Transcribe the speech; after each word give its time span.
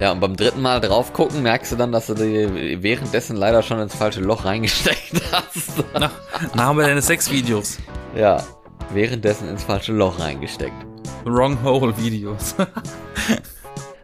Ja, 0.00 0.12
und 0.12 0.20
beim 0.20 0.34
dritten 0.34 0.62
Mal 0.62 0.80
drauf 0.80 1.12
gucken, 1.12 1.42
merkst 1.42 1.72
du 1.72 1.76
dann, 1.76 1.92
dass 1.92 2.06
du 2.06 2.14
die 2.14 2.82
währenddessen 2.82 3.36
leider 3.36 3.62
schon 3.62 3.78
ins 3.80 3.94
falsche 3.94 4.20
Loch 4.20 4.46
reingesteckt 4.46 5.20
hast. 5.32 5.84
Nach, 5.92 6.10
Name 6.54 6.84
deines 6.84 7.06
Sexvideos. 7.06 7.78
ja, 8.16 8.42
währenddessen 8.94 9.48
ins 9.48 9.62
falsche 9.62 9.92
Loch 9.92 10.18
reingesteckt. 10.18 10.86
Wrong 11.24 11.62
Hole 11.62 11.96
Videos. 11.98 12.54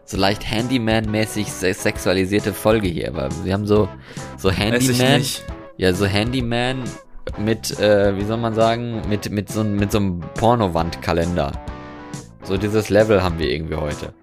So 0.08 0.16
leicht 0.18 0.44
Handyman-mäßig 0.44 1.50
se 1.50 1.74
sexualisierte 1.74 2.52
Folge 2.52 2.86
hier, 2.86 3.12
weil 3.12 3.28
wir 3.42 3.52
haben 3.52 3.66
so, 3.66 3.88
so 4.36 4.52
Handyman. 4.52 5.18
nicht. 5.18 5.44
Ja, 5.78 5.92
so 5.92 6.06
Handyman 6.06 6.84
mit, 7.38 7.76
äh, 7.80 8.16
wie 8.16 8.24
soll 8.24 8.36
man 8.36 8.54
sagen, 8.54 9.02
mit, 9.08 9.28
mit 9.30 9.50
so, 9.50 9.64
mit 9.64 9.90
so 9.90 9.98
einem 9.98 10.20
Pornowandkalender. 10.38 11.50
So 12.44 12.56
dieses 12.56 12.88
Level 12.88 13.20
haben 13.20 13.40
wir 13.40 13.50
irgendwie 13.50 13.74
heute. 13.74 14.14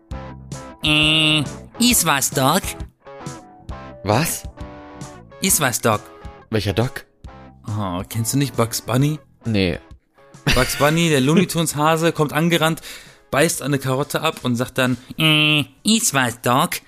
Äh, 0.85 1.43
ist 1.79 2.05
was, 2.05 2.29
Doc? 2.29 2.61
Was? 4.03 4.43
Ist 5.41 5.59
was, 5.59 5.81
Doc? 5.81 6.01
Welcher 6.49 6.73
Doc? 6.73 7.05
Oh, 7.67 8.01
kennst 8.07 8.33
du 8.33 8.37
nicht 8.37 8.55
Bugs 8.55 8.81
Bunny? 8.81 9.19
Nee. 9.45 9.79
Bugs 10.55 10.77
Bunny, 10.77 11.09
der 11.09 11.21
Looney 11.21 11.47
Tunes 11.47 11.75
Hase, 11.75 12.11
kommt 12.11 12.33
angerannt, 12.33 12.81
beißt 13.31 13.61
eine 13.61 13.79
Karotte 13.79 14.21
ab 14.21 14.39
und 14.43 14.55
sagt 14.55 14.77
dann, 14.77 14.97
äh, 15.17 15.65
ist 15.83 16.13
was, 16.13 16.41
Doc? 16.41 16.81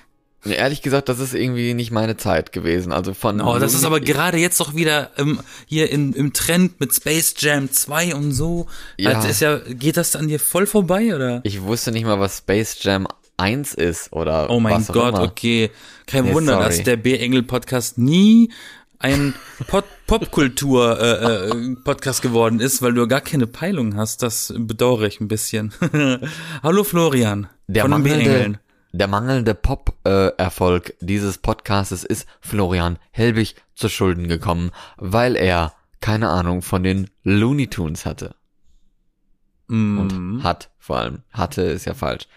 Ehrlich 0.46 0.84
gesagt, 0.84 1.10
das 1.10 1.18
ist 1.20 1.34
irgendwie 1.34 1.74
nicht 1.74 1.90
meine 1.90 2.18
Zeit 2.18 2.52
gewesen. 2.52 2.92
Also 2.92 3.16
von. 3.16 3.42
Oh, 3.42 3.58
das 3.58 3.74
ist 3.74 3.84
aber 3.84 4.00
gerade 4.00 4.38
jetzt 4.38 4.60
doch 4.60 4.76
wieder 4.76 5.10
ähm, 5.18 5.40
hier 5.66 5.90
in, 5.90 6.14
im 6.14 6.34
Trend 6.34 6.80
mit 6.80 6.94
Space 6.94 7.34
Jam 7.40 7.72
2 7.72 8.14
und 8.14 8.32
so. 8.32 8.68
Ja. 8.98 9.14
Also 9.14 9.28
ist 9.28 9.42
ja, 9.42 9.58
geht 9.58 9.98
das 9.98 10.16
an 10.16 10.28
dir 10.28 10.40
voll 10.40 10.68
vorbei, 10.68 11.16
oder? 11.16 11.42
Ich 11.44 11.64
wusste 11.64 11.92
nicht 11.92 12.06
mal, 12.06 12.20
was 12.20 12.38
Space 12.38 12.78
Jam 12.82 13.08
1 13.38 13.74
ist 13.74 14.14
oder 14.14 14.50
Oh 14.50 14.60
mein 14.60 14.86
Gott, 14.88 15.16
okay. 15.20 15.72
Kein 16.08 16.26
Nee, 16.26 16.34
Wunder, 16.34 16.58
dass 16.60 16.76
sorry. 16.76 16.84
der 16.86 16.98
B-Engel-Podcast 16.98 17.98
nie 17.98 18.52
ein 19.00 19.34
Pod 19.68 19.86
Popkultur-Podcast 20.08 22.22
geworden 22.22 22.60
ist, 22.60 22.82
weil 22.82 22.94
du 22.94 23.08
gar 23.08 23.22
keine 23.22 23.48
Peilung 23.48 23.96
hast. 23.96 24.22
Das 24.24 24.54
bedauere 24.58 25.08
ich 25.08 25.20
ein 25.20 25.28
bisschen. 25.28 25.74
Hallo 26.64 26.84
Florian 26.84 27.48
Der 27.68 27.84
von 27.84 27.92
mangelnde, 27.92 28.60
der 28.94 29.08
mangelnde 29.08 29.56
Pop-Erfolg 29.56 30.94
dieses 31.02 31.38
Podcastes 31.40 32.04
ist 32.04 32.28
Florian 32.42 32.98
Helbig 33.12 33.56
zu 33.74 33.90
Schulden 33.90 34.28
gekommen, 34.28 34.72
weil 34.98 35.36
er 35.36 35.74
keine 36.02 36.30
Ahnung 36.30 36.62
von 36.62 36.84
den 36.84 37.10
Looney 37.24 37.68
Tunes 37.68 38.06
hatte. 38.06 38.36
Und 39.68 40.10
Mm. 40.14 40.44
hat 40.44 40.70
vor 40.78 40.98
allem. 41.00 41.24
Hatte 41.32 41.64
ist 41.64 41.86
ja 41.86 41.96
falsch. 41.96 42.28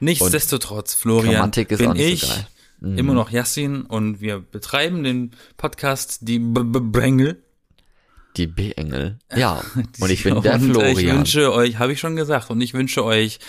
Nichtsdestotrotz, 0.00 0.94
Florian, 0.94 1.50
bin 1.50 1.86
auch 1.88 1.94
nicht 1.94 2.12
ich 2.12 2.20
so 2.20 2.28
geil. 2.28 2.46
Mhm. 2.80 2.98
immer 2.98 3.14
noch 3.14 3.30
Yassin 3.30 3.82
und 3.82 4.20
wir 4.20 4.38
betreiben 4.40 5.02
den 5.02 5.32
Podcast 5.56 6.18
Die 6.22 6.38
B 6.38 6.60
-B 6.60 6.80
Brängel. 6.92 7.42
die 8.36 8.46
B-Engel. 8.46 9.18
Ja, 9.34 9.62
und 10.00 10.10
ich 10.10 10.22
bin 10.22 10.40
der 10.42 10.54
und 10.54 10.64
Ich 10.66 10.70
Florian. 10.70 11.16
wünsche 11.18 11.52
euch, 11.52 11.78
habe 11.78 11.92
ich 11.92 11.98
schon 12.00 12.14
gesagt, 12.14 12.50
und 12.50 12.60
ich 12.60 12.74
wünsche 12.74 13.04
euch 13.04 13.40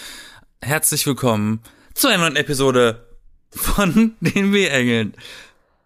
herzlich 0.62 1.06
willkommen 1.06 1.62
zu 1.94 2.08
einer 2.08 2.20
neuen 2.24 2.36
Episode 2.36 3.06
von 3.52 4.16
den 4.22 4.52
B-Engeln. 4.52 5.14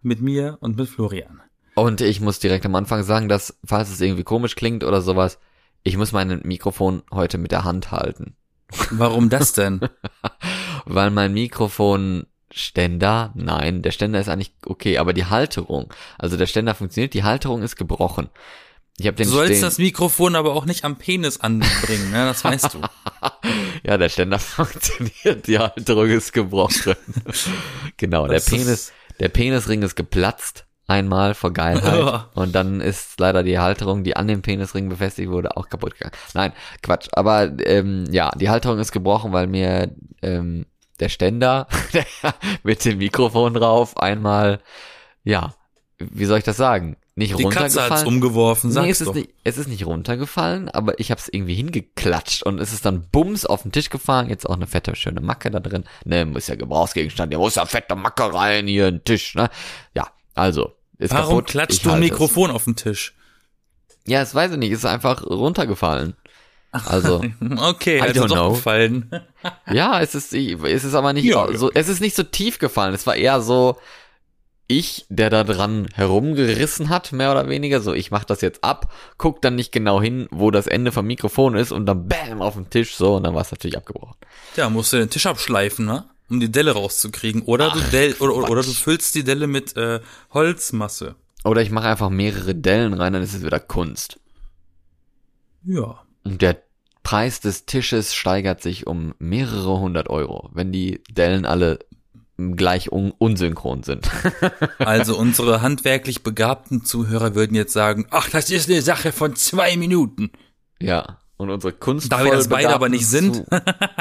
Mit 0.02 0.22
mir 0.22 0.58
und 0.62 0.78
mit 0.78 0.88
Florian. 0.90 1.42
Und 1.76 2.02
ich 2.02 2.20
muss 2.22 2.40
direkt 2.40 2.66
am 2.66 2.76
Anfang 2.76 3.04
sagen, 3.04 3.28
dass, 3.30 3.58
falls 3.66 3.90
es 3.90 4.00
irgendwie 4.02 4.24
komisch 4.24 4.56
klingt 4.56 4.84
oder 4.84 5.02
sowas, 5.02 5.40
ich 5.84 5.98
muss 5.98 6.12
mein 6.12 6.42
Mikrofon 6.44 7.04
heute 7.12 7.38
mit 7.38 7.52
der 7.52 7.64
Hand 7.64 7.92
halten. 7.92 8.36
Warum 8.92 9.30
das 9.30 9.54
denn? 9.54 9.82
Weil 10.86 11.12
mein 11.12 11.34
Mikrofonständer, 11.34 13.32
nein, 13.36 13.82
der 13.82 13.92
Ständer 13.92 14.20
ist 14.20 14.30
eigentlich 14.30 14.54
okay, 14.66 14.98
aber 14.98 15.14
die 15.14 15.26
Halterung, 15.26 15.94
also 16.18 16.38
der 16.38 16.48
Ständer 16.48 16.76
funktioniert, 16.76 17.14
die 17.14 17.24
Halterung 17.24 17.62
ist 17.62 17.76
gebrochen. 17.76 18.30
Ich 18.98 19.08
habe 19.08 19.16
Du 19.18 19.24
den 19.24 19.30
sollst 19.30 19.54
stehen, 19.54 19.62
das 19.64 19.78
Mikrofon 19.80 20.36
aber 20.36 20.54
auch 20.54 20.66
nicht 20.66 20.86
am 20.86 20.98
Penis 20.98 21.40
anbringen, 21.40 22.12
ne? 22.12 22.26
Das 22.26 22.44
weißt 22.44 22.76
du. 22.76 22.82
ja, 23.84 23.98
der 23.98 24.10
Ständer 24.10 24.38
funktioniert, 24.40 25.48
die 25.48 25.58
Halterung 25.58 26.10
ist 26.10 26.32
gebrochen. 26.32 26.94
genau, 27.98 28.28
der 28.28 28.36
Das 28.36 28.48
ist- 28.48 28.52
Penis, 28.52 28.92
der 29.20 29.30
Penisring 29.30 29.82
ist 29.82 29.96
geplatzt 29.96 30.66
einmal 30.88 31.34
vor 31.34 31.54
Geilheit 31.54 32.26
und 32.36 32.54
dann 32.54 32.82
ist 32.82 33.20
leider 33.20 33.44
die 33.44 33.60
Halterung, 33.60 34.04
die 34.04 34.16
an 34.16 34.28
dem 34.28 34.42
Penisring 34.42 34.90
befestigt 34.90 35.30
wurde, 35.30 35.56
auch 35.58 35.70
kaputt 35.70 35.94
gegangen. 35.94 36.16
Nein, 36.34 36.54
Quatsch. 36.82 37.08
Aber 37.14 37.52
ähm, 37.66 38.06
ja, 38.12 38.32
die 38.32 38.50
Halterung 38.50 38.80
ist 38.80 38.92
gebrochen, 38.92 39.32
weil 39.34 39.48
mir 39.48 39.92
ähm, 40.22 40.66
der 41.00 41.10
Ständer 41.10 41.68
mit 42.64 42.84
dem 42.86 42.98
Mikrofon 42.98 43.54
drauf 43.54 43.98
einmal, 43.98 44.60
ja, 45.24 45.54
wie 46.00 46.26
soll 46.26 46.40
ich 46.40 46.44
das 46.44 46.58
sagen? 46.58 46.98
Nicht 47.16 47.38
Die 47.38 47.44
Katze 47.44 47.60
runtergefallen. 47.60 47.92
hat's 47.92 48.04
umgeworfen, 48.04 48.70
Nee, 48.70 48.74
sag's 48.74 48.90
es 48.90 49.02
ist, 49.02 49.14
nicht, 49.14 49.30
es 49.44 49.58
ist 49.60 49.68
nicht 49.68 49.86
runtergefallen, 49.86 50.68
aber 50.70 51.00
ich 51.00 51.12
habe 51.12 51.22
es 51.22 51.30
irgendwie 51.32 51.54
hingeklatscht 51.54 52.42
und 52.42 52.60
es 52.60 52.74
ist 52.74 52.86
dann 52.86 53.08
bums 53.12 53.46
auf 53.46 53.62
den 53.62 53.72
Tisch 53.72 53.92
gefahren. 53.92 54.30
Jetzt 54.30 54.50
auch 54.50 54.56
eine 54.56 54.66
fette, 54.66 54.96
schöne 54.96 55.22
Macke 55.22 55.52
da 55.52 55.60
drin. 55.60 55.84
Ne, 56.06 56.26
muss 56.26 56.48
ja 56.48 56.56
Gebrauchsgegenstand. 56.56 57.32
Ja, 57.32 57.38
muss 57.38 57.54
ja 57.56 57.68
fette 57.68 57.96
Macke 57.96 58.34
rein 58.34 58.66
hier, 58.66 58.88
ein 58.88 59.04
Tisch, 59.04 59.36
ne? 59.36 59.50
Ja, 59.96 60.08
also. 60.34 60.74
Ist 60.98 61.14
Warum 61.14 61.38
kaputt, 61.38 61.48
klatscht 61.48 61.86
du 61.86 61.92
ein 61.92 62.00
Mikrofon 62.00 62.52
auf 62.52 62.66
den 62.66 62.76
Tisch? 62.76 63.14
Es. 63.18 64.12
Ja, 64.12 64.20
das 64.20 64.36
weiß 64.36 64.52
ich 64.52 64.58
nicht. 64.58 64.72
Es 64.72 64.80
ist 64.80 64.86
einfach 64.86 65.24
runtergefallen. 65.26 66.16
Also, 66.72 67.24
Okay, 67.58 67.98
I 67.98 68.02
also 68.02 68.24
don't 68.24 68.28
doch 68.30 68.36
know. 68.36 68.54
gefallen. 68.54 69.12
ja, 69.72 70.02
es 70.02 70.16
ist, 70.16 70.34
es 70.34 70.84
ist 70.84 70.94
aber 70.96 71.14
nicht 71.14 71.26
ja. 71.26 71.48
so, 71.56 71.72
es 71.72 71.88
ist 71.88 72.02
nicht 72.02 72.16
so 72.16 72.24
tief 72.24 72.58
gefallen. 72.60 72.94
Es 72.94 73.06
war 73.06 73.16
eher 73.16 73.42
so, 73.42 73.78
ich, 74.68 75.06
der 75.10 75.30
da 75.30 75.44
dran 75.44 75.88
herumgerissen 75.94 76.90
hat, 76.90 77.12
mehr 77.12 77.32
oder 77.32 77.48
weniger, 77.48 77.80
so 77.82 77.94
ich 77.94 78.12
mach 78.12 78.24
das 78.24 78.42
jetzt 78.42 78.64
ab, 78.64 78.92
guck 79.18 79.42
dann 79.42 79.56
nicht 79.56 79.72
genau 79.72 80.02
hin, 80.02 80.28
wo 80.32 80.52
das 80.52 80.68
Ende 80.68 80.92
vom 80.92 81.06
Mikrofon 81.06 81.56
ist 81.56 81.72
und 81.72 81.86
dann 81.86 82.08
bam 82.08 82.42
auf 82.42 82.56
den 82.56 82.70
Tisch 82.70 82.96
so 82.96 83.16
und 83.16 83.24
dann 83.24 83.36
war 83.36 83.42
es 83.42 83.52
natürlich 83.52 83.78
abgebrochen. 83.78 84.16
Ja, 84.56 84.70
musst 84.70 84.94
du 84.94 84.98
den 84.98 85.10
Tisch 85.10 85.26
abschleifen, 85.26 85.86
ne? 85.86 86.06
Um 86.30 86.40
die 86.40 86.52
Delle 86.52 86.72
rauszukriegen. 86.72 87.42
Oder 87.44 87.72
du 87.72 87.80
Dell, 87.92 88.14
oder, 88.20 88.36
oder, 88.36 88.50
oder 88.50 88.64
du 88.64 88.72
füllst 88.72 89.14
die 89.16 89.24
Delle 89.24 89.48
mit 89.48 89.76
äh, 89.78 90.00
Holzmasse. 90.34 91.16
Oder 91.44 91.62
ich 91.62 91.72
mache 91.72 91.88
einfach 91.90 92.10
mehrere 92.10 92.56
Dellen 92.56 92.94
rein, 92.94 93.14
dann 93.14 93.22
ist 93.22 93.34
es 93.34 93.44
wieder 93.44 93.60
Kunst. 93.60 94.20
Ja. 95.66 96.02
Und 96.24 96.42
der 96.42 96.62
Preis 97.04 97.42
des 97.42 97.66
Tisches 97.66 98.16
steigert 98.16 98.62
sich 98.62 98.88
um 98.88 99.14
mehrere 99.20 99.80
hundert 99.80 100.10
Euro, 100.10 100.50
wenn 100.54 100.72
die 100.72 101.02
Dellen 101.12 101.46
alle 101.46 101.80
gleich 102.38 102.92
un 102.92 103.12
unsynchron 103.12 103.84
sind. 103.84 104.10
Also 104.80 105.18
unsere 105.18 105.62
handwerklich 105.62 106.24
begabten 106.24 106.84
Zuhörer 106.84 107.36
würden 107.36 107.56
jetzt 107.56 107.74
sagen, 107.74 108.08
ach, 108.10 108.30
das 108.30 108.50
ist 108.50 108.70
eine 108.70 108.82
Sache 108.82 109.12
von 109.12 109.36
zwei 109.36 109.78
Minuten. 109.78 110.32
ja. 110.80 111.20
Und 111.44 111.50
unsere 111.50 111.74
kunstvoll 111.74 112.18
Da 112.18 112.24
wir 112.24 112.32
das 112.32 112.48
beide 112.48 112.74
aber 112.74 112.90
nicht 112.90 113.08
sind. 113.08 113.46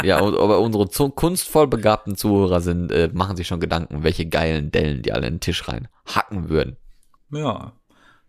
Ja, 0.05 0.19
aber 0.19 0.61
unsere 0.61 0.89
zu 0.89 1.11
kunstvoll 1.11 1.67
begabten 1.67 2.17
Zuhörer 2.17 2.61
sind, 2.61 2.91
äh, 2.91 3.11
machen 3.13 3.37
sich 3.37 3.47
schon 3.47 3.61
Gedanken, 3.61 4.03
welche 4.03 4.27
geilen 4.27 4.71
Dellen 4.71 5.03
die 5.03 5.13
alle 5.13 5.27
in 5.27 5.35
den 5.35 5.41
Tisch 5.41 5.69
rein 5.69 5.89
hacken 6.07 6.49
würden. 6.49 6.77
Ja. 7.31 7.73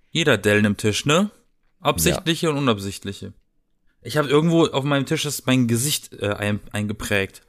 Jeder 0.09 0.37
Dellen 0.37 0.65
im 0.65 0.77
Tisch, 0.77 1.05
ne? 1.05 1.31
Absichtliche 1.79 2.49
und 2.49 2.57
unabsichtliche. 2.57 3.33
Ich 4.01 4.17
habe 4.17 4.27
irgendwo 4.27 4.65
auf 4.65 4.83
meinem 4.83 5.05
Tisch 5.05 5.25
ist 5.25 5.47
mein 5.47 5.67
Gesicht 5.67 6.13
äh, 6.13 6.33
ein, 6.33 6.59
eingeprägt. 6.71 7.41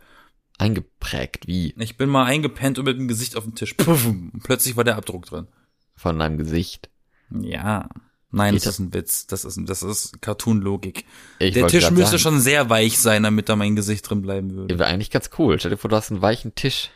Eingeprägt, 0.58 1.46
wie 1.46 1.74
Ich 1.78 1.96
bin 1.96 2.08
mal 2.08 2.24
eingepennt 2.24 2.78
und 2.78 2.84
mit 2.84 2.98
dem 2.98 3.08
Gesicht 3.08 3.36
auf 3.36 3.44
dem 3.44 3.54
Tisch. 3.54 3.74
Puff, 3.74 4.06
und 4.06 4.42
plötzlich 4.44 4.76
war 4.76 4.84
der 4.84 4.96
Abdruck 4.96 5.26
drin. 5.26 5.48
von 5.96 6.18
deinem 6.18 6.38
Gesicht. 6.38 6.90
Ja. 7.30 7.88
Nein, 8.34 8.54
Geht 8.54 8.66
das 8.66 8.74
ist 8.74 8.78
ein 8.80 8.94
Witz. 8.94 9.26
Das 9.26 9.44
ist, 9.44 9.58
das 9.64 9.82
ist 9.82 10.20
Cartoon-Logik. 10.20 11.04
Der 11.40 11.66
Tisch 11.68 11.90
müsste 11.90 12.18
sagen, 12.18 12.18
schon 12.18 12.40
sehr 12.40 12.68
weich 12.70 12.98
sein, 12.98 13.22
damit 13.22 13.48
da 13.48 13.56
mein 13.56 13.76
Gesicht 13.76 14.08
drin 14.08 14.22
bleiben 14.22 14.54
würde. 14.54 14.78
Wäre 14.78 14.88
eigentlich 14.88 15.10
ganz 15.10 15.30
cool. 15.38 15.58
Stell 15.58 15.70
dir 15.70 15.76
vor, 15.76 15.88
du 15.90 15.96
hast 15.96 16.10
einen 16.10 16.22
weichen 16.22 16.54
Tisch. 16.54 16.90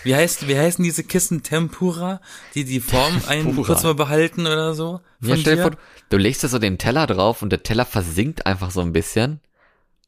Wie 0.05 0.15
heißt, 0.15 0.47
wie 0.47 0.57
heißen 0.57 0.85
diese 0.85 1.03
Kissen 1.03 1.43
Tempura, 1.43 2.21
die 2.55 2.65
die 2.65 2.81
Form 2.81 3.23
ein 3.27 3.57
kurz 3.57 3.83
mal 3.83 3.95
behalten 3.95 4.47
oder 4.47 4.75
so? 4.75 5.01
Ja, 5.23 5.37
stell 5.37 5.57
dir 5.57 5.57
dir? 5.57 5.63
vor, 5.63 5.79
du 6.11 6.17
legst 6.19 6.45
da 6.45 6.49
so 6.49 6.59
den 6.59 6.77
Teller 6.77 7.07
drauf 7.07 7.41
und 7.41 7.51
der 7.51 7.63
Teller 7.63 7.87
versinkt 7.87 8.47
einfach 8.47 8.71
so 8.71 8.83
ein 8.83 8.93
bisschen 8.93 9.41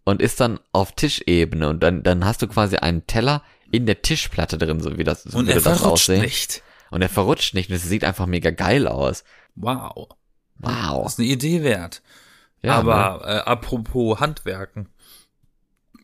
und 0.04 0.20
ist 0.20 0.40
dann 0.40 0.60
auf 0.72 0.92
Tischebene 0.92 1.68
und 1.68 1.82
dann, 1.82 2.02
dann 2.02 2.26
hast 2.26 2.42
du 2.42 2.46
quasi 2.46 2.76
einen 2.76 3.06
Teller 3.06 3.42
in 3.72 3.86
der 3.86 4.02
Tischplatte 4.02 4.58
drin, 4.58 4.80
so 4.80 4.98
wie 4.98 5.04
das, 5.04 5.22
so 5.22 5.38
und 5.38 5.46
würde 5.46 5.60
er 5.60 5.62
das 5.62 5.80
verrutscht 5.80 6.10
aussehen. 6.10 6.20
nicht. 6.20 6.62
Und 6.90 7.02
er 7.02 7.08
verrutscht 7.08 7.54
nicht 7.54 7.70
und 7.70 7.76
es 7.76 7.82
sieht 7.82 8.04
einfach 8.04 8.26
mega 8.26 8.50
geil 8.50 8.86
aus. 8.86 9.24
Wow. 9.54 10.08
Wow. 10.58 11.02
Das 11.04 11.14
ist 11.14 11.18
eine 11.18 11.28
Idee 11.28 11.62
wert. 11.62 12.02
Ja, 12.62 12.82
ne? 12.82 12.92
Aber 12.92 13.26
äh, 13.26 13.38
apropos 13.40 14.20
Handwerken. 14.20 14.88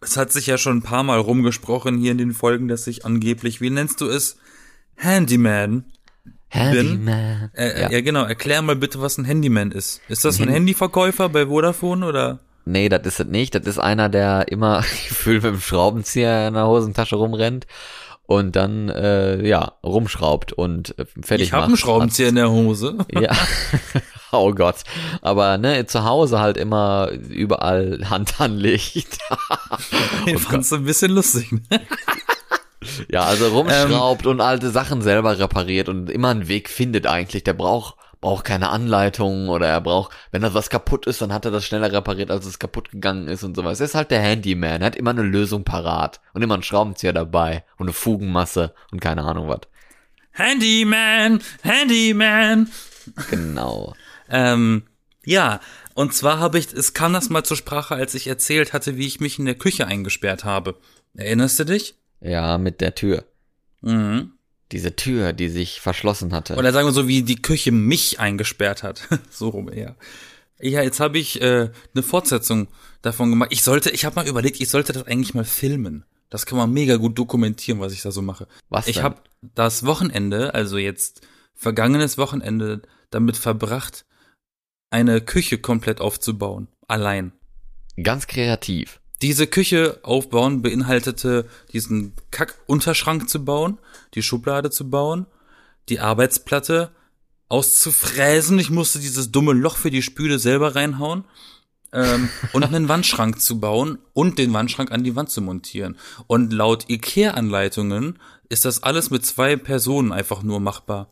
Es 0.00 0.16
hat 0.16 0.32
sich 0.32 0.46
ja 0.46 0.58
schon 0.58 0.78
ein 0.78 0.82
paar 0.82 1.02
Mal 1.04 1.18
rumgesprochen 1.18 1.98
hier 1.98 2.12
in 2.12 2.18
den 2.18 2.32
Folgen, 2.32 2.68
dass 2.68 2.86
ich 2.86 3.04
angeblich, 3.04 3.60
wie 3.60 3.70
nennst 3.70 4.00
du 4.00 4.08
es? 4.08 4.36
Handyman. 4.96 5.84
Handyman. 6.48 7.50
Äh, 7.54 7.82
ja. 7.82 7.90
ja. 7.90 8.00
genau, 8.00 8.24
erklär 8.24 8.60
mal 8.62 8.76
bitte, 8.76 9.00
was 9.00 9.16
ein 9.16 9.24
Handyman 9.24 9.70
ist. 9.72 10.00
Ist 10.08 10.24
das 10.24 10.38
ein 10.38 10.46
Hand- 10.46 10.56
Handyverkäufer 10.56 11.28
bei 11.28 11.46
Vodafone 11.46 12.04
oder? 12.06 12.40
Nee, 12.64 12.88
das 12.88 13.06
ist 13.06 13.20
es 13.20 13.26
nicht. 13.26 13.54
Das 13.54 13.66
ist 13.66 13.78
einer, 13.78 14.08
der 14.08 14.46
immer 14.48 14.80
gefühlt 15.08 15.42
mit 15.42 15.54
dem 15.54 15.60
Schraubenzieher 15.60 16.48
in 16.48 16.54
der 16.54 16.66
Hosentasche 16.66 17.16
rumrennt 17.16 17.66
und 18.32 18.56
dann 18.56 18.88
äh, 18.88 19.46
ja 19.46 19.74
rumschraubt 19.84 20.52
und 20.52 20.98
äh, 20.98 21.04
fertig 21.22 21.48
Ich 21.48 21.52
habe 21.52 21.66
einen 21.66 21.76
Schraubenzieher 21.76 22.28
in 22.28 22.36
der 22.36 22.50
Hose. 22.50 22.98
Ja. 23.12 23.30
oh 24.32 24.52
Gott. 24.52 24.76
Aber 25.20 25.58
ne, 25.58 25.86
zu 25.86 26.04
Hause 26.04 26.40
halt 26.40 26.56
immer 26.56 27.10
überall 27.10 28.00
Hand 28.08 28.34
anlegt. 28.40 29.18
Den 30.26 30.38
fandst 30.38 30.72
du 30.72 30.76
ein 30.76 30.84
bisschen 30.84 31.12
lustig. 31.12 31.52
Ne? 31.52 31.80
ja, 33.10 33.24
also 33.24 33.48
rumschraubt 33.48 34.24
ähm, 34.24 34.30
und 34.32 34.40
alte 34.40 34.70
Sachen 34.70 35.02
selber 35.02 35.38
repariert 35.38 35.88
und 35.88 36.10
immer 36.10 36.30
einen 36.30 36.48
Weg 36.48 36.68
findet 36.68 37.06
eigentlich. 37.06 37.44
Der 37.44 37.52
braucht 37.52 37.96
braucht 38.22 38.46
keine 38.46 38.70
Anleitung 38.70 39.50
oder 39.50 39.66
er 39.66 39.82
braucht, 39.82 40.16
wenn 40.30 40.40
da 40.40 40.54
was 40.54 40.70
kaputt 40.70 41.06
ist, 41.06 41.20
dann 41.20 41.32
hat 41.32 41.44
er 41.44 41.50
das 41.50 41.66
schneller 41.66 41.92
repariert, 41.92 42.30
als 42.30 42.46
es 42.46 42.58
kaputt 42.58 42.90
gegangen 42.90 43.28
ist 43.28 43.42
und 43.42 43.54
sowas. 43.54 43.80
Er 43.80 43.86
ist 43.86 43.94
halt 43.94 44.10
der 44.10 44.20
Handyman, 44.22 44.80
er 44.80 44.86
hat 44.86 44.96
immer 44.96 45.10
eine 45.10 45.22
Lösung 45.22 45.64
parat 45.64 46.20
und 46.32 46.40
immer 46.40 46.54
einen 46.54 46.62
Schraubenzieher 46.62 47.12
dabei 47.12 47.64
und 47.76 47.86
eine 47.86 47.92
Fugenmasse 47.92 48.74
und 48.92 49.00
keine 49.00 49.24
Ahnung 49.24 49.48
was. 49.48 49.60
Handyman, 50.30 51.40
Handyman. 51.62 52.70
Genau. 53.28 53.94
ähm, 54.30 54.84
ja, 55.24 55.60
und 55.94 56.14
zwar 56.14 56.38
habe 56.38 56.58
ich, 56.58 56.72
es 56.72 56.94
kam 56.94 57.12
das 57.12 57.28
mal 57.28 57.44
zur 57.44 57.56
Sprache, 57.56 57.96
als 57.96 58.14
ich 58.14 58.28
erzählt 58.28 58.72
hatte, 58.72 58.96
wie 58.96 59.06
ich 59.06 59.20
mich 59.20 59.38
in 59.38 59.44
der 59.44 59.56
Küche 59.56 59.86
eingesperrt 59.86 60.44
habe. 60.44 60.78
Erinnerst 61.14 61.58
du 61.58 61.64
dich? 61.64 61.96
Ja, 62.20 62.56
mit 62.56 62.80
der 62.80 62.94
Tür. 62.94 63.24
Mhm. 63.80 64.32
Diese 64.72 64.96
Tür, 64.96 65.32
die 65.32 65.48
sich 65.48 65.80
verschlossen 65.80 66.32
hatte. 66.32 66.56
Oder 66.56 66.72
sagen 66.72 66.88
wir 66.88 66.92
so, 66.92 67.06
wie 67.06 67.22
die 67.22 67.40
Küche 67.40 67.72
mich 67.72 68.18
eingesperrt 68.18 68.82
hat. 68.82 69.06
so 69.30 69.50
rum 69.50 69.70
eher. 69.70 69.96
Ja, 70.58 70.82
jetzt 70.82 71.00
habe 71.00 71.18
ich 71.18 71.40
äh, 71.42 71.70
eine 71.94 72.02
Fortsetzung 72.02 72.68
davon 73.02 73.30
gemacht. 73.30 73.50
Ich 73.52 73.62
sollte, 73.62 73.90
ich 73.90 74.04
habe 74.04 74.16
mal 74.16 74.26
überlegt, 74.26 74.60
ich 74.60 74.70
sollte 74.70 74.92
das 74.92 75.06
eigentlich 75.06 75.34
mal 75.34 75.44
filmen. 75.44 76.04
Das 76.30 76.46
kann 76.46 76.56
man 76.56 76.72
mega 76.72 76.96
gut 76.96 77.18
dokumentieren, 77.18 77.80
was 77.80 77.92
ich 77.92 78.00
da 78.00 78.10
so 78.10 78.22
mache. 78.22 78.46
Was 78.70 78.86
Ich 78.86 79.02
habe 79.02 79.16
das 79.54 79.84
Wochenende, 79.84 80.54
also 80.54 80.78
jetzt 80.78 81.20
vergangenes 81.54 82.16
Wochenende, 82.16 82.80
damit 83.10 83.36
verbracht, 83.36 84.06
eine 84.88 85.20
Küche 85.20 85.58
komplett 85.58 86.00
aufzubauen. 86.00 86.68
Allein. 86.88 87.32
Ganz 88.02 88.26
kreativ. 88.26 89.01
Diese 89.22 89.46
Küche 89.46 90.00
aufbauen 90.02 90.62
beinhaltete, 90.62 91.46
diesen 91.72 92.12
Kack-Unterschrank 92.32 93.28
zu 93.28 93.44
bauen, 93.44 93.78
die 94.14 94.22
Schublade 94.22 94.70
zu 94.70 94.90
bauen, 94.90 95.26
die 95.88 96.00
Arbeitsplatte 96.00 96.90
auszufräsen. 97.48 98.58
Ich 98.58 98.70
musste 98.70 98.98
dieses 98.98 99.30
dumme 99.30 99.52
Loch 99.52 99.76
für 99.76 99.92
die 99.92 100.02
Spüle 100.02 100.40
selber 100.40 100.74
reinhauen. 100.74 101.24
Ähm, 101.92 102.30
und 102.52 102.64
einen 102.64 102.88
Wandschrank 102.88 103.40
zu 103.40 103.60
bauen 103.60 103.98
und 104.12 104.38
den 104.38 104.52
Wandschrank 104.52 104.90
an 104.90 105.04
die 105.04 105.14
Wand 105.14 105.30
zu 105.30 105.40
montieren. 105.40 105.96
Und 106.26 106.52
laut 106.52 106.90
IKEA-Anleitungen 106.90 108.18
ist 108.48 108.64
das 108.64 108.82
alles 108.82 109.10
mit 109.10 109.24
zwei 109.24 109.56
Personen 109.56 110.10
einfach 110.10 110.42
nur 110.42 110.58
machbar. 110.58 111.10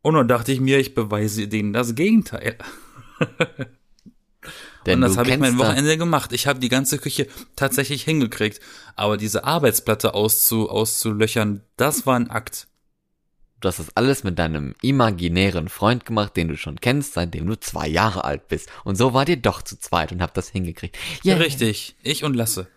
Und 0.00 0.14
dann 0.14 0.28
dachte 0.28 0.52
ich 0.52 0.60
mir, 0.60 0.78
ich 0.78 0.94
beweise 0.94 1.48
denen 1.48 1.72
das 1.72 1.94
Gegenteil. 1.94 2.56
Denn 4.86 5.02
und 5.02 5.08
das 5.08 5.16
habe 5.16 5.30
ich 5.30 5.38
mein 5.38 5.58
Wochenende 5.58 5.98
gemacht. 5.98 6.32
Ich 6.32 6.46
habe 6.46 6.60
die 6.60 6.68
ganze 6.68 6.98
Küche 6.98 7.26
tatsächlich 7.56 8.04
hingekriegt. 8.04 8.60
Aber 8.94 9.16
diese 9.16 9.44
Arbeitsplatte 9.44 10.14
auszu, 10.14 10.70
auszulöchern, 10.70 11.62
das 11.76 12.06
war 12.06 12.16
ein 12.16 12.30
Akt. 12.30 12.68
Du 13.60 13.68
hast 13.68 13.78
das 13.78 13.96
alles 13.96 14.22
mit 14.22 14.38
deinem 14.38 14.74
imaginären 14.82 15.68
Freund 15.68 16.04
gemacht, 16.04 16.36
den 16.36 16.48
du 16.48 16.56
schon 16.56 16.80
kennst, 16.80 17.14
seitdem 17.14 17.46
du 17.46 17.58
zwei 17.58 17.88
Jahre 17.88 18.24
alt 18.24 18.48
bist. 18.48 18.68
Und 18.84 18.96
so 18.96 19.12
wart 19.14 19.28
ihr 19.28 19.38
doch 19.38 19.62
zu 19.62 19.78
zweit 19.78 20.12
und 20.12 20.22
habt 20.22 20.36
das 20.36 20.50
hingekriegt. 20.50 20.96
Ja, 21.22 21.34
Yeah. 21.34 21.44
richtig. 21.44 21.96
Ich 22.02 22.22
und 22.22 22.34
Lasse. 22.34 22.68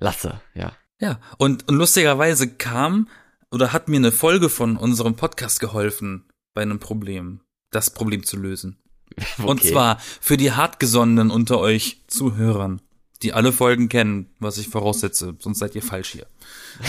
Lasse, 0.00 0.40
ja. 0.54 0.72
Ja. 1.00 1.20
Und, 1.38 1.68
und 1.68 1.76
lustigerweise 1.76 2.48
kam 2.48 3.08
oder 3.50 3.72
hat 3.72 3.88
mir 3.88 3.96
eine 3.96 4.12
Folge 4.12 4.48
von 4.48 4.76
unserem 4.76 5.14
Podcast 5.14 5.60
geholfen 5.60 6.28
bei 6.52 6.62
einem 6.62 6.80
Problem, 6.80 7.40
das 7.70 7.90
Problem 7.90 8.24
zu 8.24 8.36
lösen. 8.36 8.82
Und 9.38 9.60
Okay. 9.60 9.72
zwar 9.72 9.98
für 10.20 10.36
die 10.36 10.52
hartgesonnenen 10.52 11.30
unter 11.30 11.58
euch 11.58 12.02
Zuhörern, 12.06 12.80
die 13.22 13.32
alle 13.32 13.52
Folgen 13.52 13.88
kennen, 13.88 14.26
was 14.38 14.58
ich 14.58 14.68
voraussetze, 14.68 15.36
sonst 15.38 15.58
seid 15.58 15.74
ihr 15.74 15.82
falsch 15.82 16.10
hier. 16.10 16.26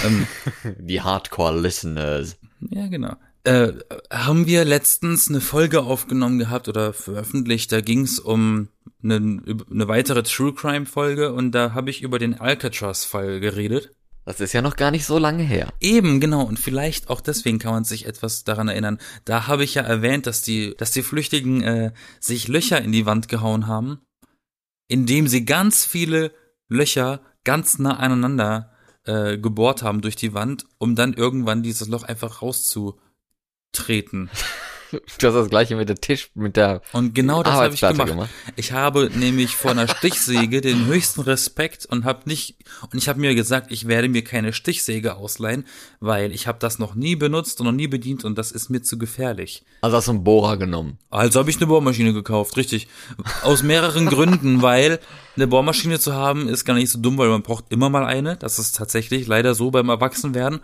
Ähm, 0.05 0.27
Die 0.79 1.01
Hardcore-Listeners. 1.01 2.37
Ja, 2.69 2.87
genau. 2.87 3.15
Äh, 3.45 3.71
haben 4.11 4.45
wir 4.45 4.65
letztens 4.65 5.29
eine 5.29 5.41
Folge 5.41 5.81
aufgenommen 5.81 6.39
gehabt 6.39 6.67
oder 6.67 6.93
veröffentlicht, 6.93 7.71
da 7.71 7.81
ging 7.81 8.01
es 8.01 8.19
um 8.19 8.67
eine, 9.01 9.15
eine 9.71 9.87
weitere 9.87 10.23
True 10.23 10.53
Crime 10.53 10.85
Folge 10.85 11.31
und 11.33 11.51
da 11.51 11.73
habe 11.73 11.89
ich 11.89 12.01
über 12.01 12.19
den 12.19 12.39
Alcatraz-Fall 12.39 13.39
geredet. 13.39 13.91
Das 14.29 14.39
ist 14.41 14.53
ja 14.53 14.61
noch 14.61 14.75
gar 14.75 14.91
nicht 14.91 15.07
so 15.07 15.17
lange 15.17 15.41
her. 15.41 15.73
Eben, 15.79 16.19
genau, 16.19 16.43
und 16.43 16.59
vielleicht 16.59 17.09
auch 17.09 17.19
deswegen 17.19 17.57
kann 17.57 17.73
man 17.73 17.83
sich 17.83 18.05
etwas 18.05 18.43
daran 18.43 18.67
erinnern. 18.67 18.99
Da 19.25 19.47
habe 19.47 19.63
ich 19.63 19.73
ja 19.73 19.81
erwähnt, 19.81 20.27
dass 20.27 20.43
die, 20.43 20.75
dass 20.77 20.91
die 20.91 21.01
Flüchtigen 21.01 21.63
äh, 21.63 21.93
sich 22.19 22.47
Löcher 22.47 22.79
in 22.79 22.91
die 22.91 23.07
Wand 23.07 23.27
gehauen 23.27 23.65
haben, 23.65 24.01
indem 24.87 25.27
sie 25.27 25.45
ganz 25.45 25.83
viele 25.83 26.31
Löcher 26.67 27.21
ganz 27.43 27.79
nah 27.79 27.97
aneinander 27.97 28.71
äh, 29.03 29.39
gebohrt 29.39 29.81
haben 29.81 30.01
durch 30.01 30.15
die 30.15 30.35
Wand, 30.35 30.67
um 30.77 30.95
dann 30.95 31.15
irgendwann 31.15 31.63
dieses 31.63 31.87
Loch 31.87 32.03
einfach 32.03 32.43
rauszutreten. 32.43 34.29
Du 34.91 35.27
hast 35.27 35.35
das 35.35 35.49
gleiche 35.49 35.75
mit 35.75 35.87
der 35.89 35.97
Tisch, 35.97 36.31
mit 36.33 36.55
der 36.55 36.81
Und 36.93 37.13
genau 37.13 37.43
das 37.43 37.53
habe 37.53 37.73
ich 37.73 37.83
Arbeitsplatte 37.83 38.11
gemacht. 38.11 38.29
Ich 38.55 38.71
habe 38.71 39.11
nämlich 39.13 39.55
vor 39.55 39.71
einer 39.71 39.87
Stichsäge 39.87 40.61
den 40.61 40.85
höchsten 40.85 41.21
Respekt 41.21 41.85
und 41.85 42.05
habe 42.05 42.21
nicht 42.25 42.55
und 42.91 42.97
ich 42.97 43.07
habe 43.07 43.19
mir 43.19 43.35
gesagt, 43.35 43.71
ich 43.71 43.87
werde 43.87 44.09
mir 44.09 44.23
keine 44.23 44.53
Stichsäge 44.53 45.15
ausleihen, 45.15 45.65
weil 45.99 46.31
ich 46.31 46.47
habe 46.47 46.57
das 46.59 46.79
noch 46.79 46.95
nie 46.95 47.15
benutzt 47.15 47.59
und 47.59 47.67
noch 47.67 47.73
nie 47.73 47.87
bedient 47.87 48.25
und 48.25 48.37
das 48.37 48.51
ist 48.51 48.69
mir 48.69 48.81
zu 48.81 48.97
gefährlich. 48.97 49.63
Also 49.81 49.97
hast 49.97 50.07
du 50.07 50.11
einen 50.11 50.23
Bohrer 50.23 50.57
genommen. 50.57 50.97
Also 51.09 51.39
habe 51.39 51.49
ich 51.49 51.57
eine 51.57 51.67
Bohrmaschine 51.67 52.13
gekauft, 52.13 52.57
richtig. 52.57 52.87
Aus 53.43 53.63
mehreren 53.63 54.05
Gründen, 54.09 54.61
weil 54.61 54.99
eine 55.35 55.47
Bohrmaschine 55.47 55.99
zu 55.99 56.13
haben 56.13 56.49
ist 56.49 56.65
gar 56.65 56.73
nicht 56.73 56.89
so 56.89 56.99
dumm, 56.99 57.17
weil 57.17 57.29
man 57.29 57.43
braucht 57.43 57.65
immer 57.69 57.89
mal 57.89 58.05
eine. 58.05 58.35
Das 58.37 58.59
ist 58.59 58.75
tatsächlich 58.75 59.27
leider 59.27 59.55
so 59.55 59.71
beim 59.71 59.89
Erwachsenwerden. 59.89 60.59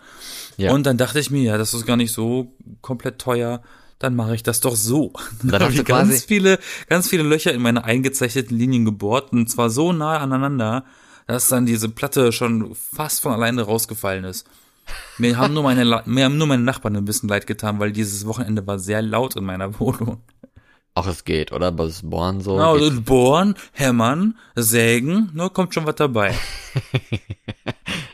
Ja. 0.56 0.72
Und 0.72 0.84
dann 0.84 0.98
dachte 0.98 1.18
ich 1.18 1.30
mir, 1.30 1.42
ja, 1.42 1.58
das 1.58 1.74
ist 1.74 1.86
gar 1.86 1.96
nicht 1.96 2.12
so 2.12 2.52
komplett 2.82 3.18
teuer. 3.18 3.62
Dann 3.98 4.14
mache 4.14 4.34
ich 4.34 4.42
das 4.42 4.60
doch 4.60 4.76
so. 4.76 5.12
Dann, 5.42 5.62
habe 5.62 5.72
ich 5.72 5.84
ganz 5.84 6.24
viele, 6.24 6.58
ganz 6.88 7.08
viele 7.08 7.22
Löcher 7.22 7.52
in 7.52 7.62
meine 7.62 7.84
eingezeichneten 7.84 8.56
Linien 8.56 8.84
gebohrt 8.84 9.32
und 9.32 9.48
zwar 9.48 9.70
so 9.70 9.92
nah 9.92 10.18
aneinander, 10.18 10.84
dass 11.26 11.48
dann 11.48 11.66
diese 11.66 11.88
Platte 11.88 12.32
schon 12.32 12.74
fast 12.74 13.20
von 13.20 13.32
alleine 13.32 13.62
rausgefallen 13.62 14.24
ist. 14.24 14.46
Mir 15.18 15.36
haben 15.38 15.54
nur 15.54 15.64
meine, 15.64 16.02
mir 16.04 16.24
haben 16.24 16.38
nur 16.38 16.46
meine 16.46 16.62
Nachbarn 16.62 16.96
ein 16.96 17.04
bisschen 17.04 17.28
leid 17.28 17.46
getan, 17.46 17.80
weil 17.80 17.90
dieses 17.90 18.26
Wochenende 18.26 18.66
war 18.66 18.78
sehr 18.78 19.02
laut 19.02 19.34
in 19.34 19.44
meiner 19.44 19.80
Wohnung. 19.80 20.22
Ach, 20.94 21.06
es 21.06 21.24
geht, 21.24 21.52
oder? 21.52 21.72
Das 21.72 22.02
Bohren 22.02 22.40
so. 22.40 22.54
Genau, 22.54 22.74
geht. 22.74 22.84
also 22.84 23.02
bohren, 23.02 23.54
hämmern, 23.72 24.38
sägen, 24.54 25.30
nur 25.34 25.52
kommt 25.52 25.74
schon 25.74 25.86
was 25.86 25.96
dabei. 25.96 26.34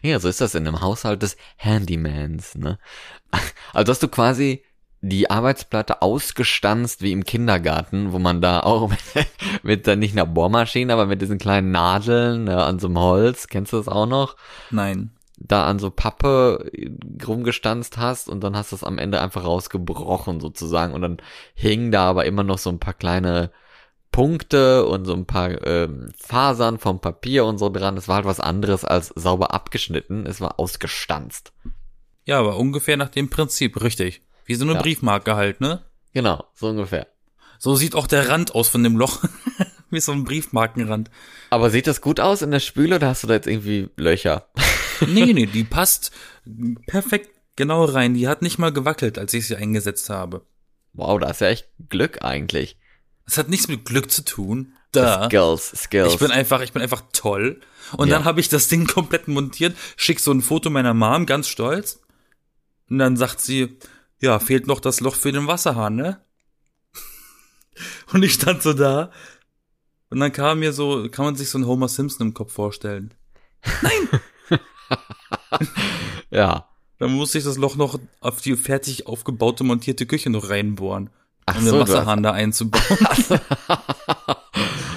Ja, 0.02 0.18
so 0.18 0.28
ist 0.28 0.40
das 0.40 0.56
in 0.56 0.66
einem 0.66 0.80
Haushalt 0.80 1.22
des 1.22 1.36
Handymans, 1.58 2.56
ne? 2.56 2.78
Also 3.72 3.92
hast 3.92 4.02
du 4.02 4.08
quasi 4.08 4.64
die 5.04 5.28
Arbeitsplatte 5.28 6.00
ausgestanzt 6.00 7.02
wie 7.02 7.10
im 7.10 7.24
Kindergarten, 7.24 8.12
wo 8.12 8.20
man 8.20 8.40
da 8.40 8.60
auch 8.60 8.88
mit, 8.88 9.26
mit 9.64 9.86
dann 9.86 9.98
nicht 9.98 10.12
einer 10.12 10.26
Bohrmaschine, 10.26 10.92
aber 10.92 11.06
mit 11.06 11.20
diesen 11.20 11.38
kleinen 11.38 11.72
Nadeln 11.72 12.44
ne, 12.44 12.62
an 12.62 12.78
so 12.78 12.86
einem 12.86 12.98
Holz, 12.98 13.48
kennst 13.48 13.72
du 13.72 13.78
das 13.78 13.88
auch 13.88 14.06
noch? 14.06 14.36
Nein. 14.70 15.10
Da 15.36 15.66
an 15.66 15.80
so 15.80 15.90
Pappe 15.90 16.70
rumgestanzt 17.26 17.98
hast 17.98 18.28
und 18.28 18.44
dann 18.44 18.56
hast 18.56 18.70
du 18.70 18.76
es 18.76 18.84
am 18.84 18.98
Ende 18.98 19.20
einfach 19.20 19.44
rausgebrochen 19.44 20.38
sozusagen 20.38 20.94
und 20.94 21.02
dann 21.02 21.16
hingen 21.54 21.90
da 21.90 22.08
aber 22.08 22.24
immer 22.26 22.44
noch 22.44 22.58
so 22.58 22.70
ein 22.70 22.78
paar 22.78 22.94
kleine 22.94 23.50
Punkte 24.12 24.86
und 24.86 25.04
so 25.04 25.14
ein 25.14 25.26
paar 25.26 25.66
ähm, 25.66 26.12
Fasern 26.16 26.78
vom 26.78 27.00
Papier 27.00 27.44
und 27.44 27.58
so 27.58 27.70
dran. 27.70 27.96
Es 27.96 28.06
war 28.06 28.16
halt 28.16 28.26
was 28.26 28.38
anderes 28.38 28.84
als 28.84 29.08
sauber 29.08 29.52
abgeschnitten. 29.52 30.26
Es 30.26 30.40
war 30.40 30.60
ausgestanzt. 30.60 31.52
Ja, 32.24 32.38
aber 32.38 32.56
ungefähr 32.56 32.96
nach 32.96 33.08
dem 33.08 33.30
Prinzip, 33.30 33.82
richtig. 33.82 34.22
Wie 34.52 34.56
so 34.56 34.64
eine 34.66 34.74
Ja. 34.74 34.82
Briefmarke 34.82 35.34
halt, 35.34 35.62
ne? 35.62 35.82
Genau, 36.12 36.44
so 36.54 36.68
ungefähr. 36.68 37.06
So 37.58 37.74
sieht 37.74 37.94
auch 37.94 38.06
der 38.06 38.28
Rand 38.28 38.54
aus 38.54 38.68
von 38.68 38.82
dem 38.84 38.98
Loch. 38.98 39.24
Wie 39.90 39.98
so 40.00 40.12
ein 40.12 40.24
Briefmarkenrand. 40.24 41.10
Aber 41.48 41.70
sieht 41.70 41.86
das 41.86 42.02
gut 42.02 42.20
aus 42.20 42.42
in 42.42 42.50
der 42.50 42.60
Spüle 42.60 42.96
oder 42.96 43.08
hast 43.08 43.22
du 43.22 43.28
da 43.28 43.34
jetzt 43.34 43.46
irgendwie 43.46 43.88
Löcher? 43.96 44.48
Nee, 45.06 45.32
nee, 45.32 45.46
die 45.52 45.64
passt 45.64 46.10
perfekt 46.86 47.30
genau 47.56 47.84
rein. 47.86 48.12
Die 48.12 48.28
hat 48.28 48.42
nicht 48.42 48.58
mal 48.58 48.72
gewackelt, 48.74 49.18
als 49.18 49.32
ich 49.32 49.46
sie 49.46 49.56
eingesetzt 49.56 50.10
habe. 50.10 50.44
Wow, 50.92 51.18
da 51.18 51.30
ist 51.30 51.40
ja 51.40 51.46
echt 51.48 51.68
Glück 51.88 52.22
eigentlich. 52.22 52.76
Das 53.24 53.38
hat 53.38 53.48
nichts 53.48 53.68
mit 53.68 53.86
Glück 53.86 54.10
zu 54.10 54.22
tun. 54.22 54.74
Da. 54.92 55.24
Skills, 55.26 55.72
Skills. 55.84 56.12
Ich 56.12 56.18
bin 56.18 56.30
einfach, 56.30 56.60
ich 56.60 56.72
bin 56.72 56.82
einfach 56.82 57.04
toll. 57.14 57.60
Und 57.96 58.08
Ja. 58.08 58.16
dann 58.16 58.24
habe 58.26 58.40
ich 58.40 58.50
das 58.50 58.68
Ding 58.68 58.86
komplett 58.86 59.28
montiert, 59.28 59.74
schick 59.96 60.20
so 60.20 60.30
ein 60.32 60.42
Foto 60.42 60.68
meiner 60.68 60.92
Mom, 60.92 61.24
ganz 61.24 61.48
stolz. 61.48 62.00
Und 62.90 62.98
dann 62.98 63.16
sagt 63.16 63.40
sie, 63.40 63.78
ja, 64.22 64.38
fehlt 64.38 64.66
noch 64.66 64.80
das 64.80 65.00
Loch 65.00 65.16
für 65.16 65.32
den 65.32 65.46
Wasserhahn, 65.48 65.96
ne? 65.96 66.20
Und 68.12 68.22
ich 68.22 68.34
stand 68.34 68.62
so 68.62 68.72
da. 68.72 69.10
Und 70.10 70.20
dann 70.20 70.32
kam 70.32 70.60
mir 70.60 70.72
so, 70.72 71.08
kann 71.10 71.24
man 71.24 71.36
sich 71.36 71.50
so 71.50 71.58
einen 71.58 71.66
Homer 71.66 71.88
Simpson 71.88 72.28
im 72.28 72.34
Kopf 72.34 72.52
vorstellen. 72.52 73.14
Nein! 73.82 74.20
ja. 76.30 76.68
Dann 76.98 77.12
musste 77.12 77.38
ich 77.38 77.44
das 77.44 77.56
Loch 77.56 77.74
noch 77.74 77.98
auf 78.20 78.40
die 78.40 78.54
fertig 78.56 79.06
aufgebaute, 79.06 79.64
montierte 79.64 80.06
Küche 80.06 80.30
noch 80.30 80.50
reinbohren. 80.50 81.10
Ach 81.46 81.56
um 81.56 81.64
so, 81.64 81.72
den 81.72 81.80
Wasserhahn 81.80 82.22
da 82.22 82.30
einzubauen. 82.30 82.84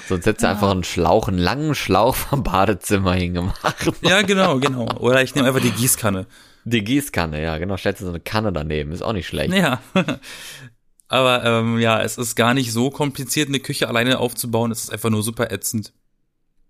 Sonst 0.07 0.27
hättest 0.27 0.43
du 0.43 0.49
einfach 0.49 0.69
einen 0.69 0.83
Schlauch, 0.83 1.27
einen 1.27 1.39
langen 1.39 1.73
Schlauch 1.73 2.15
vom 2.15 2.43
Badezimmer 2.43 3.15
hingemacht. 3.15 3.91
ja, 4.01 4.21
genau, 4.21 4.59
genau. 4.59 4.85
Oder 4.99 5.23
ich 5.23 5.33
nehme 5.33 5.47
einfach 5.47 5.61
die 5.61 5.71
Gießkanne. 5.71 6.27
Die 6.65 6.83
Gießkanne, 6.83 7.41
ja, 7.41 7.57
genau. 7.57 7.77
Stellst 7.77 8.01
du 8.01 8.05
so 8.05 8.11
eine 8.11 8.19
Kanne 8.19 8.51
daneben, 8.51 8.91
ist 8.91 9.03
auch 9.03 9.13
nicht 9.13 9.27
schlecht. 9.27 9.53
Ja. 9.53 9.81
Aber 11.07 11.45
ähm, 11.45 11.79
ja, 11.79 12.01
es 12.01 12.17
ist 12.17 12.35
gar 12.35 12.55
nicht 12.55 12.71
so 12.71 12.89
kompliziert, 12.89 13.47
eine 13.47 13.59
Küche 13.59 13.87
alleine 13.87 14.19
aufzubauen. 14.19 14.71
Es 14.71 14.83
ist 14.85 14.89
einfach 14.91 15.11
nur 15.11 15.21
super 15.21 15.51
ätzend. 15.51 15.93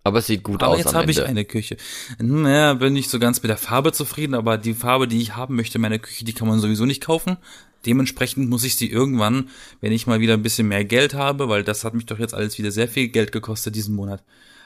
Aber 0.03 0.19
es 0.19 0.27
sieht 0.27 0.43
gut 0.43 0.61
Aber 0.61 0.73
aus. 0.73 0.79
jetzt 0.79 0.93
habe 0.93 1.09
ich 1.09 1.23
eine 1.23 1.45
Küche. 1.45 1.77
Naja, 2.19 2.75
bin 2.75 2.93
nicht 2.93 3.09
so 3.09 3.17
ganz 3.17 3.41
mit 3.41 3.49
der 3.49 3.57
Farbe 3.57 3.91
zufrieden, 3.91 4.35
aber 4.35 4.57
die 4.57 4.75
Farbe, 4.75 5.07
die 5.07 5.19
ich 5.19 5.35
haben 5.35 5.55
möchte, 5.55 5.79
meine 5.79 5.97
Küche, 5.97 6.25
die 6.25 6.33
kann 6.33 6.47
man 6.47 6.59
sowieso 6.59 6.85
nicht 6.85 7.01
kaufen. 7.01 7.37
Dementsprechend 7.85 8.49
muss 8.49 8.63
ich 8.63 8.75
sie 8.75 8.89
irgendwann, 8.89 9.49
wenn 9.81 9.91
ich 9.91 10.05
mal 10.05 10.19
wieder 10.19 10.33
ein 10.33 10.43
bisschen 10.43 10.67
mehr 10.67 10.85
Geld 10.85 11.13
habe, 11.13 11.49
weil 11.49 11.63
das 11.63 11.83
hat 11.83 11.93
mich 11.93 12.05
doch 12.05 12.19
jetzt 12.19 12.33
alles 12.33 12.57
wieder 12.59 12.71
sehr 12.71 12.87
viel 12.87 13.07
Geld 13.07 13.31
gekostet 13.31 13.75
diesen 13.75 13.95
Monat, 13.95 14.23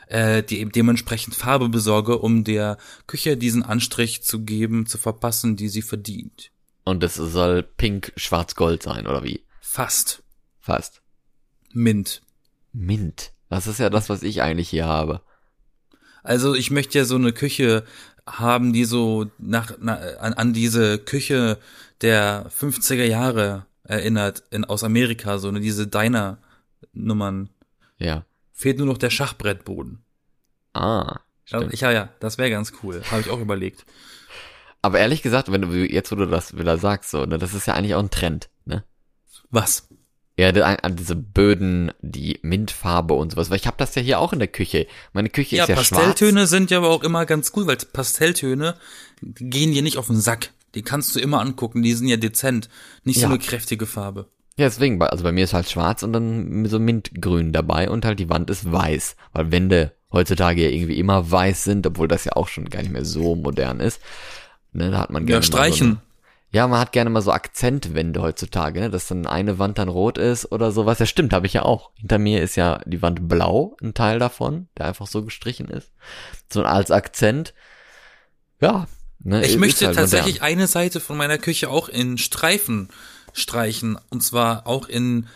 äh, 0.10 0.44
die 0.44 0.60
eben 0.60 0.72
dementsprechend 0.72 1.36
Farbe 1.36 1.70
besorge, 1.70 2.18
um 2.18 2.44
der 2.44 2.78
Küche 3.08 3.38
diesen 3.38 3.64
Anstrich 3.64 4.24
zu 4.24 4.44
geben, 4.44 4.86
zu 4.86 4.98
verpassen, 4.98 5.56
die 5.56 5.70
sie 5.70 5.84
verdient. 5.84 6.52
Und 6.84 7.04
es 7.04 7.16
soll 7.16 7.64
pink, 7.64 8.12
schwarz, 8.16 8.56
gold 8.56 8.84
sein, 8.84 9.06
oder 9.08 9.24
wie? 9.24 9.44
Fast. 9.62 10.24
Fast. 10.60 11.02
Mint. 11.72 12.22
Mint. 12.74 13.32
Das 13.50 13.68
ist 13.68 13.80
ja 13.80 13.90
das, 13.90 14.10
was 14.10 14.24
ich 14.24 14.42
eigentlich 14.42 14.70
hier 14.70 14.88
habe. 14.88 15.22
Also 16.24 16.56
ich 16.56 16.72
möchte 16.72 16.98
ja 16.98 17.06
so 17.06 17.16
eine 17.16 17.32
Küche 17.32 17.86
haben, 18.28 18.74
die 18.74 18.86
so 18.86 19.28
nach, 19.38 19.74
na, 19.80 19.96
an, 20.20 20.34
an 20.34 20.54
diese 20.54 20.98
Küche 20.98 21.60
der 22.02 22.50
50er 22.50 23.06
Jahre 23.06 23.66
erinnert, 23.84 24.44
in, 24.52 24.66
aus 24.66 24.84
Amerika, 24.84 25.38
so 25.38 25.48
eine, 25.48 25.60
diese 25.60 25.88
Diner-Nummern. 25.88 27.50
Ja. 27.98 28.26
Fehlt 28.60 28.78
nur 28.78 28.88
noch 28.88 28.98
der 28.98 29.10
Schachbrettboden. 29.10 30.04
Ah. 30.74 31.22
Ja, 31.48 31.60
Stimmt. 31.60 31.74
ich, 31.74 31.80
ja, 31.80 31.92
ja, 31.94 32.10
das 32.20 32.38
wäre 32.38 32.50
ganz 32.50 32.74
cool. 32.84 33.02
Habe 33.10 33.22
ich 33.22 33.30
auch 33.30 33.40
überlegt. 33.40 33.86
Aber 34.82 35.00
ehrlich 35.00 35.22
gesagt, 35.22 35.50
wenn 35.50 35.62
du 35.62 35.70
jetzt, 35.90 36.12
wo 36.12 36.18
du 36.18 36.26
das 36.26 36.58
wieder 36.58 36.78
sagst, 36.78 37.10
so, 37.12 37.26
ne, 37.26 37.38
das 37.38 37.54
ist 37.54 37.68
ja 37.68 37.76
eigentlich 37.76 37.96
auch 37.96 38.04
ein 38.04 38.10
Trend, 38.10 38.50
ne? 38.66 38.84
Was? 39.50 39.88
Ja, 40.38 40.52
diese 40.52 41.16
Böden, 41.16 41.94
die 42.02 42.40
Mintfarbe 42.42 43.14
und 43.14 43.32
sowas, 43.32 43.50
weil 43.50 43.56
ich 43.56 43.66
habe 43.66 43.78
das 43.78 43.96
ja 43.96 44.02
hier 44.02 44.20
auch 44.20 44.34
in 44.34 44.40
der 44.40 44.50
Küche. 44.50 44.88
Meine 45.14 45.30
Küche 45.30 45.56
Ja, 45.56 45.64
ist 45.64 45.70
ja 45.70 45.76
Pastelltöne 45.76 46.46
sind 46.46 46.70
ja 46.70 46.80
aber 46.80 46.90
auch 46.90 47.04
immer 47.04 47.26
ganz 47.26 47.54
cool, 47.56 47.66
weil 47.66 47.78
Pastelltöne 47.78 48.76
gehen 49.22 49.72
dir 49.72 49.84
nicht 49.84 49.98
auf 49.98 50.08
den 50.08 50.20
Sack. 50.20 50.52
Die 50.76 50.82
kannst 50.82 51.16
du 51.16 51.22
immer 51.22 51.40
angucken, 51.40 51.82
die 51.82 51.94
sind 51.94 52.10
ja 52.10 52.18
dezent. 52.18 52.68
Nicht 53.06 53.16
so 53.20 53.22
Ja. 53.24 53.30
eine 53.30 53.40
kräftige 53.40 53.86
Farbe. 53.86 54.28
Ja, 54.60 54.66
deswegen, 54.66 55.02
also 55.02 55.24
bei 55.24 55.32
mir 55.32 55.46
ist 55.46 55.54
halt 55.54 55.70
schwarz 55.70 56.04
und 56.04 56.12
dann 56.12 56.66
so 56.66 56.80
Mintgrün 56.80 57.54
dabei 57.54 57.90
und 57.90 58.04
halt 58.04 58.20
die 58.20 58.30
Wand 58.30 58.50
ist 58.50 58.70
weiß, 58.70 59.16
weil 59.32 59.52
Wände 59.54 59.94
heutzutage 60.12 60.64
ja 60.64 60.70
irgendwie 60.70 61.00
immer 61.00 61.32
weiß 61.32 61.64
sind, 61.64 61.88
obwohl 61.88 62.10
das 62.10 62.26
ja 62.26 62.34
auch 62.34 62.50
schon 62.50 62.70
gar 62.70 62.82
nicht 62.82 62.92
mehr 62.92 63.06
so 63.06 63.36
modern 63.36 63.80
ist. 63.80 64.02
Ne, 64.74 64.92
da 64.92 64.98
hat 65.00 65.12
man 65.12 65.26
gerne 65.26 65.32
Ja, 65.32 65.38
mal 65.38 65.44
so 65.44 65.48
streichen. 65.48 66.02
Ja, 66.52 66.68
man 66.68 66.80
hat 66.80 66.92
gerne 66.92 67.10
mal 67.10 67.22
so 67.22 67.32
Akzentwände 67.32 68.22
heutzutage, 68.22 68.82
ne? 68.82 68.90
dass 68.90 69.08
dann 69.08 69.28
eine 69.28 69.60
Wand 69.60 69.78
dann 69.78 69.88
rot 69.88 70.18
ist 70.18 70.52
oder 70.52 70.74
sowas. 70.74 71.00
Ja, 71.00 71.06
stimmt, 71.06 71.32
habe 71.32 71.46
ich 71.48 71.54
ja 71.54 71.62
auch. 71.62 71.92
Hinter 71.96 72.18
mir 72.18 72.42
ist 72.42 72.58
ja 72.58 72.82
die 72.86 73.02
Wand 73.02 73.30
blau, 73.30 73.78
ein 73.82 73.94
Teil 73.94 74.20
davon, 74.20 74.68
der 74.78 74.88
einfach 74.88 75.08
so 75.08 75.24
gestrichen 75.24 75.70
ist. 75.70 75.92
So 76.52 76.64
als 76.64 76.92
Akzent. 76.92 77.54
Ja. 78.60 78.88
Ne, 79.20 79.46
Ich 79.46 79.58
möchte 79.58 79.86
halt 79.86 79.96
tatsächlich 79.96 80.36
modern. 80.42 80.48
eine 80.48 80.68
Seite 80.68 81.00
von 81.00 81.16
meiner 81.18 81.38
Küche 81.38 81.70
auch 81.70 81.88
in 81.88 82.18
Streifen 82.18 82.90
streichen. 83.34 83.98
Und 84.10 84.22
zwar 84.22 84.68
auch 84.68 84.88
in 84.88 85.28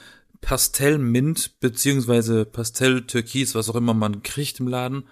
Pastellmint 0.42 1.60
beziehungsweise 1.60 2.46
Pastelltürkis, 2.46 3.56
was 3.56 3.70
auch 3.70 3.76
immer 3.76 3.94
man 3.94 4.24
kriegt 4.24 4.60
im 4.60 4.68
Laden. 4.68 5.08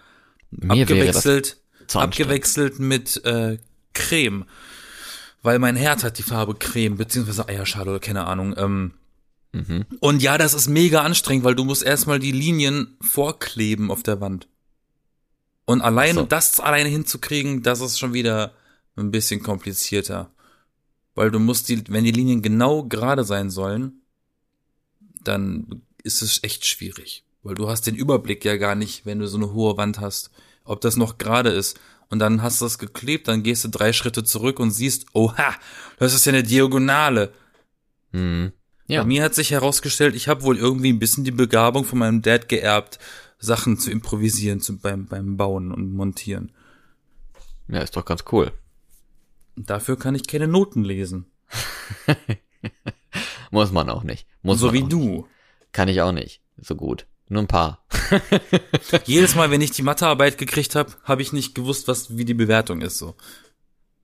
Mir 0.52 0.84
abgewechselt, 0.84 1.58
abgewechselt 1.94 2.80
mit 2.80 3.24
äh, 3.26 3.58
Creme. 3.94 4.46
Weil 5.42 5.60
mein 5.60 5.76
Herd 5.76 6.04
hat 6.04 6.18
die 6.18 6.24
Farbe 6.24 6.56
Creme, 6.56 6.98
beziehungsweise 6.98 7.48
Eierschale 7.48 7.90
oder 7.90 8.00
keine 8.00 8.26
Ahnung. 8.26 8.54
Ähm, 8.58 8.94
Mhm. 9.54 9.86
und 10.00 10.22
ja, 10.22 10.38
das 10.38 10.54
ist 10.54 10.70
mega 10.70 11.02
anstrengend, 11.02 11.44
weil 11.44 11.56
du 11.56 11.66
musst 11.66 11.84
erstmal 11.84 12.20
die 12.20 12.32
Linien 12.32 12.96
vorkleben 13.02 13.92
auf 13.92 14.02
der 14.02 14.22
Wand. 14.22 14.48
Und 15.66 15.82
allein 15.82 16.16
so. 16.16 16.24
das 16.24 16.60
alleine 16.62 16.88
hinzukriegen, 16.88 17.62
das 17.62 17.82
ist 17.82 18.00
schon 18.00 18.14
wieder 18.14 18.54
ein 18.96 19.12
bisschen 19.12 19.44
komplizierter. 19.44 20.32
Weil 21.16 21.32
du 21.32 21.40
musst 21.40 21.70
die, 21.70 21.84
wenn 21.90 22.04
die 22.04 22.12
Linien 22.12 22.42
genau 22.42 22.84
gerade 22.84 23.24
sein 23.24 23.50
sollen, 23.50 24.02
dann 25.24 25.84
ist 26.04 26.22
es 26.22 26.44
echt 26.44 26.66
schwierig. 26.66 27.26
Weil 27.44 27.56
du 27.56 27.68
hast 27.68 27.88
den 27.88 27.96
Überblick 27.96 28.46
ja 28.46 28.58
gar 28.58 28.76
nicht, 28.76 29.06
wenn 29.06 29.20
du 29.20 29.28
so 29.28 29.38
eine 29.38 29.54
hohe 29.54 29.78
Wand 29.78 30.00
hast, 30.00 30.32
ob 30.64 30.82
das 30.82 30.96
noch 30.96 31.18
gerade 31.18 31.50
ist. 31.50 31.80
Und 32.10 32.20
dann 32.20 32.42
hast 32.42 32.62
du 32.62 32.66
das 32.66 32.78
geklebt, 32.78 33.28
dann 33.28 33.44
gehst 33.44 33.64
du 33.64 33.70
drei 33.70 33.94
Schritte 33.94 34.24
zurück 34.24 34.60
und 34.60 34.72
siehst, 34.72 35.08
oha, 35.14 35.56
das 35.98 36.14
ist 36.14 36.26
ja 36.26 36.34
eine 36.34 36.44
Diagonale. 36.44 37.34
Mhm. 38.12 38.52
Ja. 38.88 39.02
Bei 39.02 39.08
mir 39.08 39.24
hat 39.24 39.34
sich 39.34 39.52
herausgestellt, 39.52 40.16
ich 40.16 40.28
habe 40.28 40.44
wohl 40.44 40.58
irgendwie 40.58 40.92
ein 40.92 41.00
bisschen 41.00 41.24
die 41.24 41.32
Begabung 41.32 41.86
von 41.86 42.00
meinem 42.00 42.22
Dad 42.22 42.50
geerbt, 42.50 43.00
Sachen 43.40 43.78
zu 43.80 43.90
improvisieren 43.90 44.60
zu, 44.60 44.78
beim, 44.78 45.06
beim 45.06 45.38
Bauen 45.38 45.72
und 45.72 45.94
Montieren. 45.94 46.52
ja, 47.70 47.80
ist 47.80 47.96
doch 47.96 48.06
ganz 48.06 48.26
cool. 48.32 48.52
Dafür 49.56 49.98
kann 49.98 50.16
ich 50.16 50.28
keine 50.28 50.48
Noten 50.48 50.84
lesen. 50.84 51.32
Muss 53.52 53.72
man 53.72 53.90
auch 53.90 54.04
nicht. 54.04 54.28
Muss 54.42 54.60
so 54.60 54.74
wie 54.74 54.84
du. 54.84 55.00
Nicht. 55.00 55.26
Kann 55.74 55.90
ich 55.90 56.02
auch 56.02 56.12
nicht. 56.12 56.42
So 56.58 56.76
gut. 56.76 57.06
Nur 57.28 57.44
ein 57.44 57.48
paar. 57.48 57.86
Jedes 59.06 59.36
Mal, 59.36 59.52
wenn 59.52 59.62
ich 59.62 59.72
die 59.72 59.84
Mathearbeit 59.84 60.38
gekriegt 60.38 60.76
habe, 60.76 60.92
habe 61.04 61.22
ich 61.22 61.34
nicht 61.34 61.56
gewusst, 61.56 61.88
was 61.88 62.18
wie 62.18 62.26
die 62.26 62.34
Bewertung 62.34 62.82
ist. 62.82 62.98
So. 62.98 63.16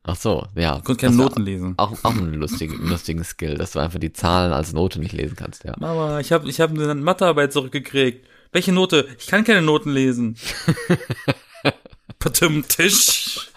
Ach 0.03 0.15
so, 0.15 0.47
ja. 0.55 0.77
Ich 0.77 0.85
konnte 0.85 1.05
keine 1.05 1.17
Noten 1.17 1.43
lesen. 1.43 1.73
Auch, 1.75 1.91
auch 2.03 2.11
einen 2.11 2.35
lustigen, 2.35 2.77
lustigen 2.87 3.25
Skill, 3.25 3.55
dass 3.57 3.71
du 3.71 3.79
einfach 3.79 3.99
die 3.99 4.13
Zahlen 4.13 4.53
als 4.53 4.71
Note 4.71 4.99
nicht 4.99 5.11
lesen 5.11 5.35
kannst, 5.35 5.65
ja. 5.65 5.73
Mama, 5.77 6.21
ich 6.21 6.31
habe 6.31 6.47
ich 6.47 6.61
hab 6.61 6.71
eine 6.71 6.95
Mathearbeit 6.95 7.51
zurückgekriegt. 7.51 8.25
Welche 8.53 8.71
Note? 8.71 9.07
Ich 9.19 9.27
kann 9.27 9.43
keine 9.43 9.61
Noten 9.61 9.91
lesen. 9.91 10.37
Patum 12.19 12.67
Tisch. 12.67 13.51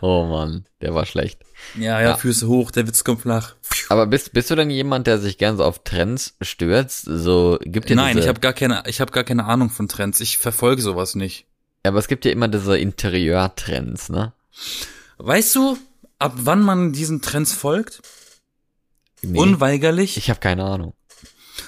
Oh 0.00 0.24
Mann, 0.26 0.64
der 0.80 0.94
war 0.94 1.04
schlecht. 1.06 1.40
Ja, 1.76 2.00
ja, 2.00 2.08
Ja. 2.10 2.16
Füße 2.16 2.46
hoch, 2.48 2.70
der 2.70 2.86
Witz 2.86 3.04
kommt 3.04 3.22
flach. 3.22 3.54
Aber 3.90 4.06
bist, 4.06 4.32
bist 4.32 4.50
du 4.50 4.54
denn 4.54 4.70
jemand, 4.70 5.06
der 5.06 5.18
sich 5.18 5.38
gern 5.38 5.56
so 5.56 5.64
auf 5.64 5.84
Trends 5.84 6.34
stürzt? 6.40 7.02
So, 7.06 7.58
gibt 7.62 7.88
dir 7.90 7.96
Nein, 7.96 8.16
diese, 8.16 8.24
ich 8.24 8.28
habe 8.28 8.40
gar 8.40 8.52
keine, 8.54 8.82
ich 8.86 9.00
habe 9.00 9.12
gar 9.12 9.24
keine 9.24 9.44
Ahnung 9.44 9.70
von 9.70 9.88
Trends. 9.88 10.20
Ich 10.20 10.38
verfolge 10.38 10.80
sowas 10.82 11.14
nicht. 11.14 11.46
aber 11.82 11.98
es 11.98 12.08
gibt 12.08 12.24
ja 12.24 12.30
immer 12.32 12.48
diese 12.48 12.78
Interieurtrends, 12.78 14.08
ne? 14.08 14.32
Weißt 15.18 15.54
du, 15.56 15.76
ab 16.18 16.32
wann 16.36 16.62
man 16.62 16.92
diesen 16.92 17.20
Trends 17.22 17.52
folgt? 17.52 18.00
Nee, 19.22 19.38
Unweigerlich, 19.38 20.16
ich 20.16 20.30
habe 20.30 20.40
keine 20.40 20.64
Ahnung. 20.64 20.94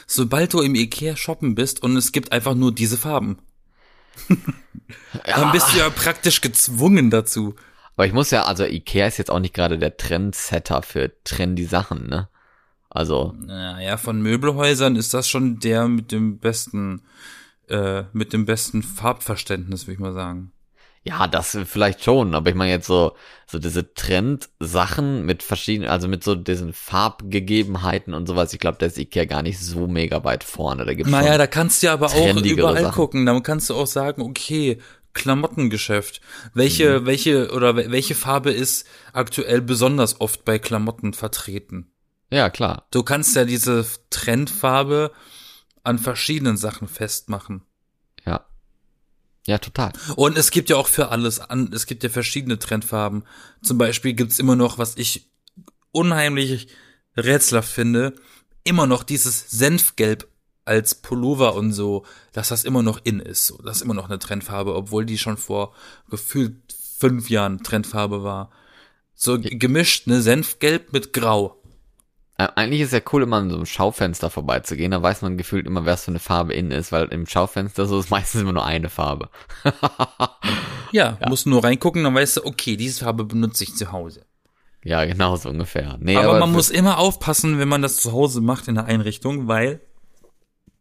sobald 0.07 0.53
du 0.55 0.61
im 0.61 0.75
Ikea 0.75 1.17
shoppen 1.17 1.55
bist 1.55 1.83
und 1.83 1.97
es 1.97 2.13
gibt 2.13 2.33
einfach 2.33 2.55
nur 2.55 2.73
diese 2.73 2.97
Farben. 2.97 3.39
Dann 5.25 5.53
bist 5.53 5.73
du 5.73 5.79
ja 5.79 5.91
praktisch 5.91 6.41
gezwungen 6.41 7.11
dazu. 7.11 7.55
Aber 7.97 8.07
ich 8.07 8.13
muss 8.13 8.31
ja, 8.31 8.45
also 8.45 8.65
Ikea 8.65 9.07
ist 9.07 9.19
jetzt 9.19 9.31
auch 9.31 9.41
nicht 9.41 9.55
gerade 9.55 9.79
der 9.79 9.97
Trendsetter 9.97 10.83
für 10.83 11.13
trendy 11.25 11.65
Sachen, 11.65 12.09
ne? 12.09 12.29
Also, 12.89 13.35
Naja, 13.39 13.97
von 13.97 14.21
Möbelhäusern 14.21 14.97
ist 14.97 15.15
das 15.15 15.29
schon 15.29 15.61
der 15.61 15.87
mit 15.87 16.11
dem 16.11 16.39
besten, 16.39 17.03
äh, 17.69 18.05
mit 18.13 18.33
dem 18.33 18.47
besten 18.47 18.83
Farbverständnis, 18.83 19.87
würde 19.87 19.93
ich 19.93 19.99
mal 20.01 20.13
sagen. 20.13 20.51
Ja, 21.03 21.27
das 21.27 21.57
vielleicht 21.65 22.05
schon, 22.05 22.35
aber 22.35 22.51
ich 22.51 22.57
meine 22.57 22.73
jetzt 22.73 22.87
so, 22.87 23.17
so 23.47 23.59
diese 23.59 23.95
Trendsachen 23.95 25.25
mit 25.25 25.43
verschiedenen, 25.43 25.89
also 25.91 26.09
mit 26.09 26.23
so 26.23 26.35
diesen 26.35 26.73
Farbgegebenheiten 26.73 28.13
und 28.15 28.27
sowas, 28.27 28.53
ich 28.53 28.59
glaube, 28.61 28.79
da 28.79 28.87
ist 28.87 28.99
Ikea 28.99 29.25
gar 29.25 29.43
nicht 29.43 29.59
so 29.59 29.87
mega 29.87 30.25
weit 30.25 30.45
vorne. 30.45 30.85
Da 30.85 30.95
gibt's 30.95 31.11
Naja, 31.11 31.39
da 31.39 31.47
kannst 31.47 31.83
du 31.83 31.87
ja 31.87 31.95
aber 31.95 32.07
auch 32.07 32.37
überall 32.43 32.83
Sachen. 32.83 32.95
gucken. 32.95 33.27
Da 33.27 33.39
kannst 33.41 33.71
du 33.71 33.75
auch 33.75 33.87
sagen, 33.87 34.23
okay, 34.23 34.79
Klamottengeschäft. 35.13 36.21
Welche, 36.55 37.01
Mhm. 37.01 37.07
welche 37.07 37.51
oder 37.53 37.71
wel- 37.77 37.91
welche 37.91 38.15
Farbe 38.15 38.51
ist 38.53 38.87
aktuell 39.13 39.61
besonders 39.61 40.21
oft 40.21 40.45
bei 40.45 40.59
Klamotten 40.59 41.15
vertreten? 41.15 41.91
ja, 42.33 42.49
klar. 42.49 42.87
Du 42.93 43.03
kannst 43.03 43.35
ja 43.35 43.45
diese 43.45 43.85
Trendfarbe 44.11 45.11
an 45.83 45.99
verschiedenen 45.99 46.57
Sachen 46.57 46.87
festmachen. 46.87 47.63
Ja. 49.51 49.59
Total. 49.59 49.93
Und 50.17 50.39
es 50.39 50.51
gibt 50.51 50.71
ja 50.71 50.77
auch 50.77 50.87
für 50.87 51.09
alles 51.09 51.41
an, 51.41 51.71
es 51.73 51.87
gibt 51.87 52.03
ja 52.03 52.09
verschiedene 52.09 52.59
Trendfarben. 52.59 53.25
Zum 53.63 53.79
Beispiel 53.79 54.13
gibt's 54.15 54.39
immer 54.39 54.57
noch, 54.57 54.79
was 54.79 54.97
ich 54.97 55.31
unheimlich 55.91 56.69
rätselhaft 57.17 57.71
finde, 57.71 58.15
immer 58.63 58.87
noch 58.87 59.03
dieses 59.03 59.51
Senfgelb 59.51 60.29
als 60.65 60.95
Pullover 60.95 61.55
und 61.57 61.73
so, 61.73 62.05
dass 62.33 62.49
das 62.49 62.65
immer 62.65 62.83
noch 62.83 63.01
in 63.03 63.19
ist. 63.19 63.47
So. 63.47 63.59
Das 63.59 63.79
ist 63.79 63.83
immer 63.83 63.95
noch 63.95 64.09
eine 64.09 64.21
Trendfarbe, 64.21 64.75
obwohl 64.75 65.05
die 65.05 65.19
schon 65.19 65.37
vor 65.37 65.75
gefühlt 66.09 66.57
fünf 66.99 67.29
Jahren 67.29 67.63
Trendfarbe 67.63 68.23
war. 68.23 68.51
So 69.15 69.39
gemischt, 69.41 70.07
ne, 70.07 70.23
Senfgelb 70.23 70.93
mit 70.93 71.13
Grau. 71.13 71.60
Äh, 72.41 72.49
Eigentlich 72.55 72.81
ist 72.81 72.93
ja 72.95 73.01
cool, 73.13 73.23
immer 73.23 73.37
an 73.37 73.51
so 73.51 73.57
einem 73.57 73.67
Schaufenster 73.67 74.31
vorbeizugehen. 74.31 74.93
Da 74.93 75.03
weiß 75.03 75.21
man 75.23 75.37
gefühlt 75.37 75.67
immer, 75.67 75.85
was 75.85 76.05
für 76.05 76.11
eine 76.11 76.21
Farbe 76.21 76.55
innen 76.55 76.71
ist, 76.71 76.91
weil 76.91 77.07
im 77.09 77.27
Schaufenster 77.27 77.85
so 77.87 77.99
ist 78.01 78.11
meistens 78.17 78.41
immer 78.41 78.53
nur 78.53 78.65
eine 78.65 78.89
Farbe. 78.89 79.29
Ja, 80.93 81.19
musst 81.29 81.47
nur 81.47 81.63
reingucken, 81.63 82.03
dann 82.03 82.15
weißt 82.17 82.39
du, 82.39 82.47
okay, 82.47 82.77
diese 82.77 83.05
Farbe 83.05 83.25
benutze 83.25 83.63
ich 83.63 83.77
zu 83.77 83.93
Hause. 83.93 84.25
ja, 84.83 85.05
genau 85.05 85.37
so 85.37 85.49
ungefähr. 85.49 85.97
Nee, 86.01 86.17
aber, 86.17 86.41
man 86.41 86.49
für- 86.49 86.57
muss 86.57 86.71
immer 86.71 86.99
aufpassen, 86.99 87.61
wenn 87.61 87.69
man 87.69 87.81
das 87.83 87.97
zu 87.99 88.11
Hause 88.13 88.41
macht 88.41 88.67
in 88.67 88.75
der 88.75 88.87
Einrichtung, 88.87 89.47
weil 89.47 89.81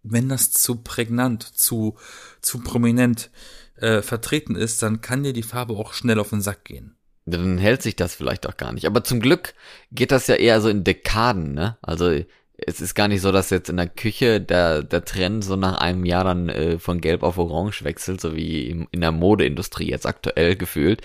wenn 0.02 0.28
das 0.30 0.50
zu 0.52 0.78
prägnant, 0.78 1.44
zu, 1.44 1.96
zu 2.42 2.60
prominent 2.60 3.30
äh, 3.76 4.02
vertreten 4.02 4.56
ist, 4.56 4.82
dann 4.82 5.02
kann 5.02 5.22
dir 5.24 5.34
die 5.34 5.44
Farbe 5.44 5.74
auch 5.74 5.94
schnell 5.94 6.20
auf 6.20 6.30
den 6.30 6.42
Sack 6.42 6.66
gehen. 6.66 6.96
Dann 7.30 7.58
hält 7.58 7.82
sich 7.82 7.96
das 7.96 8.16
vielleicht 8.16 8.48
auch 8.48 8.58
gar 8.58 8.74
nicht. 8.74 8.86
Aber 8.86 9.04
zum 9.04 9.20
Glück 9.20 9.54
geht 9.92 10.12
das 10.12 10.28
ja 10.28 10.36
eher 10.36 10.62
so 10.62 10.70
in 10.70 10.84
Dekaden, 10.84 11.54
ne? 11.54 11.78
Also 11.82 12.20
es 12.66 12.82
ist 12.82 12.96
gar 12.96 13.08
nicht 13.08 13.22
so, 13.22 13.32
dass 13.32 13.50
jetzt 13.50 13.70
in 13.70 13.78
der 13.78 13.88
Küche 13.88 14.42
der, 14.42 14.84
der 14.84 15.06
Trend 15.06 15.44
so 15.44 15.56
nach 15.56 15.80
einem 15.80 16.06
Jahr 16.06 16.24
dann 16.24 16.50
äh, 16.50 16.80
von 16.80 17.02
Gelb 17.02 17.24
auf 17.24 17.38
Orange 17.38 17.84
wechselt, 17.84 18.20
so 18.22 18.36
wie 18.36 18.88
in 18.92 19.02
der 19.02 19.12
Modeindustrie 19.12 19.90
jetzt 19.90 20.06
aktuell 20.06 20.56
gefühlt. 20.56 21.02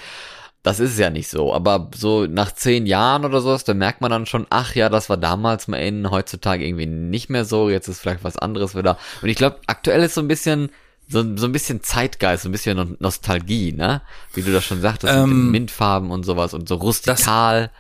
Das 0.62 0.81
ist 0.81 0.99
ja 0.99 1.11
nicht 1.11 1.28
so. 1.28 1.52
Aber 1.52 1.90
so 1.95 2.26
nach 2.26 2.52
zehn 2.52 2.87
Jahren 2.87 3.25
oder 3.25 3.40
sowas, 3.40 3.64
da 3.64 3.75
merkt 3.75 4.00
man 4.00 4.11
dann 4.11 4.26
schon, 4.26 4.47
ach 4.50 4.75
ja, 4.75 4.88
das 4.88 5.11
war 5.11 5.19
damals 5.19 5.69
mal 5.69 5.76
in, 5.76 6.11
heutzutage 6.11 6.66
irgendwie 6.66 6.87
nicht 6.87 7.28
mehr 7.28 7.45
so, 7.45 7.69
jetzt 7.69 7.88
ist 7.88 8.00
vielleicht 8.00 8.25
was 8.25 8.38
anderes 8.38 8.75
wieder. 8.75 8.99
Und 9.23 9.28
ich 9.28 9.37
glaube, 9.37 9.61
aktuell 9.66 10.02
ist 10.02 10.14
so 10.14 10.23
ein 10.23 10.28
bisschen, 10.28 10.71
so, 11.08 11.37
so 11.37 11.46
ein 11.46 11.52
bisschen 11.52 11.82
Zeitgeist, 11.82 12.42
so 12.44 12.49
ein 12.49 12.52
bisschen 12.52 12.76
No- 12.76 12.96
Nostalgie, 12.99 13.73
ne? 13.73 14.02
Wie 14.32 14.42
du 14.42 14.52
das 14.52 14.64
schon 14.64 14.80
sagtest, 14.80 15.12
mit 15.12 15.23
den 15.26 15.30
Ähm, 15.30 15.50
Mintfarben 15.50 16.11
und 16.11 16.25
sowas 16.25 16.54
und 16.54 16.68
so 16.68 16.76
rustikal. 16.76 17.70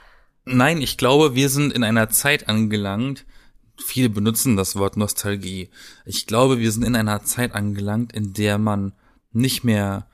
Nein, 0.44 0.82
ich 0.82 0.98
glaube, 0.98 1.34
wir 1.34 1.48
sind 1.48 1.72
in 1.72 1.84
einer 1.84 2.10
Zeit 2.10 2.48
angelangt, 2.48 3.24
viele 3.84 4.10
benutzen 4.10 4.56
das 4.56 4.76
Wort 4.76 4.96
Nostalgie. 4.96 5.70
Ich 6.04 6.26
glaube, 6.26 6.58
wir 6.58 6.70
sind 6.70 6.84
in 6.84 6.94
einer 6.96 7.24
Zeit 7.24 7.54
angelangt, 7.54 8.12
in 8.12 8.34
der 8.34 8.58
man 8.58 8.92
nicht 9.32 9.64
mehr 9.64 10.06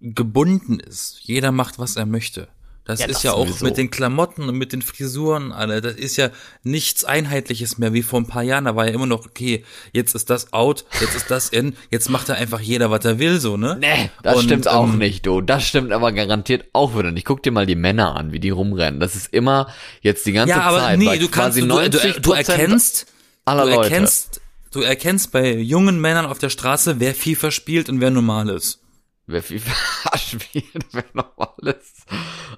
gebunden 0.00 0.78
ist. 0.80 1.20
Jeder 1.22 1.52
macht, 1.52 1.78
was 1.78 1.96
er 1.96 2.06
möchte. 2.06 2.48
Das 2.86 3.00
Ja, 3.00 3.06
ist 3.06 3.16
das 3.16 3.22
ja 3.24 3.32
auch 3.32 3.46
sowieso. 3.48 3.64
mit 3.64 3.76
den 3.76 3.90
Klamotten 3.90 4.48
und 4.48 4.56
mit 4.56 4.72
den 4.72 4.80
Frisuren, 4.80 5.50
alle. 5.50 5.80
Das 5.80 5.96
ist 5.96 6.16
ja 6.16 6.30
nichts 6.62 7.04
Einheitliches 7.04 7.78
mehr 7.78 7.92
wie 7.92 8.02
vor 8.02 8.20
ein 8.20 8.26
paar 8.28 8.44
Jahren. 8.44 8.64
Da 8.66 8.76
war 8.76 8.86
ja 8.86 8.92
immer 8.94 9.06
noch, 9.06 9.26
okay, 9.26 9.64
jetzt 9.92 10.14
ist 10.14 10.30
das 10.30 10.52
out, 10.52 10.84
jetzt 11.00 11.16
ist 11.16 11.28
das 11.30 11.48
in, 11.48 11.74
jetzt 11.90 12.08
macht 12.10 12.28
da 12.28 12.34
einfach 12.34 12.60
jeder, 12.60 12.90
was 12.92 13.04
er 13.04 13.18
will, 13.18 13.40
so, 13.40 13.56
ne? 13.56 13.76
Nee, 13.80 14.10
das 14.22 14.36
Und, 14.36 14.44
stimmt 14.44 14.68
auch 14.68 14.84
ähm, 14.84 14.98
nicht, 14.98 15.26
du. 15.26 15.40
Das 15.40 15.64
stimmt 15.66 15.90
aber 15.92 16.12
garantiert 16.12 16.66
auch 16.72 16.96
wieder 16.96 17.10
nicht. 17.10 17.24
Guck 17.26 17.42
dir 17.42 17.50
mal 17.50 17.66
die 17.66 17.74
Männer 17.74 18.14
an, 18.14 18.30
wie 18.32 18.38
die 18.38 18.50
rumrennen. 18.50 19.00
Das 19.00 19.16
ist 19.16 19.34
immer 19.34 19.68
jetzt 20.00 20.24
die 20.24 20.32
ganze 20.32 20.50
Ja, 20.54 20.60
aber 20.62 20.78
Zeit. 20.78 20.98
nee, 21.00 21.18
du 21.18 21.28
kannst, 21.28 21.58
du, 21.58 21.66
du, 21.66 21.74
90% 21.74 22.20
du 22.20 22.32
erkennst, 22.32 23.06
aller 23.44 23.64
du 23.64 23.70
Leute. 23.70 23.82
erkennst, 23.90 24.40
du 24.70 24.80
erkennst 24.82 25.32
bei 25.32 25.54
jungen 25.56 26.00
Männern 26.00 26.26
auf 26.26 26.38
der 26.38 26.50
Straße, 26.50 27.00
wer 27.00 27.16
FIFA 27.16 27.50
spielt 27.50 27.88
und 27.88 28.00
wer 28.00 28.10
normal 28.10 28.48
ist. 28.50 28.78
Wer 29.26 29.42
FIFA 29.42 29.72
spielt, 30.18 30.86
wer 30.92 31.04
noch 31.14 31.32
alles. 31.58 32.04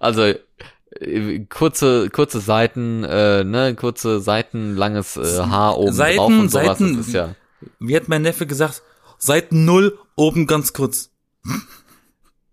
Also 0.00 0.34
äh, 1.00 1.40
kurze 1.48 2.10
kurze 2.10 2.40
Seiten, 2.40 3.04
äh, 3.04 3.44
ne, 3.44 3.74
kurze 3.74 4.20
Seiten, 4.20 4.76
langes 4.76 5.16
äh, 5.16 5.42
Haar 5.44 5.78
oben 5.78 5.92
Seiten, 5.92 6.16
drauf 6.18 6.28
und 6.28 6.48
sowas. 6.50 6.78
Seiten- 6.78 6.96
das 6.98 7.06
ist 7.08 7.14
ja 7.14 7.34
Wie 7.78 7.96
hat 7.96 8.08
mein 8.08 8.22
Neffe 8.22 8.46
gesagt? 8.46 8.82
Seiten 9.18 9.64
null, 9.64 9.98
oben 10.16 10.46
ganz 10.46 10.72
kurz. 10.72 11.10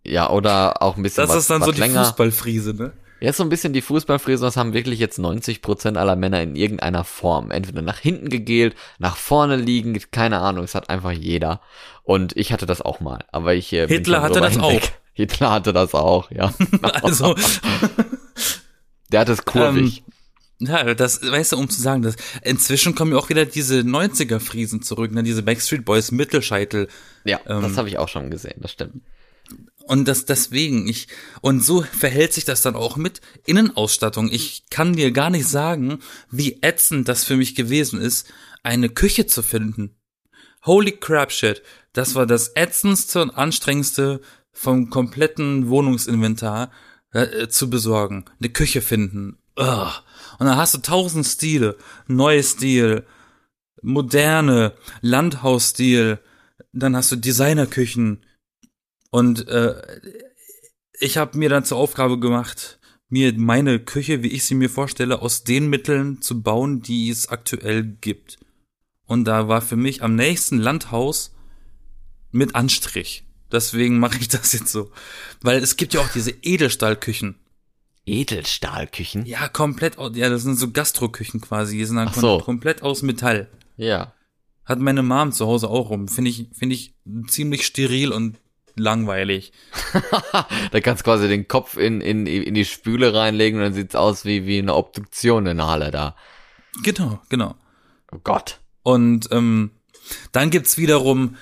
ja 0.03 0.29
oder 0.29 0.81
auch 0.81 0.98
ein 0.98 1.03
bisschen 1.03 1.24
Das 1.24 1.29
was, 1.31 1.41
ist 1.43 1.50
dann 1.50 1.62
was 1.62 1.67
so 1.67 1.72
die 1.74 1.79
länger. 1.79 2.05
Fußballfriese, 2.05 2.74
ne? 2.74 2.93
Ist 3.22 3.38
so 3.38 3.43
ein 3.43 3.50
bisschen 3.50 3.74
die 3.74 3.81
Fußballfrisuren, 3.81 4.48
das 4.48 4.57
haben 4.57 4.74
wirklich 4.74 5.00
jetzt 5.00 5.19
90% 5.19 5.95
aller 5.95 6.15
Männer 6.15 6.41
in 6.41 6.55
irgendeiner 6.55 7.03
Form. 7.03 7.49
Entweder 7.49 7.82
nach 7.82 7.97
hinten 7.99 8.30
gegelt, 8.30 8.75
nach 8.99 9.15
vorne 9.15 9.56
liegend, 9.56 10.12
keine 10.12 10.39
Ahnung, 10.39 10.63
es 10.63 10.75
hat 10.75 10.89
einfach 10.89 11.12
jeder. 11.12 11.62
Und 12.04 12.36
ich 12.36 12.51
hatte 12.51 12.65
das 12.65 12.82
auch 12.82 12.99
mal, 12.99 13.23
aber 13.32 13.56
ich 13.56 13.71
äh, 13.73 13.88
Hitler 13.88 14.21
hatte 14.21 14.41
das 14.41 14.54
hinweg. 14.54 14.84
auch. 14.84 14.89
Hitler 15.13 15.51
hatte 15.51 15.71
das 15.73 15.95
auch, 15.95 16.30
ja. 16.30 16.54
Also, 17.01 17.36
Der 19.12 19.21
hat 19.21 19.30
es 19.30 19.45
kurvig. 19.45 20.04
ja, 20.60 20.93
das, 20.93 21.21
weißt 21.23 21.54
du, 21.54 21.58
um 21.58 21.69
zu 21.69 21.82
sagen, 21.82 22.01
dass 22.01 22.15
inzwischen 22.41 22.95
kommen 22.95 23.13
ja 23.13 23.17
auch 23.17 23.30
wieder 23.30 23.45
diese 23.45 23.80
90er 23.80 24.39
Friesen 24.39 24.82
zurück, 24.82 25.13
ne? 25.13 25.23
Diese 25.23 25.41
Backstreet 25.41 25.86
Boys 25.86 26.12
Mittelscheitel. 26.12 26.89
ja, 27.23 27.39
ähm, 27.47 27.62
das 27.62 27.78
habe 27.78 27.88
ich 27.88 27.97
auch 27.97 28.10
schon 28.10 28.30
gesehen, 28.30 28.56
das 28.58 28.71
stimmt. 28.71 29.01
Und 29.88 30.08
das 30.08 30.26
deswegen, 30.26 30.88
ich, 30.88 31.08
und 31.41 31.63
so 31.63 31.84
verhält 31.84 32.34
sich 32.34 32.43
das 32.43 32.62
dann 32.63 32.76
auch 32.76 32.98
mit 32.98 33.21
Innenausstattung. 33.45 34.30
Ich 34.32 34.63
kann 34.71 34.95
dir 34.95 35.12
gar 35.12 35.30
nicht 35.30 35.48
sagen, 35.48 36.00
wie 36.32 36.60
ätzend 36.62 37.08
das 37.08 37.24
für 37.24 37.38
mich 37.38 37.54
gewesen 37.54 38.02
ist, 38.02 38.28
eine 38.63 38.89
Küche 38.89 39.28
zu 39.28 39.43
finden. 39.43 39.95
Holy 40.65 40.91
crap 40.93 41.32
shit. 41.32 41.62
Das 41.93 42.15
war 42.15 42.26
das 42.26 42.56
ätzendste 42.56 43.21
und 43.21 43.30
anstrengendste 43.30 44.21
vom 44.52 44.89
kompletten 44.89 45.69
Wohnungsinventar 45.69 46.71
äh, 47.12 47.48
zu 47.48 47.69
besorgen. 47.69 48.26
Eine 48.39 48.50
Küche 48.50 48.82
finden. 48.82 49.38
Ugh. 49.58 49.91
Und 50.39 50.48
dann 50.48 50.58
hast 50.58 50.74
du 50.74 50.80
tausend 50.80 51.28
Stile. 51.28 51.78
Neustil, 52.08 53.06
moderne, 53.84 54.74
Landhausstil. 55.02 56.19
Dann 56.74 56.95
hast 56.95 57.12
du 57.12 57.15
Designerküchen. 57.15 58.26
Und 59.12 59.48
äh, 59.48 59.82
ich 61.00 61.18
habe 61.18 61.38
mir 61.38 61.50
dann 61.50 61.65
zur 61.65 61.78
Aufgabe 61.78 62.20
gemacht, 62.20 62.80
mir 63.10 63.34
meine 63.38 63.80
Küche, 63.80 64.24
wie 64.24 64.30
ich 64.30 64.46
sie 64.46 64.56
mir 64.56 64.70
vorstelle, 64.70 65.22
aus 65.22 65.44
den 65.44 65.70
Mitteln 65.70 66.22
zu 66.22 66.41
bauen, 66.41 66.82
die 66.82 67.10
es 67.10 67.30
aktuell 67.30 67.84
gibt. 67.84 68.38
Und 69.06 69.26
da 69.26 69.48
war 69.48 69.62
für 69.62 69.76
mich 69.76 70.02
am 70.04 70.15
nächsten 70.15 70.58
Landhaus 70.58 71.34
mit 72.32 72.56
Anstrich. 72.56 73.24
Deswegen 73.52 74.00
mache 74.00 74.18
ich 74.20 74.28
das 74.28 74.52
jetzt 74.54 74.70
so. 74.70 74.91
Weil 75.41 75.62
es 75.62 75.78
gibt 75.78 75.94
ja 75.94 76.02
auch 76.02 76.10
diese 76.12 76.32
Edelstahlküchen. 76.32 77.36
Edelstahlküchen? 78.08 79.26
Ja, 79.26 79.48
komplett, 79.48 79.98
au- 79.98 80.10
ja, 80.12 80.30
das 80.30 80.44
sind 80.44 80.58
so 80.58 80.72
Gastroküchen 80.72 81.41
quasi. 81.41 81.78
Die 81.78 81.86
sind 81.86 81.98
dann 81.98 82.12
so. 82.13 82.38
kom 82.38 82.41
komplett 82.46 82.82
aus 82.82 83.02
Metall. 83.04 83.50
Ja. 83.78 84.13
Hat 84.65 84.80
meine 84.80 85.04
Mom 85.04 85.32
zu 85.32 85.46
Hause 85.46 85.70
auch 85.70 85.89
rum. 85.91 86.08
Finde 86.08 86.32
ich, 86.32 86.48
finde 86.54 86.76
ich 86.76 86.96
ziemlich 87.28 87.65
steril 87.65 88.12
und 88.12 88.39
langweilig. 88.76 89.52
da 90.72 90.80
kannst 90.82 91.02
du 91.02 91.06
quasi 91.06 91.28
den 91.28 91.48
Kopf 91.48 91.78
in, 91.78 92.02
in, 92.02 92.26
in 92.26 92.54
die 92.54 92.66
Spüle 92.66 93.14
reinlegen 93.14 93.60
und 93.60 93.66
dann 93.66 93.74
sieht's 93.74 93.96
aus 93.96 94.26
wie, 94.26 94.46
wie 94.46 94.60
eine 94.60 94.76
Obduktion 94.76 95.46
in 95.48 95.58
der 95.58 95.68
Halle 95.68 95.92
da. 95.92 96.16
Genau, 96.84 97.22
genau. 97.30 97.56
Oh 98.12 98.20
Gott. 98.24 98.60
Und 98.84 99.30
ähm, 99.32 99.72
dann 100.32 100.50
gibt's 100.50 100.78
wiederum 100.78 101.38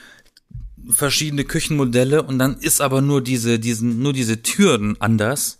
verschiedene 0.89 1.45
Küchenmodelle 1.45 2.23
und 2.23 2.39
dann 2.39 2.57
ist 2.57 2.81
aber 2.81 3.01
nur 3.01 3.21
diese, 3.21 3.59
diesen, 3.59 4.01
nur 4.01 4.13
diese 4.13 4.41
Türen 4.41 4.99
anders. 4.99 5.59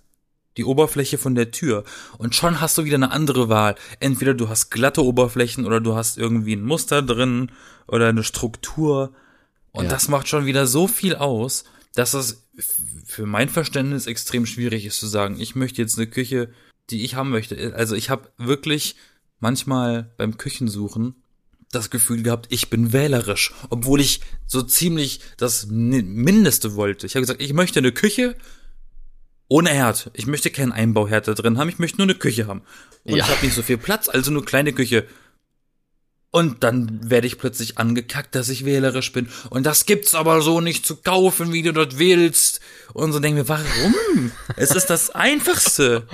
Die 0.55 0.65
Oberfläche 0.65 1.17
von 1.17 1.33
der 1.33 1.49
Tür. 1.49 1.83
Und 2.19 2.35
schon 2.35 2.61
hast 2.61 2.77
du 2.77 2.85
wieder 2.85 2.97
eine 2.97 3.09
andere 3.09 3.49
Wahl. 3.49 3.73
Entweder 3.99 4.35
du 4.35 4.49
hast 4.49 4.69
glatte 4.69 5.03
Oberflächen 5.03 5.65
oder 5.65 5.81
du 5.81 5.95
hast 5.95 6.19
irgendwie 6.19 6.55
ein 6.55 6.63
Muster 6.63 7.01
drin 7.01 7.51
oder 7.87 8.09
eine 8.09 8.23
Struktur. 8.23 9.15
Und 9.73 9.85
Ja. 9.85 9.89
das 9.91 10.07
macht 10.07 10.27
schon 10.29 10.45
wieder 10.45 10.65
so 10.67 10.87
viel 10.87 11.15
aus, 11.15 11.65
dass 11.95 12.13
es 12.13 12.47
für 13.05 13.25
mein 13.25 13.49
Verständnis 13.49 14.07
extrem 14.07 14.45
schwierig 14.45 14.85
ist 14.85 14.99
zu 14.99 15.07
sagen, 15.07 15.39
ich 15.39 15.55
möchte 15.55 15.81
jetzt 15.81 15.97
eine 15.97 16.07
Küche, 16.07 16.49
die 16.89 17.03
ich 17.03 17.15
haben 17.15 17.29
möchte. 17.31 17.73
Also 17.75 17.95
ich 17.95 18.09
habe 18.09 18.31
wirklich 18.37 18.95
manchmal 19.39 20.13
beim 20.17 20.37
Küchensuchen 20.37 21.15
das 21.71 21.89
Gefühl 21.89 22.21
gehabt, 22.21 22.45
ich 22.49 22.69
bin 22.69 22.93
wählerisch, 22.93 23.51
obwohl 23.69 23.99
ich 23.99 24.21
so 24.45 24.61
ziemlich 24.61 25.21
das 25.37 25.67
Mi- 25.69 26.03
Mindeste 26.03 26.75
wollte. 26.75 27.07
Ich 27.07 27.15
habe 27.15 27.21
gesagt, 27.21 27.41
ich 27.41 27.53
möchte 27.53 27.79
eine 27.79 27.91
Küche 27.91 28.35
ohne 29.47 29.69
Herd. 29.71 30.11
Ich 30.13 30.27
möchte 30.27 30.51
keinen 30.51 30.71
Einbauherd 30.71 31.27
da 31.27 31.33
drin 31.33 31.57
haben, 31.57 31.69
ich 31.69 31.79
möchte 31.79 31.97
nur 31.97 32.05
eine 32.05 32.15
Küche 32.15 32.45
haben. 32.47 32.61
Und 33.03 33.15
Ja. 33.15 33.25
ich 33.25 33.31
habe 33.31 33.43
nicht 33.45 33.55
so 33.55 33.61
viel 33.63 33.77
Platz, 33.77 34.07
also 34.07 34.31
nur 34.31 34.45
kleine 34.45 34.73
Küche. 34.73 35.07
Und 36.35 36.63
dann 36.63 37.11
werde 37.11 37.27
ich 37.27 37.37
plötzlich 37.37 37.77
angekackt, 37.77 38.33
dass 38.33 38.49
ich 38.49 38.65
wählerisch 38.65 39.11
bin. 39.11 39.29
Und 39.51 39.67
das 39.67 39.85
gibt's 39.85 40.15
aber 40.15 40.41
so 40.41 40.61
nicht 40.61 40.83
zu 40.83 40.95
kaufen, 40.95 41.53
wie 41.53 41.61
du 41.61 41.73
dort 41.73 41.99
willst. 41.99 42.59
Und 42.91 43.13
so 43.13 43.19
denken 43.19 43.37
wir, 43.37 43.49
warum? 43.49 44.31
es 44.55 44.71
ist 44.71 44.87
das 44.87 45.11
Einfachste. 45.11 46.07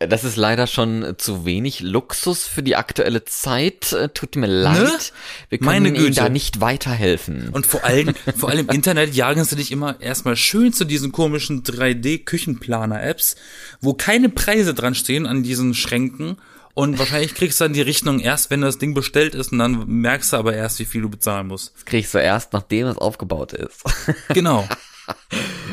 Das 0.00 0.22
ist 0.22 0.36
leider 0.36 0.66
schon 0.66 1.14
zu 1.16 1.46
wenig 1.46 1.80
Luxus 1.80 2.46
für 2.46 2.62
die 2.62 2.76
aktuelle 2.76 3.24
Zeit. 3.24 3.96
Tut 4.12 4.36
mir 4.36 4.48
leid. 4.48 5.14
Wir 5.48 5.56
können 5.56 5.94
Ihnen 5.94 6.14
da 6.14 6.28
nicht 6.28 6.60
weiterhelfen. 6.60 7.48
Und 7.48 7.66
vor 7.66 7.82
allem, 7.84 8.14
vor 8.36 8.50
allem 8.50 8.68
im 8.68 8.74
Internet 8.74 9.14
jagen 9.14 9.44
sie 9.44 9.56
dich 9.56 9.72
immer 9.72 9.98
erstmal 9.98 10.36
schön 10.36 10.74
zu 10.74 10.84
diesen 10.84 11.10
komischen 11.10 11.62
3D-Küchenplaner-Apps, 11.62 13.36
wo 13.80 13.94
keine 13.94 14.28
Preise 14.28 14.74
dran 14.74 14.94
stehen 14.94 15.26
an 15.26 15.42
diesen 15.42 15.72
Schränken. 15.72 16.36
Und 16.78 16.96
wahrscheinlich 17.00 17.34
kriegst 17.34 17.58
du 17.58 17.64
dann 17.64 17.72
die 17.72 17.82
Rechnung 17.82 18.20
erst, 18.20 18.50
wenn 18.50 18.60
das 18.60 18.78
Ding 18.78 18.94
bestellt 18.94 19.34
ist 19.34 19.50
und 19.50 19.58
dann 19.58 19.84
merkst 19.88 20.32
du 20.32 20.36
aber 20.36 20.54
erst, 20.54 20.78
wie 20.78 20.84
viel 20.84 21.02
du 21.02 21.10
bezahlen 21.10 21.48
musst. 21.48 21.74
Das 21.74 21.84
kriegst 21.84 22.14
du 22.14 22.18
erst, 22.18 22.52
nachdem 22.52 22.86
es 22.86 22.96
aufgebaut 22.96 23.52
ist. 23.52 23.82
Genau. 24.28 24.64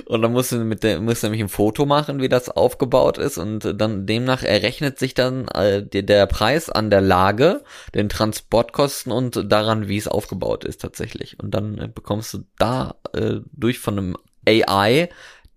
Und 0.06 0.24
dann 0.24 0.32
musst 0.32 0.52
du 0.52 0.56
mit 0.64 0.82
der, 0.82 1.00
musst 1.02 1.22
du 1.22 1.28
nämlich 1.28 1.44
ein 1.44 1.50
Foto 1.50 1.86
machen, 1.86 2.22
wie 2.22 2.30
das 2.30 2.50
aufgebaut 2.50 3.20
ist 3.20 3.38
und 3.38 3.80
dann 3.80 4.08
demnach 4.08 4.42
errechnet 4.42 4.98
sich 4.98 5.14
dann 5.14 5.48
äh, 5.50 5.86
der, 5.86 6.02
der 6.02 6.26
Preis 6.26 6.72
an 6.72 6.90
der 6.90 7.02
Lage, 7.02 7.64
den 7.94 8.10
Transportkosten 8.10 9.12
und 9.12 9.52
daran, 9.52 9.88
wie 9.88 9.98
es 9.98 10.08
aufgebaut 10.08 10.64
ist 10.64 10.82
tatsächlich. 10.82 11.38
Und 11.40 11.52
dann 11.52 11.78
äh, 11.78 11.88
bekommst 11.88 12.34
du 12.34 12.46
da 12.58 12.96
äh, 13.14 13.42
durch 13.52 13.78
von 13.78 14.00
einem 14.00 14.18
AI 14.48 15.10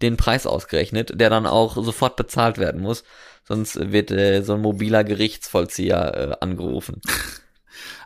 den 0.02 0.16
Preis 0.16 0.46
ausgerechnet, 0.46 1.18
der 1.18 1.30
dann 1.30 1.46
auch 1.46 1.82
sofort 1.82 2.16
bezahlt 2.16 2.58
werden 2.58 2.82
muss. 2.82 3.02
Sonst 3.48 3.76
wird 3.92 4.11
äh, 4.11 4.42
so 4.42 4.54
ein 4.54 4.61
mobiler 4.61 5.04
Gerichtsvollzieher 5.04 6.14
äh, 6.40 6.44
angerufen. 6.44 7.00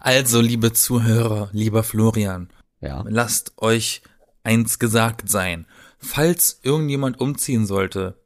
Also, 0.01 0.41
liebe 0.41 0.73
Zuhörer, 0.73 1.49
lieber 1.53 1.83
Florian, 1.83 2.51
Ja. 2.81 3.05
lasst 3.09 3.53
euch 3.57 4.03
eins 4.43 4.79
gesagt 4.79 5.31
sein. 5.31 5.67
Falls 5.99 6.61
irgendjemand 6.63 7.21
umziehen 7.21 7.65
sollte, 7.67 8.21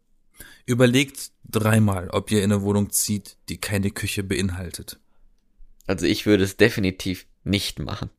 überlegt 0.65 1.31
dreimal, 1.45 2.09
ob 2.11 2.31
ihr 2.33 2.43
in 2.43 2.51
eine 2.51 2.63
Wohnung 2.63 2.91
zieht, 2.91 3.37
die 3.49 3.59
keine 3.59 3.91
Küche 3.91 4.25
beinhaltet. 4.25 4.99
Also 5.87 6.07
ich 6.07 6.27
würde 6.27 6.43
es 6.45 6.57
definitiv 6.57 7.27
nicht 7.45 7.79
machen. 7.79 8.11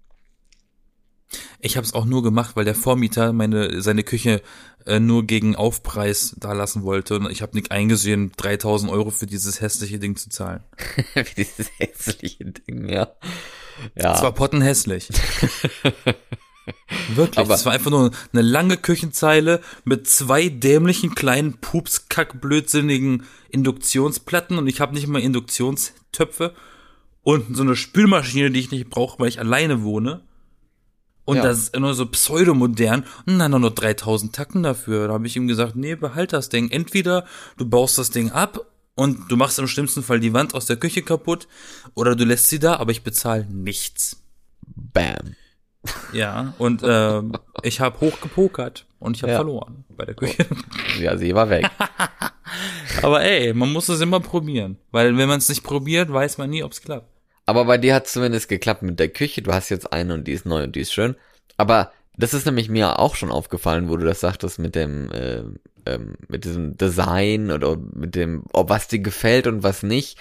Ich 1.59 1.75
habe 1.77 1.85
es 1.85 1.93
auch 1.93 2.05
nur 2.05 2.23
gemacht, 2.23 2.55
weil 2.55 2.65
der 2.65 2.75
Vormieter 2.75 3.33
meine 3.33 3.81
seine 3.81 4.03
Küche 4.03 4.41
äh, 4.85 4.99
nur 4.99 5.25
gegen 5.27 5.55
Aufpreis 5.55 6.35
da 6.39 6.53
lassen 6.53 6.83
wollte 6.83 7.17
und 7.17 7.29
ich 7.29 7.41
habe 7.41 7.55
nicht 7.55 7.71
eingesehen, 7.71 8.31
3000 8.37 8.91
Euro 8.91 9.09
für 9.11 9.25
dieses 9.25 9.59
hässliche 9.59 9.99
Ding 9.99 10.15
zu 10.15 10.29
zahlen. 10.29 10.63
Dieses 11.37 11.69
hässliche 11.79 12.45
Ding, 12.45 12.87
ja. 12.87 13.09
Es 13.95 14.03
Ja. 14.05 14.21
war 14.21 14.31
pottenhässlich. 14.31 15.09
Wirklich, 17.13 17.37
Aber- 17.39 17.55
es 17.55 17.65
war 17.65 17.73
einfach 17.73 17.91
nur 17.91 18.11
eine 18.33 18.41
lange 18.41 18.75
Küchenzeile 18.77 19.61
mit 19.85 20.07
zwei 20.07 20.49
dämlichen 20.49 21.15
kleinen 21.15 21.57
pupskack-blödsinnigen 21.59 23.23
Induktionsplatten 23.49 24.57
und 24.57 24.67
ich 24.67 24.81
habe 24.81 24.93
nicht 24.93 25.07
mal 25.07 25.21
Induktionstöpfe 25.21 26.53
und 27.23 27.55
so 27.55 27.63
eine 27.63 27.75
Spülmaschine, 27.75 28.51
die 28.51 28.59
ich 28.59 28.71
nicht 28.71 28.89
brauche, 28.89 29.19
weil 29.19 29.29
ich 29.29 29.39
alleine 29.39 29.83
wohne. 29.83 30.21
Und 31.27 31.35
Ja. 31.37 31.43
das 31.43 31.57
ist 31.59 31.75
nur 31.77 31.93
so 31.93 32.05
pseudomodern 32.05 33.03
und 33.25 33.37
dann 33.37 33.51
nur 33.51 33.71
3000 33.71 34.33
Tacken 34.33 34.63
dafür. 34.63 35.09
Da 35.09 35.13
habe 35.13 35.27
ich 35.27 35.35
ihm 35.35 35.45
gesagt, 35.49 35.75
nee, 35.75 35.95
behalt 35.95 36.31
das 36.31 36.47
Ding. 36.47 36.71
Entweder 36.71 37.25
du 37.57 37.65
baust 37.67 37.97
das 37.97 38.11
Ding 38.11 38.31
ab 38.31 38.61
und 38.95 39.29
du 39.29 39.35
machst 39.35 39.59
im 39.59 39.67
schlimmsten 39.67 40.03
Fall 40.03 40.21
die 40.21 40.31
Wand 40.33 40.55
aus 40.55 40.67
der 40.67 40.77
Küche 40.77 41.01
kaputt 41.01 41.49
oder 41.95 42.15
du 42.15 42.23
lässt 42.23 42.47
sie 42.47 42.59
da, 42.59 42.77
aber 42.77 42.91
ich 42.91 43.03
bezahle 43.03 43.45
nichts. 43.51 44.23
Bam. 44.65 45.35
Ja, 46.13 46.53
und 46.59 46.81
ähm, 46.85 47.33
ich 47.61 47.81
habe 47.81 47.99
hochgepokert 47.99 48.85
und 48.99 49.17
ich 49.17 49.23
habe 49.23 49.33
Ja. 49.33 49.37
verloren 49.39 49.83
bei 49.97 50.05
der 50.05 50.15
Küche. 50.15 50.45
Ja, 51.01 51.17
sie 51.17 51.35
war 51.35 51.49
weg. 51.49 51.69
Aber 53.03 53.21
ey, 53.21 53.53
man 53.53 53.71
muss 53.73 53.89
es 53.89 53.99
immer 53.99 54.21
probieren, 54.21 54.77
weil 54.91 55.17
wenn 55.17 55.27
man 55.27 55.39
es 55.39 55.49
nicht 55.49 55.63
probiert, 55.63 56.11
weiß 56.11 56.37
man 56.37 56.49
nie, 56.49 56.63
ob 56.63 56.71
es 56.71 56.81
klappt. 56.81 57.09
Aber 57.47 57.65
bei 57.65 57.77
dir 57.79 57.95
hat 57.95 58.07
zumindest 58.07 58.49
geklappt 58.49 58.83
mit 58.83 58.99
der 58.99 59.10
Küche. 59.10 59.41
Du 59.41 59.51
hast 59.53 59.69
jetzt 59.69 59.91
eine 59.91 60.13
und 60.13 60.27
die 60.27 60.33
ist 60.33 60.45
neu 60.45 60.63
und 60.63 60.75
die 60.75 60.81
ist 60.81 60.93
schön. 60.93 61.15
Aber 61.57 61.91
das 62.17 62.33
ist 62.33 62.45
nämlich 62.45 62.69
mir 62.69 62.99
auch 62.99 63.15
schon 63.15 63.31
aufgefallen, 63.31 63.89
wo 63.89 63.97
du 63.97 64.05
das 64.05 64.19
sagtest 64.19 64.60
mit 64.60 64.75
dem, 64.75 65.12
äh, 65.12 65.43
ähm, 65.86 66.15
mit 66.27 66.43
diesem 66.45 66.77
Design 66.77 67.49
oder 67.51 67.77
mit 67.93 68.15
dem, 68.15 68.43
ob 68.53 68.69
was 68.69 68.88
dir 68.88 68.99
gefällt 68.99 69.47
und 69.47 69.63
was 69.63 69.81
nicht. 69.81 70.17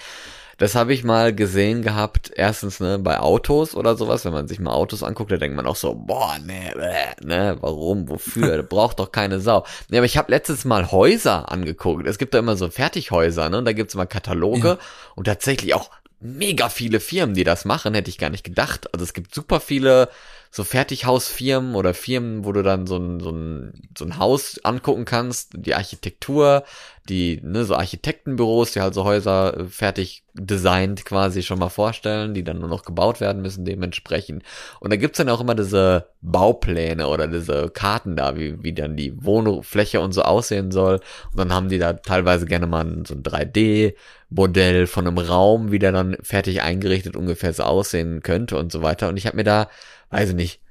Das 0.59 0.73
habe 0.73 0.91
ich 0.93 1.03
mal 1.03 1.35
gesehen 1.35 1.83
gehabt, 1.83 2.31
erstens 2.35 2.79
ne, 2.79 2.97
bei 2.97 3.19
Autos 3.19 3.75
oder 3.75 3.95
sowas, 3.95 4.25
wenn 4.25 4.33
man 4.33 4.47
sich 4.47 4.59
mal 4.59 4.71
Autos 4.73 5.03
anguckt, 5.03 5.31
da 5.31 5.37
denkt 5.37 5.55
man 5.55 5.67
auch 5.67 5.75
so, 5.75 5.93
boah, 5.93 6.39
ne, 6.39 6.73
bäh, 6.75 7.27
ne, 7.27 7.57
warum, 7.61 8.09
wofür, 8.09 8.63
braucht 8.69 8.99
doch 8.99 9.11
keine 9.11 9.39
Sau. 9.39 9.65
Ne, 9.89 9.97
aber 9.97 10.05
ich 10.07 10.17
habe 10.17 10.31
letztes 10.31 10.65
Mal 10.65 10.91
Häuser 10.91 11.51
angeguckt. 11.51 12.07
Es 12.07 12.17
gibt 12.17 12.33
da 12.33 12.39
immer 12.39 12.55
so 12.55 12.69
Fertighäuser, 12.71 13.49
ne, 13.49 13.57
und 13.59 13.65
da 13.65 13.73
gibt's 13.73 13.93
mal 13.93 14.07
Kataloge 14.07 14.67
Ja. 14.67 14.77
und 15.15 15.25
tatsächlich 15.25 15.75
auch 15.75 15.91
mega 16.19 16.69
viele 16.69 16.99
Firmen, 16.99 17.35
die 17.35 17.43
das 17.43 17.65
machen, 17.65 17.93
hätte 17.93 18.09
ich 18.09 18.17
gar 18.17 18.29
nicht 18.29 18.43
gedacht. 18.43 18.93
Also 18.93 19.03
es 19.03 19.13
gibt 19.13 19.33
super 19.33 19.59
viele 19.59 20.09
so 20.49 20.63
Fertighausfirmen 20.63 21.75
oder 21.75 21.93
Firmen, 21.93 22.45
wo 22.45 22.51
du 22.51 22.63
dann 22.63 22.87
so 22.87 22.97
ein, 22.97 23.19
so 23.19 23.31
ein, 23.31 23.89
so 23.97 24.05
ein 24.05 24.17
Haus 24.17 24.59
angucken 24.63 25.05
kannst, 25.05 25.51
die 25.55 25.75
Architektur, 25.75 26.63
die, 27.09 27.39
ne, 27.43 27.65
so 27.65 27.75
Architektenbüros, 27.75 28.71
die 28.71 28.81
halt 28.81 28.93
so 28.93 29.03
Häuser 29.03 29.57
äh, 29.57 29.65
fertig 29.65 30.23
designt 30.33 31.05
quasi 31.05 31.41
schon 31.41 31.59
mal 31.59 31.69
vorstellen, 31.69 32.33
die 32.33 32.43
dann 32.43 32.59
nur 32.59 32.69
noch 32.69 32.83
gebaut 32.83 33.21
werden 33.21 33.41
müssen 33.41 33.65
dementsprechend. 33.65 34.43
Und 34.79 34.91
da 34.91 34.97
gibt's 34.97 35.17
dann 35.17 35.29
auch 35.29 35.41
immer 35.41 35.55
diese 35.55 36.09
Baupläne 36.21 37.07
oder 37.07 37.27
diese 37.27 37.69
Karten 37.69 38.15
da, 38.15 38.35
wie, 38.37 38.61
wie 38.63 38.73
dann 38.73 38.95
die 38.95 39.13
Wohnfläche 39.23 39.99
und 39.99 40.11
so 40.11 40.21
aussehen 40.21 40.71
soll. 40.71 40.99
Und 41.31 41.37
dann 41.37 41.53
haben 41.53 41.69
die 41.69 41.79
da 41.79 41.93
teilweise 41.93 42.45
gerne 42.45 42.67
mal 42.67 42.85
so 43.07 43.15
ein 43.15 43.23
3D-Modell 43.23 44.87
von 44.87 45.07
einem 45.07 45.17
Raum, 45.17 45.71
wie 45.71 45.79
der 45.79 45.91
dann 45.91 46.17
fertig 46.21 46.61
eingerichtet 46.61 47.15
ungefähr 47.15 47.53
so 47.53 47.63
aussehen 47.63 48.21
könnte 48.21 48.57
und 48.57 48.71
so 48.71 48.81
weiter. 48.81 49.09
Und 49.09 49.17
ich 49.17 49.25
habe 49.25 49.37
mir 49.37 49.43
da, 49.43 49.69
weiß 50.11 50.29
ich 50.29 50.35
nicht, 50.35 50.61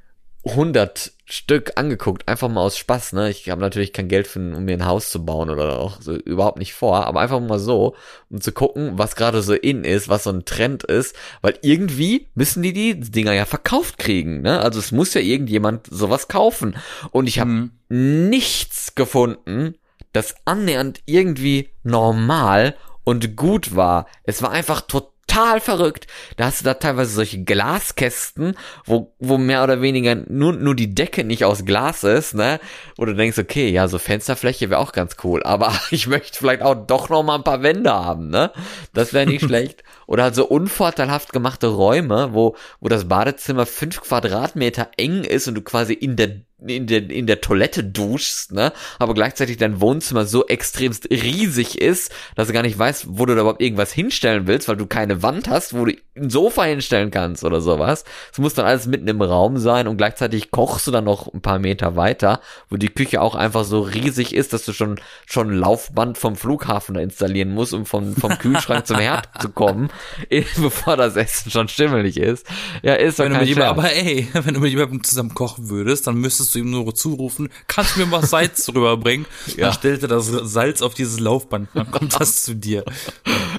100 0.47 1.13
Stück 1.25 1.73
angeguckt, 1.75 2.29
einfach 2.29 2.49
mal 2.49 2.61
aus 2.61 2.79
Spaß, 2.79 3.13
ne? 3.15 3.31
Ich 3.31 3.51
habe 3.51 3.61
natürlich 3.61 3.93
kein 3.93 4.07
Geld 4.07 4.29
für, 4.29 4.39
um 4.39 4.65
mir 4.65 4.75
ein 4.77 4.87
Haus 4.87 5.11
zu 5.11 5.25
bauen 5.25 5.51
oder 5.51 5.81
auch 5.81 6.01
so 6.01 6.15
überhaupt 6.15 6.59
nicht 6.59 6.73
vor, 6.73 7.05
aber 7.05 7.21
einfach 7.21 7.41
mal 7.41 7.59
so, 7.59 7.97
um 8.31 8.41
zu 8.41 8.53
gucken, 8.53 8.93
was 8.97 9.17
gerade 9.17 9.43
so 9.43 9.55
in 9.55 9.83
ist, 9.83 10.09
was 10.09 10.25
so 10.25 10.31
ein 10.31 10.45
Trend 10.45 10.85
ist, 10.85 11.17
weil 11.43 11.59
irgendwie 11.63 12.29
müssen 12.35 12.63
die 12.63 12.73
die 12.73 13.01
Dinger 13.01 13.33
ja 13.33 13.45
verkauft 13.45 13.99
kriegen, 13.99 14.43
ne? 14.43 14.61
Also 14.61 14.79
es 14.79 14.93
muss 14.93 15.15
ja 15.15 15.21
irgendjemand 15.21 15.89
sowas 15.91 16.29
kaufen 16.29 16.77
und 17.11 17.27
ich 17.27 17.41
habe 17.41 17.51
Mhm. 17.51 17.71
nichts 17.89 18.95
gefunden, 18.95 19.75
das 20.13 20.37
annähernd 20.45 21.01
irgendwie 21.07 21.71
normal 21.83 22.77
und 23.05 23.37
gut 23.37 23.75
war. 23.75 24.07
Es 24.23 24.43
war 24.43 24.51
einfach 24.51 24.81
total 24.83 25.16
verrückt. 25.61 26.07
Da 26.37 26.47
hast 26.47 26.61
du 26.61 26.65
da 26.65 26.75
teilweise 26.75 27.13
solche 27.13 27.45
Glaskästen, 27.45 28.57
wo, 28.85 29.15
wo 29.19 29.39
mehr 29.39 29.63
oder 29.63 29.81
weniger 29.81 30.15
nur, 30.15 30.53
nur 30.53 30.75
die 30.75 30.95
Decke 30.95 31.25
nicht 31.25 31.45
aus 31.45 31.65
Glas 31.65 32.05
ist, 32.05 32.35
ne? 32.35 32.59
Wo 32.97 33.05
du 33.05 33.15
denkst, 33.15 33.39
okay, 33.39 33.69
ja, 33.69 33.89
so 33.89 33.99
Fensterfläche 33.99 34.71
wäre 34.71 34.81
auch 34.81 34.93
ganz 34.93 35.17
cool, 35.25 35.43
aber 35.43 35.73
ich 35.91 36.07
möchte 36.07 36.39
vielleicht 36.39 36.63
auch 36.63 36.75
doch 36.75 37.09
noch 37.09 37.23
mal 37.23 37.37
ein 37.37 37.45
paar 37.45 37.63
Wände 37.63 37.93
haben, 37.93 38.31
ne? 38.31 38.53
Das 38.95 39.13
wäre 39.13 39.27
nicht 39.27 39.45
schlecht. 39.47 39.85
Oder 40.07 40.25
halt 40.25 40.35
so 40.35 40.47
unvorteilhaft 40.47 41.33
gemachte 41.33 41.67
Räume, 41.67 42.31
wo, 42.33 42.57
wo 42.81 42.89
das 42.89 43.09
Badezimmer 43.09 43.67
fünf 43.67 44.01
Quadratmeter 44.01 44.91
eng 44.97 45.25
ist 45.25 45.49
und 45.49 45.55
du 45.55 45.63
quasi 45.63 45.93
in 45.93 46.17
der 46.17 46.46
in 46.59 46.87
der, 46.87 47.11
in 47.11 47.27
der 47.27 47.43
Toilette 47.43 47.85
duschst, 47.85 48.53
ne? 48.53 48.73
Aber 48.99 49.13
gleichzeitig 49.13 49.59
dein 49.59 49.81
Wohnzimmer 49.81 50.25
so 50.25 50.47
extremst 50.47 51.11
riesig 51.11 51.81
ist, 51.81 52.11
dass 52.35 52.49
du 52.49 52.55
gar 52.55 52.63
nicht 52.63 52.79
weißt, 52.79 53.07
wo 53.09 53.27
du 53.27 53.35
da 53.35 53.43
überhaupt 53.43 53.61
irgendwas 53.61 53.93
hinstellen 53.93 54.47
willst, 54.47 54.67
weil 54.67 54.77
du 54.77 54.87
keine 54.87 55.23
Wand 55.23 55.49
hast, 55.49 55.75
wo 55.75 55.85
du 55.85 55.93
ein 56.17 56.31
Sofa 56.31 56.65
hinstellen 56.65 57.11
kannst 57.11 57.45
oder 57.45 57.61
sowas. 57.61 58.05
Es 58.33 58.39
muss 58.39 58.55
dann 58.55 58.65
alles 58.65 58.87
mitten 58.87 59.07
im 59.07 59.21
Raum 59.21 59.59
sein 59.59 59.87
und 59.87 59.99
gleichzeitig 59.99 60.51
kochst 60.51 60.87
du 60.87 60.91
dann 60.91 61.05
noch 61.05 61.33
ein 61.33 61.43
paar 61.43 61.59
Meter 61.59 61.95
weiter, 61.95 62.41
wo 62.71 62.77
die 62.77 62.89
Küche 62.89 63.21
auch 63.21 63.35
einfach 63.35 63.65
so 63.65 63.81
riesig 63.81 64.35
ist, 64.35 64.55
dass 64.55 64.65
du 64.65 64.73
schon, 64.73 64.99
schon 65.27 65.51
Laufband 65.51 66.17
vom 66.17 66.37
Flughafen 66.37 66.95
da 66.95 67.03
installieren 67.03 67.51
musst, 67.51 67.75
um 67.75 67.85
vom, 67.85 68.17
vom 68.17 68.39
Kühlschrank 68.39 68.87
zum 68.87 68.99
Herd 68.99 69.29
zu 69.41 69.51
kommen, 69.51 69.91
eh, 70.31 70.45
bevor 70.57 70.97
das 70.97 71.17
Essen 71.17 71.51
schon 71.51 71.69
stimmelig 71.69 72.17
ist. 72.17 72.47
Ja, 72.83 72.95
ist 72.95 73.19
Wenn 73.19 73.33
du 73.33 73.39
mit 73.41 73.49
jemandem, 73.49 73.79
aber 73.79 73.93
ey, 73.93 74.27
wenn 74.33 74.55
du 74.55 74.61
mit 74.61 74.71
jemandem 74.71 75.05
zusammen 75.05 75.35
kochen 75.35 75.69
würdest, 75.69 76.07
dann 76.07 76.17
müsstest 76.17 76.46
du 76.55 76.61
ihm 76.61 76.71
nur 76.71 76.95
zurufen, 76.95 77.49
kannst 77.67 77.97
du 77.97 78.01
mir 78.01 78.07
mal 78.07 78.25
Salz 78.25 78.69
rüberbringen? 78.75 79.27
Ja. 79.57 79.67
Dann 79.67 79.73
stellt 79.75 80.03
er 80.03 80.09
das 80.09 80.27
Salz 80.27 80.83
auf 80.83 80.95
dieses 80.95 81.21
Laufband, 81.21 81.69
dann 81.75 81.91
kommt 81.91 82.19
das 82.21 82.43
zu 82.43 82.55
dir. 82.55 82.85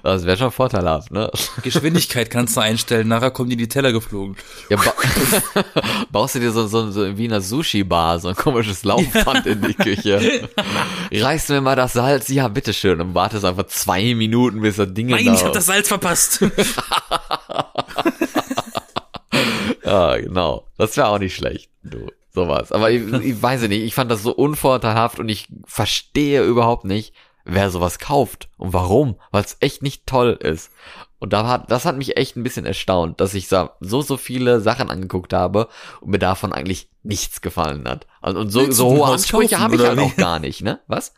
Das 0.04 0.26
wäre 0.26 0.38
schon 0.38 0.52
vorteilhaft, 0.52 1.12
ne? 1.12 1.32
Geschwindigkeit 1.64 2.30
kannst 2.30 2.56
du 2.56 2.62
einstellen, 2.62 3.08
nachher 3.08 3.32
kommen 3.32 3.50
dir 3.50 3.58
die 3.58 3.68
Teller 3.68 3.92
geflogen. 3.92 4.36
Ja, 4.70 4.78
ba 4.78 4.94
baust 6.12 6.36
du 6.36 6.40
dir 6.40 6.52
so, 6.52 6.68
so, 6.68 6.92
so 6.92 7.18
wie 7.18 7.26
in 7.26 7.32
einer 7.32 7.42
Sushi-Bar 7.42 8.20
so 8.20 8.30
ein 8.30 8.36
komisches 8.36 8.84
Laufband 8.84 9.46
in 9.46 9.62
die 9.62 9.74
Küche. 9.74 10.50
Du 11.48 11.54
mir 11.54 11.62
mal 11.62 11.76
das 11.76 11.94
Salz? 11.94 12.28
Ja, 12.30 12.48
bitteschön. 12.48 13.00
Und 13.00 13.14
wartest 13.14 13.46
einfach 13.46 13.68
zwei 13.68 14.14
Minuten, 14.16 14.62
bis 14.62 14.78
das 14.78 14.94
Ding 14.94 15.08
Nein, 15.08 15.26
da 15.26 15.34
ich 15.34 15.44
hab 15.44 15.54
das 15.54 15.66
Salz 15.66 15.88
verpasst. 15.88 16.44
Ja, 19.88 20.18
genau. 20.18 20.68
Das 20.78 20.98
wäre 20.98 21.08
auch 21.08 21.20
nicht 21.20 21.36
schlecht. 21.36 21.70
Du, 21.82 22.12
sowas. 22.38 22.72
Aber 22.72 22.92
ich, 22.92 23.12
ich 23.12 23.42
weiß 23.42 23.64
nicht, 23.64 23.84
ich 23.84 23.96
fand 23.96 24.12
das 24.12 24.22
so 24.22 24.32
unvorteilhaft 24.32 25.20
und 25.20 25.28
ich 25.28 25.48
verstehe 25.66 26.44
überhaupt 26.44 26.86
nicht, 26.86 27.14
wer 27.44 27.72
sowas 27.72 27.98
kauft 27.98 28.50
und 28.58 28.74
warum, 28.74 29.16
weil 29.32 29.44
es 29.44 29.58
echt 29.60 29.82
nicht 29.82 30.06
toll 30.06 30.38
ist. 30.40 30.72
Und 31.20 31.34
da 31.34 31.48
hat, 31.48 31.72
das 31.72 31.86
hat 31.86 31.98
mich 31.98 32.16
echt 32.16 32.36
ein 32.36 32.44
bisschen 32.44 32.68
erstaunt, 32.68 33.20
dass 33.20 33.34
ich 33.34 33.48
so, 33.48 33.70
so, 33.80 34.18
viele 34.18 34.62
Sachen 34.62 34.92
angeguckt 34.92 35.34
habe 35.34 35.68
und 36.02 36.12
mir 36.12 36.20
davon 36.20 36.54
eigentlich 36.54 36.90
nichts 37.02 37.42
gefallen 37.42 37.88
hat. 37.88 38.06
Also, 38.22 38.40
und 38.40 38.52
so, 38.52 38.62
Willst 38.62 38.78
so 38.78 38.90
hohe 38.92 39.08
Ansprüche 39.08 39.60
habe 39.60 39.76
ich 39.76 39.82
halt 39.82 39.98
auch 39.98 40.16
gar 40.16 40.40
nicht, 40.40 40.62
ne? 40.62 40.80
Was? 40.88 41.14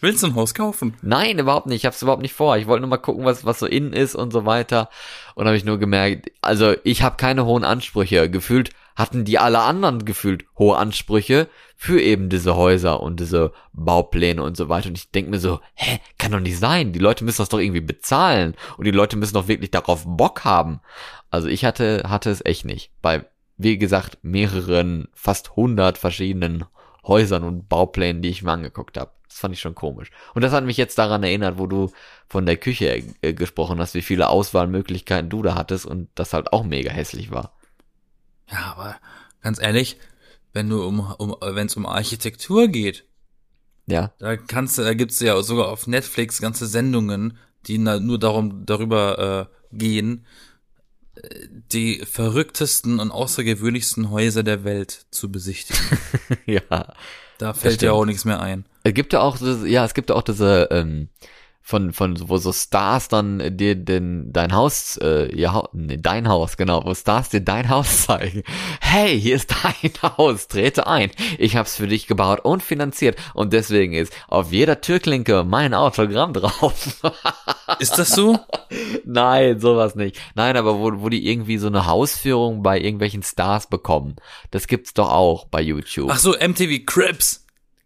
Willst 0.00 0.22
du 0.22 0.28
ein 0.28 0.34
Haus 0.34 0.54
kaufen? 0.54 0.94
Nein, 1.02 1.38
überhaupt 1.38 1.66
nicht. 1.66 1.82
Ich 1.82 1.86
hab's 1.86 2.02
überhaupt 2.02 2.22
nicht 2.22 2.34
vor. 2.34 2.56
Ich 2.56 2.66
wollte 2.66 2.80
nur 2.80 2.88
mal 2.88 2.96
gucken, 2.96 3.24
was, 3.24 3.44
was 3.44 3.58
so 3.58 3.66
innen 3.66 3.92
ist 3.92 4.14
und 4.14 4.32
so 4.32 4.46
weiter. 4.46 4.88
Und 5.34 5.46
habe 5.46 5.56
ich 5.56 5.64
nur 5.64 5.78
gemerkt, 5.78 6.30
also 6.40 6.74
ich 6.82 7.02
habe 7.02 7.16
keine 7.16 7.44
hohen 7.44 7.62
Ansprüche. 7.62 8.30
Gefühlt 8.30 8.70
hatten 8.96 9.24
die 9.24 9.38
alle 9.38 9.60
anderen 9.60 10.04
gefühlt 10.04 10.44
hohe 10.58 10.76
Ansprüche 10.76 11.48
für 11.76 12.00
eben 12.00 12.28
diese 12.28 12.56
Häuser 12.56 13.00
und 13.00 13.20
diese 13.20 13.52
Baupläne 13.72 14.42
und 14.42 14.56
so 14.56 14.68
weiter. 14.68 14.88
Und 14.88 14.98
ich 14.98 15.10
denk 15.10 15.28
mir 15.28 15.38
so, 15.38 15.60
hä, 15.74 15.98
kann 16.18 16.32
doch 16.32 16.40
nicht 16.40 16.58
sein. 16.58 16.92
Die 16.92 16.98
Leute 16.98 17.24
müssen 17.24 17.42
das 17.42 17.48
doch 17.48 17.58
irgendwie 17.58 17.80
bezahlen. 17.80 18.54
Und 18.76 18.84
die 18.86 18.90
Leute 18.92 19.16
müssen 19.16 19.34
doch 19.34 19.48
wirklich 19.48 19.70
darauf 19.70 20.04
Bock 20.06 20.44
haben. 20.44 20.80
Also 21.30 21.48
ich 21.48 21.64
hatte, 21.64 22.04
hatte 22.06 22.30
es 22.30 22.44
echt 22.44 22.64
nicht. 22.64 22.90
Bei, 23.00 23.24
wie 23.56 23.78
gesagt, 23.78 24.18
mehreren, 24.22 25.08
fast 25.14 25.56
hundert 25.56 25.98
verschiedenen 25.98 26.64
Häusern 27.06 27.42
und 27.44 27.68
Bauplänen, 27.68 28.22
die 28.22 28.28
ich 28.28 28.42
mir 28.42 28.52
angeguckt 28.52 28.98
habe. 28.98 29.10
Das 29.28 29.38
fand 29.38 29.54
ich 29.54 29.60
schon 29.60 29.74
komisch. 29.74 30.10
Und 30.34 30.42
das 30.42 30.52
hat 30.52 30.64
mich 30.64 30.76
jetzt 30.76 30.98
daran 30.98 31.22
erinnert, 31.22 31.58
wo 31.58 31.66
du 31.66 31.90
von 32.28 32.44
der 32.44 32.58
Küche 32.58 33.02
äh, 33.22 33.32
gesprochen 33.32 33.80
hast, 33.80 33.94
wie 33.94 34.02
viele 34.02 34.28
Auswahlmöglichkeiten 34.28 35.30
du 35.30 35.42
da 35.42 35.54
hattest 35.54 35.86
und 35.86 36.10
das 36.14 36.34
halt 36.34 36.52
auch 36.52 36.64
mega 36.64 36.90
hässlich 36.90 37.30
war. 37.30 37.54
Ja, 38.52 38.72
aber 38.76 38.96
ganz 39.42 39.60
ehrlich, 39.60 39.96
wenn 40.52 40.68
du 40.68 40.86
um, 40.86 41.00
um 41.00 41.36
wenn 41.40 41.66
es 41.66 41.76
um 41.76 41.86
Architektur 41.86 42.68
geht, 42.68 43.04
ja, 43.86 44.12
da 44.18 44.36
kannst 44.36 44.78
du, 44.78 44.82
da 44.82 44.94
gibt's 44.94 45.18
ja 45.20 45.40
sogar 45.42 45.68
auf 45.68 45.86
Netflix 45.86 46.40
ganze 46.40 46.66
Sendungen, 46.66 47.36
die 47.66 47.78
nur 47.78 48.18
darum 48.18 48.64
darüber 48.64 49.50
äh, 49.72 49.76
gehen, 49.76 50.26
äh, 51.16 51.48
die 51.72 52.04
verrücktesten 52.04 53.00
und 53.00 53.10
außergewöhnlichsten 53.10 54.10
Häuser 54.10 54.42
der 54.42 54.64
Welt 54.64 55.06
zu 55.10 55.32
besichtigen. 55.32 55.98
ja. 56.46 56.94
Da 57.38 57.54
fällt 57.54 57.82
dir 57.82 57.92
auch 57.92 58.04
nichts 58.04 58.24
mehr 58.24 58.40
ein. 58.40 58.66
Es 58.84 58.94
gibt 58.94 59.12
ja 59.12 59.20
auch, 59.20 59.40
ja, 59.64 59.84
es 59.84 59.94
gibt 59.94 60.10
ja 60.10 60.16
auch 60.16 60.22
diese, 60.22 60.68
ähm, 60.70 61.08
von, 61.62 61.92
von, 61.92 62.28
wo 62.28 62.36
so 62.38 62.52
Stars 62.52 63.08
dann 63.08 63.56
dir 63.56 63.76
den, 63.76 64.32
dein 64.32 64.52
Haus, 64.52 64.98
äh, 65.00 65.26
ihr, 65.26 65.68
nee, 65.72 65.96
dein 65.96 66.28
Haus, 66.28 66.56
genau, 66.56 66.84
wo 66.84 66.92
Stars 66.92 67.28
dir 67.28 67.40
dein 67.40 67.68
Haus 67.68 68.02
zeigen. 68.06 68.42
Hey, 68.80 69.18
hier 69.18 69.36
ist 69.36 69.54
dein 69.62 69.92
Haus, 70.18 70.48
trete 70.48 70.86
ein. 70.86 71.10
Ich 71.38 71.56
hab's 71.56 71.76
für 71.76 71.86
dich 71.86 72.08
gebaut 72.08 72.40
und 72.40 72.62
finanziert 72.62 73.16
und 73.32 73.52
deswegen 73.52 73.92
ist 73.94 74.12
auf 74.28 74.52
jeder 74.52 74.80
Türklinke 74.80 75.44
mein 75.44 75.72
Autogramm 75.72 76.32
drauf. 76.34 77.00
ist 77.78 77.96
das 77.96 78.10
so? 78.10 78.38
Nein, 79.04 79.60
sowas 79.60 79.94
nicht. 79.94 80.20
Nein, 80.34 80.56
aber 80.56 80.78
wo, 80.78 81.00
wo 81.00 81.08
die 81.08 81.28
irgendwie 81.28 81.58
so 81.58 81.68
eine 81.68 81.86
Hausführung 81.86 82.62
bei 82.62 82.80
irgendwelchen 82.80 83.22
Stars 83.22 83.68
bekommen. 83.68 84.16
Das 84.50 84.66
gibt's 84.66 84.94
doch 84.94 85.10
auch 85.10 85.46
bei 85.46 85.62
YouTube. 85.62 86.10
Ach 86.12 86.18
so, 86.18 86.32
MTV 86.32 86.84
Crips 86.84 87.42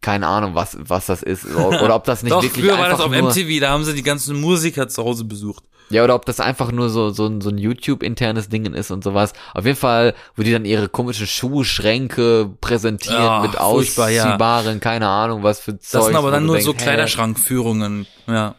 keine 0.07 0.29
Ahnung, 0.29 0.55
was, 0.55 0.77
was 0.81 1.07
das 1.07 1.25
ist. 1.25 1.53
Oder 1.53 1.97
ob 1.97 2.05
das 2.05 2.23
nicht 2.23 2.33
Doch, 2.33 2.41
wirklich 2.41 2.65
früher 2.65 2.79
war 2.79 2.89
das 2.89 3.01
auf 3.01 3.11
MTV, 3.11 3.61
da 3.61 3.71
haben 3.71 3.83
sie 3.83 3.93
die 3.93 4.05
ganzen 4.05 4.41
Musiker 4.41 4.87
zu 4.87 5.03
Hause 5.03 5.25
besucht. 5.25 5.65
Ja, 5.91 6.05
oder 6.05 6.15
ob 6.15 6.25
das 6.27 6.39
einfach 6.39 6.71
nur 6.71 6.91
so, 6.91 7.11
so, 7.11 7.27
ein 7.27 7.41
so 7.41 7.51
ein 7.51 7.59
YouTube-internes 7.59 8.49
Ding 8.49 8.73
ist 8.73 8.93
und 8.93 9.03
sowas. 9.03 9.33
Auf 9.53 9.65
jeden 9.65 9.77
Fall, 9.77 10.15
wo 10.37 10.45
die 10.45 10.53
dann 10.53 10.65
ihre 10.65 10.89
komischen 10.89 11.27
Schuhschränke 11.27 12.49
präsentieren 12.61 13.21
ja, 13.21 13.41
mit 13.41 13.59
ausziehbaren, 13.59 14.75
ja. 14.75 14.79
keine 14.79 15.09
Ahnung, 15.09 15.43
was 15.43 15.59
für 15.59 15.77
Zeug. 15.77 16.01
Das 16.01 16.07
sind 16.07 16.17
aber 16.17 16.31
dann 16.31 16.47
nur 16.47 16.55
denkst, 16.55 16.67
so 16.67 16.73
Kleiderschrankführungen, 16.73 18.07
ja. 18.29 18.55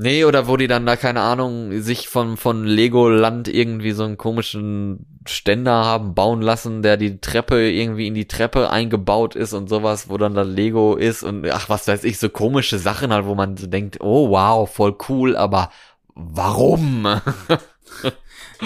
Nee, 0.00 0.24
oder 0.24 0.48
wo 0.48 0.56
die 0.56 0.68
dann 0.68 0.86
da, 0.86 0.96
keine 0.96 1.20
Ahnung, 1.20 1.80
sich 1.80 2.08
von, 2.08 2.36
von 2.36 2.64
Legoland 2.64 3.48
irgendwie 3.48 3.90
so 3.92 4.04
einen 4.04 4.16
komischen 4.16 5.17
Ständer 5.28 5.84
haben 5.84 6.14
bauen 6.14 6.42
lassen, 6.42 6.82
der 6.82 6.96
die 6.96 7.20
Treppe 7.20 7.70
irgendwie 7.70 8.06
in 8.06 8.14
die 8.14 8.28
Treppe 8.28 8.70
eingebaut 8.70 9.34
ist 9.36 9.52
und 9.52 9.68
sowas, 9.68 10.08
wo 10.08 10.16
dann 10.18 10.34
da 10.34 10.42
Lego 10.42 10.96
ist 10.96 11.22
und 11.22 11.48
ach, 11.50 11.68
was 11.68 11.86
weiß 11.88 12.04
ich, 12.04 12.18
so 12.18 12.28
komische 12.28 12.78
Sachen 12.78 13.12
halt, 13.12 13.26
wo 13.26 13.34
man 13.34 13.56
so 13.56 13.66
denkt, 13.66 14.00
oh 14.00 14.30
wow, 14.30 14.68
voll 14.68 14.96
cool, 15.08 15.36
aber 15.36 15.70
warum? 16.14 17.04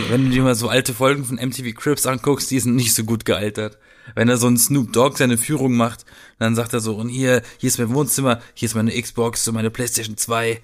Wenn 0.08 0.24
du 0.24 0.30
dir 0.30 0.42
mal 0.42 0.54
so 0.54 0.68
alte 0.68 0.94
Folgen 0.94 1.24
von 1.24 1.36
MTV 1.36 1.74
Crips 1.74 2.06
anguckst, 2.06 2.50
die 2.50 2.60
sind 2.60 2.76
nicht 2.76 2.94
so 2.94 3.04
gut 3.04 3.24
gealtert 3.24 3.78
wenn 4.14 4.28
er 4.28 4.36
so 4.36 4.46
ein 4.46 4.56
Snoop 4.56 4.92
Dogg 4.92 5.16
seine 5.16 5.38
Führung 5.38 5.74
macht, 5.74 6.04
dann 6.38 6.54
sagt 6.54 6.72
er 6.72 6.80
so, 6.80 6.96
und 6.96 7.08
hier, 7.08 7.42
hier 7.58 7.68
ist 7.68 7.78
mein 7.78 7.94
Wohnzimmer, 7.94 8.40
hier 8.54 8.66
ist 8.66 8.74
meine 8.74 8.90
Xbox, 9.00 9.44
so 9.44 9.52
meine 9.52 9.70
Playstation 9.70 10.16
2. 10.16 10.60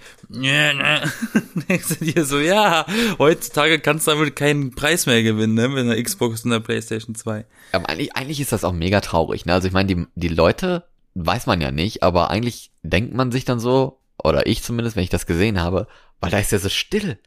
Denkst 1.68 1.98
du 1.98 2.04
dir 2.04 2.24
so, 2.24 2.38
ja, 2.38 2.86
heutzutage 3.18 3.78
kannst 3.78 4.06
du 4.06 4.12
damit 4.12 4.36
keinen 4.36 4.74
Preis 4.74 5.06
mehr 5.06 5.22
gewinnen, 5.22 5.54
ne, 5.54 5.68
mit 5.68 5.78
einer 5.78 6.02
Xbox 6.02 6.44
und 6.44 6.52
einer 6.52 6.60
Playstation 6.60 7.14
2. 7.14 7.44
Aber 7.72 7.88
eigentlich, 7.88 8.16
eigentlich 8.16 8.40
ist 8.40 8.52
das 8.52 8.64
auch 8.64 8.72
mega 8.72 9.00
traurig, 9.00 9.46
ne? 9.46 9.54
Also 9.54 9.68
ich 9.68 9.74
meine, 9.74 9.94
die, 9.94 10.06
die 10.14 10.28
Leute, 10.28 10.84
weiß 11.14 11.46
man 11.46 11.60
ja 11.60 11.70
nicht, 11.70 12.02
aber 12.02 12.30
eigentlich 12.30 12.70
denkt 12.82 13.14
man 13.14 13.32
sich 13.32 13.44
dann 13.44 13.60
so, 13.60 14.00
oder 14.22 14.46
ich 14.46 14.62
zumindest, 14.62 14.96
wenn 14.96 15.04
ich 15.04 15.10
das 15.10 15.26
gesehen 15.26 15.60
habe, 15.60 15.86
weil 16.20 16.30
da 16.30 16.38
ist 16.38 16.52
ja 16.52 16.58
so 16.58 16.68
still 16.68 17.18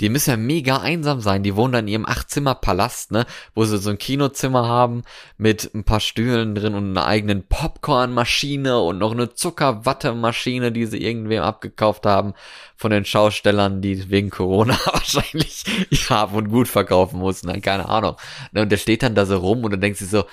die 0.00 0.08
müssen 0.08 0.30
ja 0.30 0.36
mega 0.36 0.78
einsam 0.78 1.20
sein. 1.20 1.42
Die 1.42 1.56
wohnen 1.56 1.72
da 1.72 1.78
in 1.80 1.88
ihrem 1.88 2.06
Achtzimmer-Palast, 2.06 3.12
ne, 3.12 3.26
wo 3.54 3.64
sie 3.64 3.78
so 3.78 3.90
ein 3.90 3.98
Kinozimmer 3.98 4.66
haben 4.66 5.02
mit 5.36 5.74
ein 5.74 5.84
paar 5.84 6.00
Stühlen 6.00 6.54
drin 6.54 6.74
und 6.74 6.90
einer 6.90 7.06
eigenen 7.06 7.44
Popcornmaschine 7.44 8.78
und 8.78 8.98
noch 8.98 9.12
eine 9.12 9.34
Zuckerwattemaschine, 9.34 10.72
die 10.72 10.86
sie 10.86 11.02
irgendwem 11.02 11.42
abgekauft 11.42 12.06
haben 12.06 12.34
von 12.76 12.90
den 12.90 13.04
Schaustellern, 13.04 13.82
die 13.82 14.10
wegen 14.10 14.30
Corona 14.30 14.78
wahrscheinlich 14.84 15.64
ja 16.08 16.24
und 16.24 16.50
gut 16.50 16.68
verkaufen 16.68 17.18
mussten. 17.18 17.48
Ne, 17.48 17.60
keine 17.60 17.88
Ahnung. 17.88 18.16
Ne, 18.52 18.62
und 18.62 18.70
der 18.70 18.76
steht 18.76 19.02
dann 19.02 19.14
da 19.14 19.26
so 19.26 19.38
rum 19.38 19.64
und 19.64 19.72
dann 19.72 19.80
denkt 19.80 19.98
sie 19.98 20.06
so, 20.06 20.24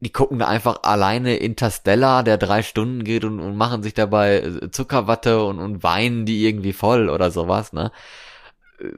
die 0.00 0.12
gucken 0.12 0.38
da 0.38 0.46
einfach 0.46 0.82
alleine 0.82 1.36
Interstellar, 1.36 2.22
der 2.22 2.38
drei 2.38 2.62
Stunden 2.62 3.04
geht 3.04 3.24
und, 3.24 3.38
und 3.38 3.56
machen 3.56 3.82
sich 3.82 3.92
dabei 3.92 4.42
Zuckerwatte 4.70 5.44
und, 5.44 5.58
und 5.58 5.82
weinen 5.82 6.24
die 6.24 6.46
irgendwie 6.46 6.72
voll 6.72 7.10
oder 7.10 7.30
sowas, 7.30 7.72
ne? 7.72 7.92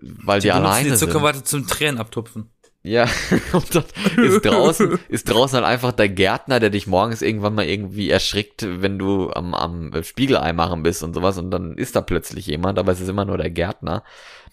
Weil 0.01 0.41
die, 0.41 0.49
die 0.49 0.53
alleine 0.53 0.91
die 0.91 0.97
Zuckerwatte 0.97 1.39
sind. 1.39 1.49
zum 1.49 1.67
Tränen 1.67 1.99
abtupfen. 1.99 2.51
Ja, 2.85 3.07
und 3.53 3.75
dann 3.75 3.85
ist 4.17 4.45
draußen, 4.45 4.99
ist 5.09 5.31
draußen 5.31 5.57
halt 5.57 5.67
einfach 5.67 5.93
der 5.93 6.09
Gärtner, 6.09 6.59
der 6.59 6.71
dich 6.71 6.89
morgens 6.89 7.23
irgendwann 7.23 7.55
mal 7.55 7.65
irgendwie 7.65 8.11
erschrickt, 8.11 8.67
wenn 8.69 8.99
du 8.99 9.31
am, 9.31 9.55
am 9.55 10.03
Spiegelei 10.03 10.53
machen 10.53 10.83
bist 10.83 11.05
und 11.05 11.15
sowas 11.15 11.39
und 11.39 11.53
dann 11.53 11.77
ist 11.77 11.95
da 11.95 12.01
plötzlich 12.01 12.47
jemand, 12.47 12.81
aber 12.81 12.91
es 12.91 13.01
ist 13.01 13.09
immer 13.09 13.25
nur 13.25 13.39
der 13.39 13.51
Gärtner, 13.51 14.03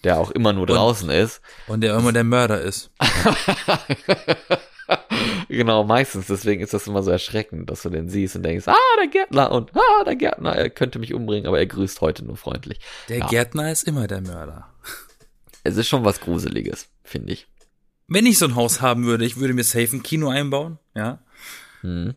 der 0.03 0.19
auch 0.19 0.29
immer 0.29 0.53
nur 0.53 0.67
draußen 0.67 1.09
und, 1.09 1.15
ist. 1.15 1.41
Und 1.67 1.81
der 1.81 1.97
immer 1.97 2.13
der 2.13 2.23
Mörder 2.23 2.61
ist. 2.61 2.91
genau, 5.49 5.83
meistens, 5.83 6.27
deswegen 6.27 6.61
ist 6.61 6.75
das 6.75 6.85
immer 6.85 7.01
so 7.01 7.09
erschreckend, 7.09 7.71
dass 7.71 7.81
du 7.81 7.89
den 7.89 8.09
siehst 8.09 8.35
und 8.35 8.43
denkst, 8.43 8.67
ah, 8.67 8.75
der 8.99 9.07
Gärtner 9.07 9.51
und 9.51 9.75
ah, 9.75 10.03
der 10.05 10.15
Gärtner, 10.15 10.55
er 10.55 10.69
könnte 10.69 10.99
mich 10.99 11.15
umbringen, 11.15 11.47
aber 11.47 11.57
er 11.57 11.65
grüßt 11.65 11.99
heute 12.01 12.25
nur 12.25 12.37
freundlich. 12.37 12.79
Der 13.09 13.19
ja. 13.19 13.27
Gärtner 13.27 13.71
ist 13.71 13.87
immer 13.87 14.05
der 14.05 14.21
Mörder. 14.21 14.67
Es 15.69 15.77
ist 15.77 15.87
schon 15.87 16.05
was 16.05 16.19
Gruseliges, 16.19 16.89
finde 17.03 17.33
ich. 17.33 17.47
Wenn 18.07 18.25
ich 18.25 18.37
so 18.37 18.45
ein 18.45 18.55
Haus 18.55 18.81
haben 18.81 19.05
würde, 19.05 19.25
ich 19.25 19.37
würde 19.37 19.53
mir 19.53 19.63
safe 19.63 19.95
ein 19.95 20.03
Kino 20.03 20.29
einbauen, 20.29 20.79
ja. 20.95 21.19
Hm. 21.81 22.15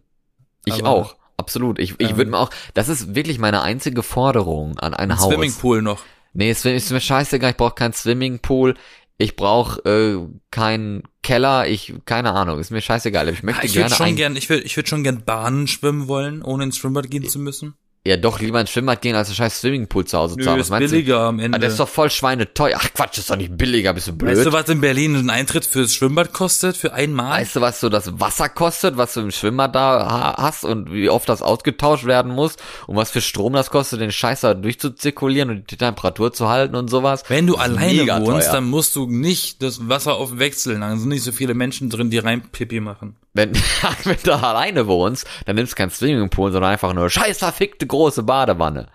Ich 0.65 0.75
Aber, 0.75 0.89
auch, 0.89 1.17
absolut. 1.37 1.79
Ich, 1.79 1.95
ich 1.99 2.11
ähm, 2.11 2.17
würde 2.17 2.31
mir 2.31 2.39
auch, 2.39 2.51
das 2.75 2.89
ist 2.89 3.15
wirklich 3.15 3.39
meine 3.39 3.63
einzige 3.63 4.03
Forderung 4.03 4.79
an 4.79 4.95
ein, 4.95 5.11
ein 5.11 5.19
Haus. 5.19 5.29
Swimmingpool 5.29 5.83
noch. 5.83 6.03
Nee, 6.33 6.51
es 6.51 6.65
ist 6.65 6.91
mir 6.91 7.01
scheißegal, 7.01 7.51
ich 7.51 7.57
brauche 7.57 7.75
keinen 7.75 7.93
Swimmingpool. 7.93 8.75
Ich 9.19 9.37
brauche 9.37 9.81
äh, 9.89 10.27
keinen 10.51 11.03
Keller, 11.23 11.69
ich 11.69 11.95
keine 12.07 12.33
Ahnung, 12.33 12.59
ist 12.59 12.71
mir 12.71 12.81
scheißegal. 12.81 13.29
Ich 13.29 13.43
möchte 13.43 13.67
ich 13.67 13.75
gerne 13.75 13.95
schon 13.95 14.17
gern, 14.17 14.35
ich 14.35 14.49
würde 14.49 14.65
ich 14.65 14.77
würde 14.77 14.89
schon 14.89 15.05
gern 15.05 15.25
Bahnen 15.25 15.69
schwimmen 15.69 16.09
wollen, 16.09 16.43
ohne 16.43 16.65
ins 16.65 16.79
Schwimmbad 16.79 17.11
gehen 17.11 17.29
zu 17.29 17.39
müssen. 17.39 17.75
Ja, 18.05 18.17
doch, 18.17 18.41
lieber 18.41 18.61
ins 18.61 18.71
Schwimmbad 18.71 19.01
gehen, 19.01 19.15
als 19.15 19.29
ein 19.29 19.37
scheiß 19.37 19.61
Swimmingpool 19.61 20.05
zu 20.05 20.19
Hause 20.19 20.35
Nö, 20.37 20.43
zu 20.43 20.51
haben. 20.51 20.59
Was 20.59 20.71
ist 20.71 20.91
billiger 20.91 21.19
du? 21.19 21.29
am 21.29 21.39
Ende. 21.39 21.57
Ah, 21.57 21.61
das 21.61 21.75
ist 21.75 21.79
doch 21.79 21.89
voll 21.89 22.11
schweineteuer. 22.11 22.77
Ach 22.81 22.89
Quatsch, 22.93 23.13
das 23.13 23.19
ist 23.19 23.31
doch 23.31 23.37
nicht 23.37 23.57
billiger, 23.57 23.95
bist 23.95 24.09
du 24.09 24.13
blöd. 24.13 24.37
Weißt 24.37 24.47
du, 24.47 24.53
was 24.53 24.69
in 24.69 24.81
Berlin 24.81 25.15
ein 25.15 25.31
Eintritt 25.31 25.65
fürs 25.65 25.95
Schwimmbad 25.95 26.33
kostet, 26.33 26.77
für 26.77 26.93
einmal? 26.95 27.41
Weißt 27.41 27.55
du, 27.55 27.61
was 27.61 27.79
so 27.79 27.89
das 27.89 28.19
Wasser 28.19 28.49
kostet, 28.49 28.97
was 28.97 29.15
du 29.15 29.21
im 29.21 29.31
Schwimmbad 29.31 29.77
da 29.77 30.35
hast 30.37 30.65
und 30.65 30.93
wie 30.93 31.09
oft 31.11 31.29
das 31.29 31.43
ausgetauscht 31.43 32.05
werden 32.05 32.33
muss 32.33 32.57
und 32.89 32.97
was 32.97 33.13
für 33.13 33.21
Strom 33.21 33.53
das 33.53 33.71
kostet, 33.71 34.01
den 34.01 34.11
Scheiß 34.11 34.41
da 34.41 34.55
durchzuzirkulieren 34.55 35.51
und 35.51 35.71
die 35.71 35.77
Temperatur 35.77 36.33
zu 36.33 36.49
halten 36.49 36.75
und 36.75 36.91
sowas? 36.91 37.23
Wenn 37.29 37.47
du 37.47 37.55
alleine 37.55 38.09
wohnst, 38.27 38.49
teuer. 38.49 38.53
dann 38.53 38.65
musst 38.65 38.97
du 38.97 39.07
nicht 39.07 39.63
das 39.63 39.89
Wasser 39.89 40.17
auf 40.17 40.41
wechseln, 40.41 40.81
dann 40.81 40.99
sind 40.99 41.11
nicht 41.11 41.23
so 41.23 41.31
viele 41.31 41.55
Menschen 41.55 41.89
drin, 41.89 42.11
die 42.11 42.19
rein 42.19 42.43
Pipi 42.51 42.81
machen. 42.81 43.15
Wenn, 43.35 43.53
wenn 44.05 44.19
du 44.23 44.35
alleine 44.35 44.87
wohnst, 44.87 45.27
dann 45.47 45.57
nimmst 45.57 45.73
du 45.73 45.77
kein 45.77 45.91
Swimmingpool, 45.91 46.53
sondern 46.53 46.73
einfach 46.73 46.93
nur 46.93 47.09
scheiß 47.09 47.39
verfickte 47.39 47.87
große 47.87 48.23
Badewanne. 48.23 48.89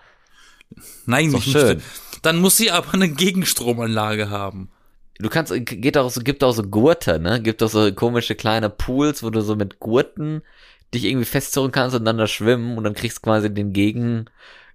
Nein, 1.06 1.28
nicht 1.28 1.50
schön. 1.50 1.82
Dann 2.22 2.38
muss 2.38 2.56
sie 2.56 2.70
aber 2.70 2.94
eine 2.94 3.08
Gegenstromanlage 3.08 4.30
haben. 4.30 4.70
Du 5.18 5.28
kannst, 5.28 5.52
geht 5.66 5.96
auch 5.98 6.10
so, 6.10 6.20
gibt 6.20 6.44
auch 6.44 6.52
so 6.52 6.62
Gurte, 6.62 7.18
ne? 7.18 7.42
Gibt 7.42 7.62
auch 7.62 7.68
so 7.68 7.92
komische 7.92 8.36
kleine 8.36 8.70
Pools, 8.70 9.22
wo 9.22 9.30
du 9.30 9.40
so 9.40 9.56
mit 9.56 9.80
Gurten 9.80 10.42
dich 10.94 11.04
irgendwie 11.04 11.24
festzurren 11.24 11.72
kannst 11.72 11.96
und 11.96 12.04
dann 12.04 12.18
da 12.18 12.26
schwimmen 12.26 12.78
und 12.78 12.84
dann 12.84 12.94
kriegst 12.94 13.18
du 13.18 13.22
quasi 13.22 13.52
den 13.52 13.72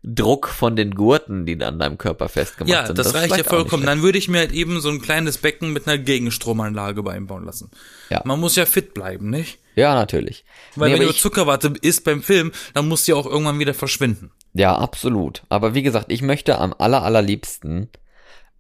Gegendruck 0.04 0.50
von 0.50 0.76
den 0.76 0.96
Gurten, 0.96 1.46
die 1.46 1.62
an 1.64 1.80
deinem 1.80 1.98
Körper 1.98 2.28
festgemacht 2.28 2.70
ja, 2.70 2.86
sind. 2.86 2.98
Ja, 2.98 3.04
das, 3.04 3.14
das 3.14 3.22
reicht 3.22 3.38
ja 3.38 3.44
vollkommen. 3.44 3.86
Dann 3.86 4.02
würde 4.02 4.18
ich 4.18 4.28
mir 4.28 4.40
halt 4.40 4.52
eben 4.52 4.82
so 4.82 4.90
ein 4.90 5.02
kleines 5.02 5.38
Becken 5.38 5.72
mit 5.72 5.88
einer 5.88 5.98
Gegenstromanlage 5.98 7.10
einbauen 7.10 7.46
lassen. 7.46 7.72
Ja. 8.10 8.22
Man 8.26 8.40
muss 8.40 8.56
ja 8.56 8.66
fit 8.66 8.94
bleiben, 8.94 9.30
nicht? 9.30 9.60
Ja, 9.76 9.96
natürlich. 9.96 10.44
Weil 10.76 10.92
nee, 10.92 11.00
wenn 11.00 11.08
du 11.08 11.14
Zuckerwatte 11.14 11.74
isst 11.82 12.04
beim 12.04 12.22
Film, 12.22 12.52
dann 12.74 12.88
muss 12.88 13.06
die 13.06 13.14
auch 13.14 13.26
irgendwann 13.26 13.60
wieder 13.60 13.74
verschwinden. 13.74 14.32
Ja, 14.54 14.76
absolut. 14.76 15.44
Aber 15.50 15.74
wie 15.74 15.84
gesagt, 15.84 16.12
ich 16.12 16.22
möchte 16.22 16.60
am 16.60 16.76
aller, 16.78 17.02
allerliebsten 17.04 17.90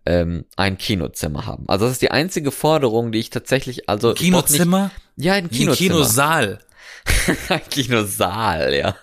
ähm, 0.05 0.45
ein 0.55 0.77
Kinozimmer 0.77 1.45
haben. 1.45 1.65
Also 1.67 1.85
das 1.85 1.93
ist 1.93 2.01
die 2.01 2.11
einzige 2.11 2.51
Forderung, 2.51 3.11
die 3.11 3.19
ich 3.19 3.29
tatsächlich, 3.29 3.89
also 3.89 4.13
Kinozimmer? 4.13 4.91
Nicht, 5.15 5.25
ja, 5.25 5.33
ein 5.33 5.49
Kinozimmer. 5.49 5.71
Ein 5.71 5.77
Kinosaal. 5.77 6.59
Kinosaal, 7.69 8.73
ja. 8.73 8.95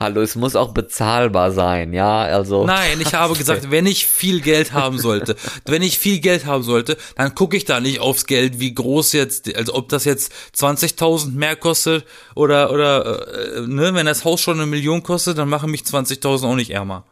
Hallo, 0.00 0.20
es 0.20 0.36
muss 0.36 0.56
auch 0.56 0.72
bezahlbar 0.72 1.52
sein, 1.52 1.92
ja, 1.92 2.22
also. 2.22 2.66
Nein, 2.66 3.00
ich 3.00 3.14
habe 3.14 3.34
gesagt, 3.34 3.70
wenn 3.70 3.86
ich 3.86 4.06
viel 4.06 4.40
Geld 4.40 4.72
haben 4.72 4.98
sollte, 4.98 5.36
wenn 5.66 5.82
ich 5.82 5.98
viel 5.98 6.20
Geld 6.20 6.46
haben 6.46 6.62
sollte, 6.62 6.96
dann 7.16 7.34
gucke 7.34 7.56
ich 7.56 7.64
da 7.64 7.80
nicht 7.80 8.00
aufs 8.00 8.26
Geld, 8.26 8.60
wie 8.60 8.74
groß 8.74 9.12
jetzt, 9.12 9.54
also 9.54 9.74
ob 9.74 9.88
das 9.88 10.04
jetzt 10.04 10.32
20.000 10.56 11.32
mehr 11.32 11.56
kostet 11.56 12.04
oder, 12.34 12.72
oder, 12.72 13.56
äh, 13.56 13.60
ne, 13.66 13.94
wenn 13.94 14.06
das 14.06 14.24
Haus 14.24 14.40
schon 14.40 14.58
eine 14.58 14.66
Million 14.66 15.02
kostet, 15.02 15.38
dann 15.38 15.48
machen 15.48 15.70
mich 15.70 15.82
20.000 15.82 16.46
auch 16.46 16.56
nicht 16.56 16.70
ärmer. 16.70 17.04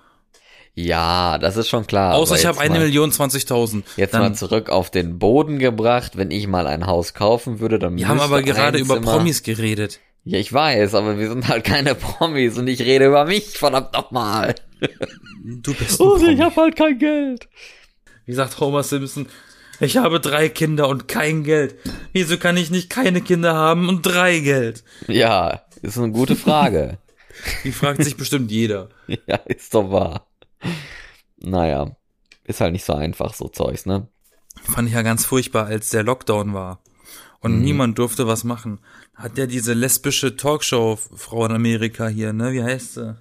Ja, 0.78 1.38
das 1.38 1.56
ist 1.56 1.70
schon 1.70 1.86
klar. 1.86 2.14
Außer 2.14 2.36
ich 2.36 2.44
habe 2.44 2.60
eine 2.60 2.78
Million 2.78 3.10
zwanzigtausend. 3.10 3.86
Jetzt 3.96 4.12
dann, 4.12 4.20
mal 4.20 4.34
zurück 4.34 4.68
auf 4.68 4.90
den 4.90 5.18
Boden 5.18 5.58
gebracht. 5.58 6.18
Wenn 6.18 6.30
ich 6.30 6.46
mal 6.48 6.66
ein 6.66 6.86
Haus 6.86 7.14
kaufen 7.14 7.60
würde, 7.60 7.78
dann 7.78 7.96
Wir 7.96 8.06
haben 8.08 8.20
aber 8.20 8.42
gerade 8.42 8.76
über 8.76 9.00
Promis 9.00 9.42
geredet. 9.42 10.00
Ja, 10.28 10.38
ich 10.40 10.52
weiß, 10.52 10.94
aber 10.94 11.18
wir 11.18 11.28
sind 11.28 11.46
halt 11.46 11.62
keine 11.64 11.94
Promis 11.94 12.58
und 12.58 12.66
ich 12.66 12.80
rede 12.80 13.06
über 13.06 13.24
mich, 13.26 13.44
verdammt 13.56 13.92
nochmal. 13.92 14.56
Du 15.44 15.72
bist 15.72 16.00
ein 16.00 16.06
Oh, 16.06 16.16
Promi. 16.16 16.32
ich 16.32 16.40
habe 16.40 16.56
halt 16.56 16.74
kein 16.76 16.98
Geld. 16.98 17.48
Wie 18.24 18.32
sagt 18.34 18.58
Homer 18.58 18.82
Simpson, 18.82 19.28
ich 19.78 19.98
habe 19.98 20.18
drei 20.18 20.48
Kinder 20.48 20.88
und 20.88 21.06
kein 21.06 21.44
Geld. 21.44 21.76
Wieso 22.12 22.38
kann 22.38 22.56
ich 22.56 22.70
nicht 22.72 22.90
keine 22.90 23.20
Kinder 23.20 23.54
haben 23.54 23.88
und 23.88 24.02
drei 24.02 24.40
Geld? 24.40 24.82
Ja, 25.06 25.62
ist 25.82 25.96
eine 25.96 26.10
gute 26.10 26.34
Frage. 26.34 26.98
Die 27.64 27.70
fragt 27.70 28.02
sich 28.02 28.16
bestimmt 28.16 28.50
jeder. 28.50 28.88
Ja, 29.06 29.36
ist 29.44 29.74
doch 29.74 29.92
wahr. 29.92 30.26
Naja, 31.38 31.94
ist 32.44 32.60
halt 32.60 32.72
nicht 32.72 32.84
so 32.84 32.94
einfach, 32.94 33.32
so 33.34 33.46
Zeugs, 33.48 33.86
ne? 33.86 34.08
Fand 34.62 34.88
ich 34.88 34.94
ja 34.94 35.02
ganz 35.02 35.24
furchtbar, 35.24 35.66
als 35.66 35.90
der 35.90 36.02
Lockdown 36.02 36.52
war 36.52 36.82
und 37.40 37.56
mhm. 37.56 37.62
niemand 37.62 37.98
durfte 37.98 38.26
was 38.26 38.44
machen. 38.44 38.80
Hat 39.14 39.38
ja 39.38 39.46
diese 39.46 39.72
lesbische 39.72 40.36
Talkshow-Frau 40.36 41.46
in 41.46 41.52
Amerika 41.52 42.08
hier, 42.08 42.32
ne? 42.32 42.52
Wie 42.52 42.62
heißt 42.62 42.94
sie? 42.94 43.16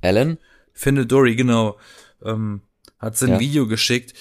Ellen? 0.00 0.38
Finde 0.72 1.06
Dory, 1.06 1.36
genau. 1.36 1.76
Ähm, 2.24 2.62
hat 2.98 3.16
sie 3.16 3.26
ein 3.26 3.32
ja. 3.32 3.40
Video 3.40 3.66
geschickt, 3.66 4.14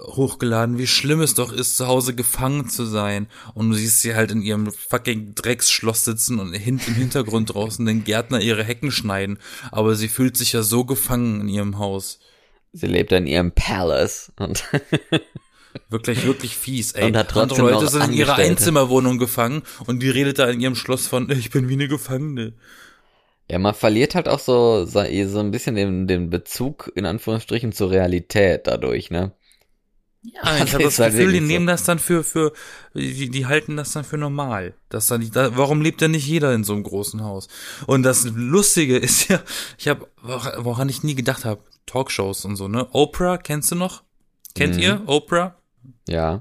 hochgeladen, 0.00 0.78
wie 0.78 0.86
schlimm 0.86 1.20
es 1.20 1.34
doch 1.34 1.52
ist, 1.52 1.76
zu 1.76 1.86
Hause 1.86 2.14
gefangen 2.14 2.68
zu 2.68 2.84
sein. 2.84 3.28
Und 3.54 3.70
du 3.70 3.76
siehst 3.76 4.00
sie 4.00 4.14
halt 4.14 4.30
in 4.30 4.42
ihrem 4.42 4.70
fucking 4.70 5.34
Drecksschloss 5.34 6.04
sitzen 6.04 6.38
und 6.38 6.52
im 6.52 6.78
Hintergrund 6.78 7.54
draußen 7.54 7.84
den 7.86 8.04
Gärtner 8.04 8.40
ihre 8.40 8.64
Hecken 8.64 8.90
schneiden. 8.90 9.38
Aber 9.72 9.94
sie 9.94 10.08
fühlt 10.08 10.36
sich 10.36 10.52
ja 10.52 10.62
so 10.62 10.84
gefangen 10.84 11.40
in 11.42 11.48
ihrem 11.48 11.78
Haus. 11.78 12.20
Sie 12.72 12.86
lebt 12.86 13.12
in 13.12 13.26
ihrem 13.26 13.52
Palace 13.52 14.32
und 14.36 14.64
Wirklich, 15.88 16.24
wirklich 16.24 16.56
fies, 16.56 16.92
ey. 16.92 17.04
Und 17.04 17.16
hat 17.16 17.28
trotzdem 17.28 17.64
Andere 17.64 17.80
Leute 17.80 17.88
sind 17.90 18.04
in 18.04 18.12
ihrer 18.12 18.36
Einzimmerwohnung 18.36 19.18
gefangen 19.18 19.62
und 19.86 20.02
die 20.02 20.10
redet 20.10 20.38
da 20.38 20.46
in 20.46 20.60
ihrem 20.60 20.76
Schloss 20.76 21.06
von, 21.06 21.30
ich 21.38 21.50
bin 21.50 21.68
wie 21.68 21.74
eine 21.74 21.88
Gefangene. 21.88 22.54
Ja, 23.50 23.58
man 23.58 23.74
verliert 23.74 24.14
halt 24.14 24.28
auch 24.28 24.40
so, 24.40 24.84
so 24.86 24.98
ein 24.98 25.50
bisschen 25.50 25.76
den, 25.76 26.06
den 26.08 26.30
Bezug, 26.30 26.90
in 26.94 27.06
Anführungsstrichen, 27.06 27.72
zur 27.72 27.90
Realität 27.90 28.66
dadurch, 28.66 29.10
ne? 29.10 29.32
Ja, 30.34 30.56
ich 30.64 30.74
habe 30.74 30.84
das 30.84 30.98
halt 30.98 31.12
Gefühl, 31.12 31.32
die 31.32 31.38
so. 31.38 31.44
nehmen 31.44 31.66
das 31.66 31.84
dann 31.84 31.98
für, 31.98 32.24
für, 32.24 32.52
die, 32.94 33.30
die 33.30 33.46
halten 33.46 33.76
das 33.76 33.92
dann 33.92 34.04
für 34.04 34.18
normal. 34.18 34.74
Das 34.88 35.06
dann 35.06 35.20
nicht, 35.20 35.36
da, 35.36 35.56
warum 35.56 35.80
lebt 35.80 36.00
denn 36.00 36.10
nicht 36.10 36.26
jeder 36.26 36.54
in 36.54 36.64
so 36.64 36.72
einem 36.72 36.82
großen 36.82 37.22
Haus? 37.22 37.48
Und 37.86 38.02
das 38.02 38.24
Lustige 38.24 38.96
ist 38.98 39.28
ja, 39.28 39.40
ich 39.78 39.88
habe, 39.88 40.08
woran 40.22 40.88
ich 40.88 41.02
nie 41.02 41.14
gedacht 41.14 41.44
habe, 41.44 41.60
Talkshows 41.86 42.44
und 42.44 42.56
so, 42.56 42.66
ne? 42.66 42.88
Oprah, 42.92 43.38
kennst 43.38 43.70
du 43.70 43.76
noch? 43.76 44.02
Kennt 44.54 44.76
mhm. 44.76 44.82
ihr 44.82 45.02
Oprah? 45.06 45.56
Ja. 46.08 46.40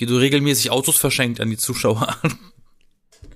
Die 0.00 0.06
du 0.06 0.16
regelmäßig 0.16 0.70
Autos 0.70 0.96
verschenkt 0.96 1.40
an 1.40 1.50
die 1.50 1.56
Zuschauer. 1.56 2.16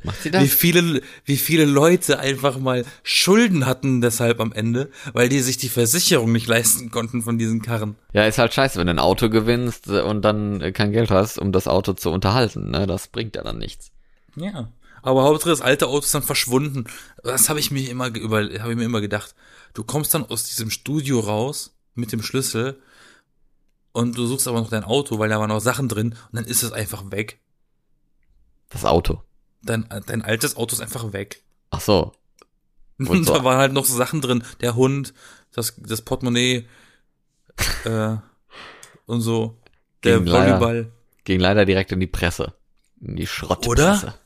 Macht 0.03 0.23
sie 0.23 0.31
das? 0.31 0.43
Wie 0.43 0.49
viele, 0.49 1.03
wie 1.25 1.37
viele 1.37 1.64
Leute 1.64 2.19
einfach 2.19 2.59
mal 2.59 2.85
Schulden 3.03 3.67
hatten 3.67 4.01
deshalb 4.01 4.41
am 4.41 4.53
Ende, 4.53 4.91
weil 5.12 5.29
die 5.29 5.41
sich 5.41 5.57
die 5.57 5.69
Versicherung 5.69 6.33
nicht 6.33 6.47
leisten 6.47 6.91
konnten 6.91 7.23
von 7.23 7.38
diesen 7.38 7.62
Karren. 7.62 7.97
Ja, 8.12 8.25
ist 8.25 8.38
halt 8.38 8.55
scheiße, 8.55 8.79
wenn 8.79 8.87
du 8.87 8.93
ein 8.93 8.99
Auto 8.99 9.29
gewinnst 9.29 9.88
und 9.88 10.23
dann 10.23 10.73
kein 10.73 10.93
Geld 10.93 11.11
hast, 11.11 11.38
um 11.38 11.53
das 11.53 11.69
Auto 11.69 11.93
zu 11.95 12.11
unterhalten. 12.11 12.71
Ne? 12.71 12.87
Das 12.87 13.09
bringt 13.09 13.37
ja 13.37 13.43
dann 13.43 13.59
nichts. 13.59 13.91
Ja. 14.37 14.73
Aber 15.03 15.25
Hauptsache 15.25 15.51
das 15.51 15.61
alte 15.61 15.87
Auto 15.87 16.05
ist 16.05 16.14
dann 16.14 16.23
verschwunden. 16.23 16.85
Das 17.23 17.49
habe 17.49 17.61
ich 17.61 17.71
mir 17.71 17.88
immer 17.88 18.14
über, 18.14 18.38
habe 18.38 18.71
ich 18.71 18.77
mir 18.77 18.85
immer 18.85 19.01
gedacht. 19.01 19.35
Du 19.75 19.85
kommst 19.85 20.14
dann 20.14 20.25
aus 20.25 20.45
diesem 20.45 20.71
Studio 20.71 21.21
raus 21.21 21.77
mit 21.95 22.12
dem 22.12 22.23
Schlüssel 22.23 22.81
und 23.92 24.16
du 24.16 24.27
suchst 24.27 24.48
aber 24.48 24.61
noch 24.61 24.70
dein 24.70 24.85
Auto, 24.85 25.18
weil 25.18 25.29
da 25.29 25.38
waren 25.40 25.48
noch 25.48 25.61
Sachen 25.61 25.88
drin 25.88 26.11
und 26.11 26.35
dann 26.35 26.44
ist 26.44 26.62
es 26.62 26.72
einfach 26.72 27.11
weg. 27.11 27.40
Das 28.68 28.85
Auto. 28.85 29.22
Dein, 29.62 29.88
dein 30.07 30.22
altes 30.22 30.57
Auto 30.57 30.74
ist 30.74 30.81
einfach 30.81 31.12
weg. 31.12 31.42
Ach 31.70 31.81
so. 31.81 32.12
Und 32.98 33.24
so. 33.24 33.35
da 33.35 33.44
waren 33.44 33.59
halt 33.59 33.72
noch 33.72 33.85
so 33.85 33.96
Sachen 33.96 34.20
drin. 34.20 34.42
Der 34.61 34.74
Hund, 34.74 35.14
das, 35.53 35.77
das 35.79 36.03
Portemonnaie 36.03 36.66
äh, 37.85 38.16
und 39.07 39.20
so. 39.20 39.57
Der 40.03 40.18
ging 40.18 40.33
Volleyball. 40.33 40.77
Leider, 40.77 40.90
ging 41.22 41.40
leider 41.40 41.64
direkt 41.64 41.92
in 41.92 42.01
die 42.01 42.09
Presse. 42.09 42.55
In 43.01 43.14
die 43.14 43.29
Schrottpresse. 43.29 44.07
Oder? 44.07 44.18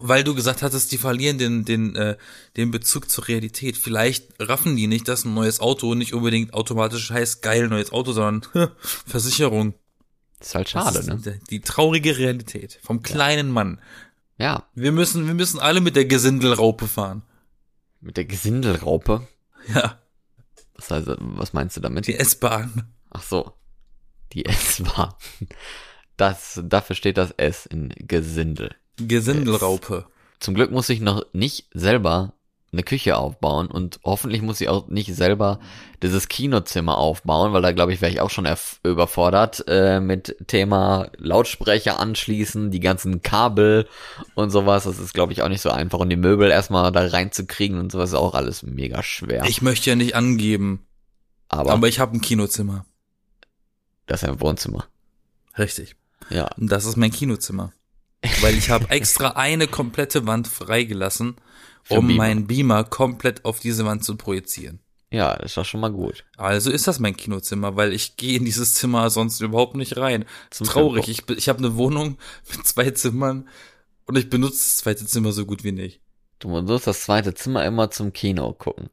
Weil 0.00 0.24
du 0.24 0.34
gesagt 0.34 0.62
hattest, 0.62 0.90
die 0.92 0.98
verlieren 0.98 1.38
den, 1.38 1.64
den, 1.64 1.94
äh, 1.94 2.16
den 2.56 2.70
Bezug 2.70 3.10
zur 3.10 3.28
Realität. 3.28 3.76
Vielleicht 3.76 4.28
raffen 4.40 4.76
die 4.76 4.86
nicht, 4.86 5.06
dass 5.06 5.24
ein 5.24 5.34
neues 5.34 5.60
Auto 5.60 5.94
nicht 5.94 6.14
unbedingt 6.14 6.54
automatisch 6.54 7.10
heißt 7.10 7.42
geil 7.42 7.68
neues 7.68 7.92
Auto, 7.92 8.12
sondern 8.12 8.70
Versicherung. 9.06 9.74
Das 10.38 10.48
ist 10.48 10.54
halt 10.54 10.68
schade, 10.70 10.98
ist 10.98 11.06
ne? 11.08 11.40
Die 11.50 11.60
traurige 11.60 12.16
Realität 12.16 12.80
vom 12.82 13.02
kleinen 13.02 13.48
ja. 13.48 13.52
Mann. 13.52 13.80
Ja. 14.38 14.64
Wir 14.74 14.90
müssen, 14.90 15.26
wir 15.26 15.34
müssen 15.34 15.60
alle 15.60 15.82
mit 15.82 15.96
der 15.96 16.06
Gesindelraupe 16.06 16.88
fahren. 16.88 17.22
Mit 18.00 18.16
der 18.16 18.24
Gesindelraupe? 18.24 19.28
Ja. 19.68 19.98
Was, 20.74 20.90
heißt, 20.90 21.08
was 21.18 21.52
meinst 21.52 21.76
du 21.76 21.82
damit? 21.82 22.06
Die 22.06 22.16
S-Bahn. 22.16 22.90
Ach 23.10 23.22
so. 23.22 23.52
Die 24.32 24.46
S-Bahn. 24.46 25.12
Das, 26.16 26.60
dafür 26.64 26.96
steht 26.96 27.18
das 27.18 27.32
S 27.32 27.66
in 27.66 27.92
Gesindel. 27.98 28.74
Gesindelraupe. 29.08 30.06
Zum 30.38 30.54
Glück 30.54 30.70
muss 30.70 30.88
ich 30.88 31.00
noch 31.00 31.24
nicht 31.32 31.66
selber 31.72 32.32
eine 32.72 32.82
Küche 32.84 33.16
aufbauen 33.16 33.66
und 33.66 33.98
hoffentlich 34.04 34.42
muss 34.42 34.60
ich 34.60 34.68
auch 34.68 34.86
nicht 34.86 35.14
selber 35.14 35.58
dieses 36.02 36.28
Kinozimmer 36.28 36.98
aufbauen, 36.98 37.52
weil 37.52 37.62
da 37.62 37.72
glaube 37.72 37.92
ich 37.92 38.00
wäre 38.00 38.12
ich 38.12 38.20
auch 38.20 38.30
schon 38.30 38.48
überfordert 38.84 39.64
äh, 39.66 39.98
mit 39.98 40.36
Thema 40.46 41.10
Lautsprecher 41.16 41.98
anschließen, 41.98 42.70
die 42.70 42.78
ganzen 42.78 43.22
Kabel 43.22 43.88
und 44.34 44.50
sowas. 44.50 44.84
Das 44.84 45.00
ist 45.00 45.14
glaube 45.14 45.32
ich 45.32 45.42
auch 45.42 45.48
nicht 45.48 45.62
so 45.62 45.70
einfach 45.70 45.98
und 45.98 46.10
die 46.10 46.16
Möbel 46.16 46.50
erstmal 46.50 46.92
da 46.92 47.06
reinzukriegen 47.06 47.78
und 47.78 47.90
sowas 47.90 48.10
ist 48.10 48.16
auch 48.16 48.34
alles 48.34 48.62
mega 48.62 49.02
schwer. 49.02 49.44
Ich 49.46 49.62
möchte 49.62 49.90
ja 49.90 49.96
nicht 49.96 50.14
angeben, 50.14 50.86
aber, 51.48 51.72
aber 51.72 51.88
ich 51.88 51.98
habe 51.98 52.16
ein 52.16 52.20
Kinozimmer. 52.20 52.86
Das 54.06 54.22
ist 54.22 54.28
ein 54.28 54.40
Wohnzimmer. 54.40 54.86
Richtig. 55.58 55.96
Ja. 56.30 56.48
Und 56.56 56.70
das 56.70 56.84
ist 56.84 56.96
mein 56.96 57.10
Kinozimmer. 57.10 57.72
Weil 58.40 58.56
ich 58.56 58.70
habe 58.70 58.90
extra 58.90 59.28
eine 59.30 59.66
komplette 59.66 60.26
Wand 60.26 60.46
freigelassen, 60.46 61.36
um 61.88 62.06
Beamer. 62.06 62.18
meinen 62.18 62.46
Beamer 62.46 62.84
komplett 62.84 63.44
auf 63.44 63.60
diese 63.60 63.84
Wand 63.84 64.04
zu 64.04 64.16
projizieren. 64.16 64.80
Ja, 65.12 65.32
ist 65.32 65.56
doch 65.56 65.64
schon 65.64 65.80
mal 65.80 65.90
gut. 65.90 66.24
Also 66.36 66.70
ist 66.70 66.86
das 66.86 67.00
mein 67.00 67.16
Kinozimmer, 67.16 67.74
weil 67.76 67.92
ich 67.92 68.16
gehe 68.16 68.38
in 68.38 68.44
dieses 68.44 68.74
Zimmer 68.74 69.10
sonst 69.10 69.40
überhaupt 69.40 69.74
nicht 69.74 69.96
rein. 69.96 70.24
Zum 70.50 70.68
traurig. 70.68 71.08
Ich, 71.08 71.28
ich 71.30 71.48
habe 71.48 71.58
eine 71.58 71.76
Wohnung 71.76 72.16
mit 72.50 72.64
zwei 72.66 72.90
Zimmern 72.90 73.48
und 74.06 74.16
ich 74.16 74.30
benutze 74.30 74.58
das 74.58 74.76
zweite 74.76 75.06
Zimmer 75.06 75.32
so 75.32 75.46
gut 75.46 75.64
wie 75.64 75.72
nicht. 75.72 76.00
Du 76.38 76.48
benutzt 76.52 76.86
das 76.86 77.02
zweite 77.02 77.34
Zimmer 77.34 77.64
immer 77.64 77.90
zum 77.90 78.12
Kino 78.12 78.52
gucken. 78.52 78.88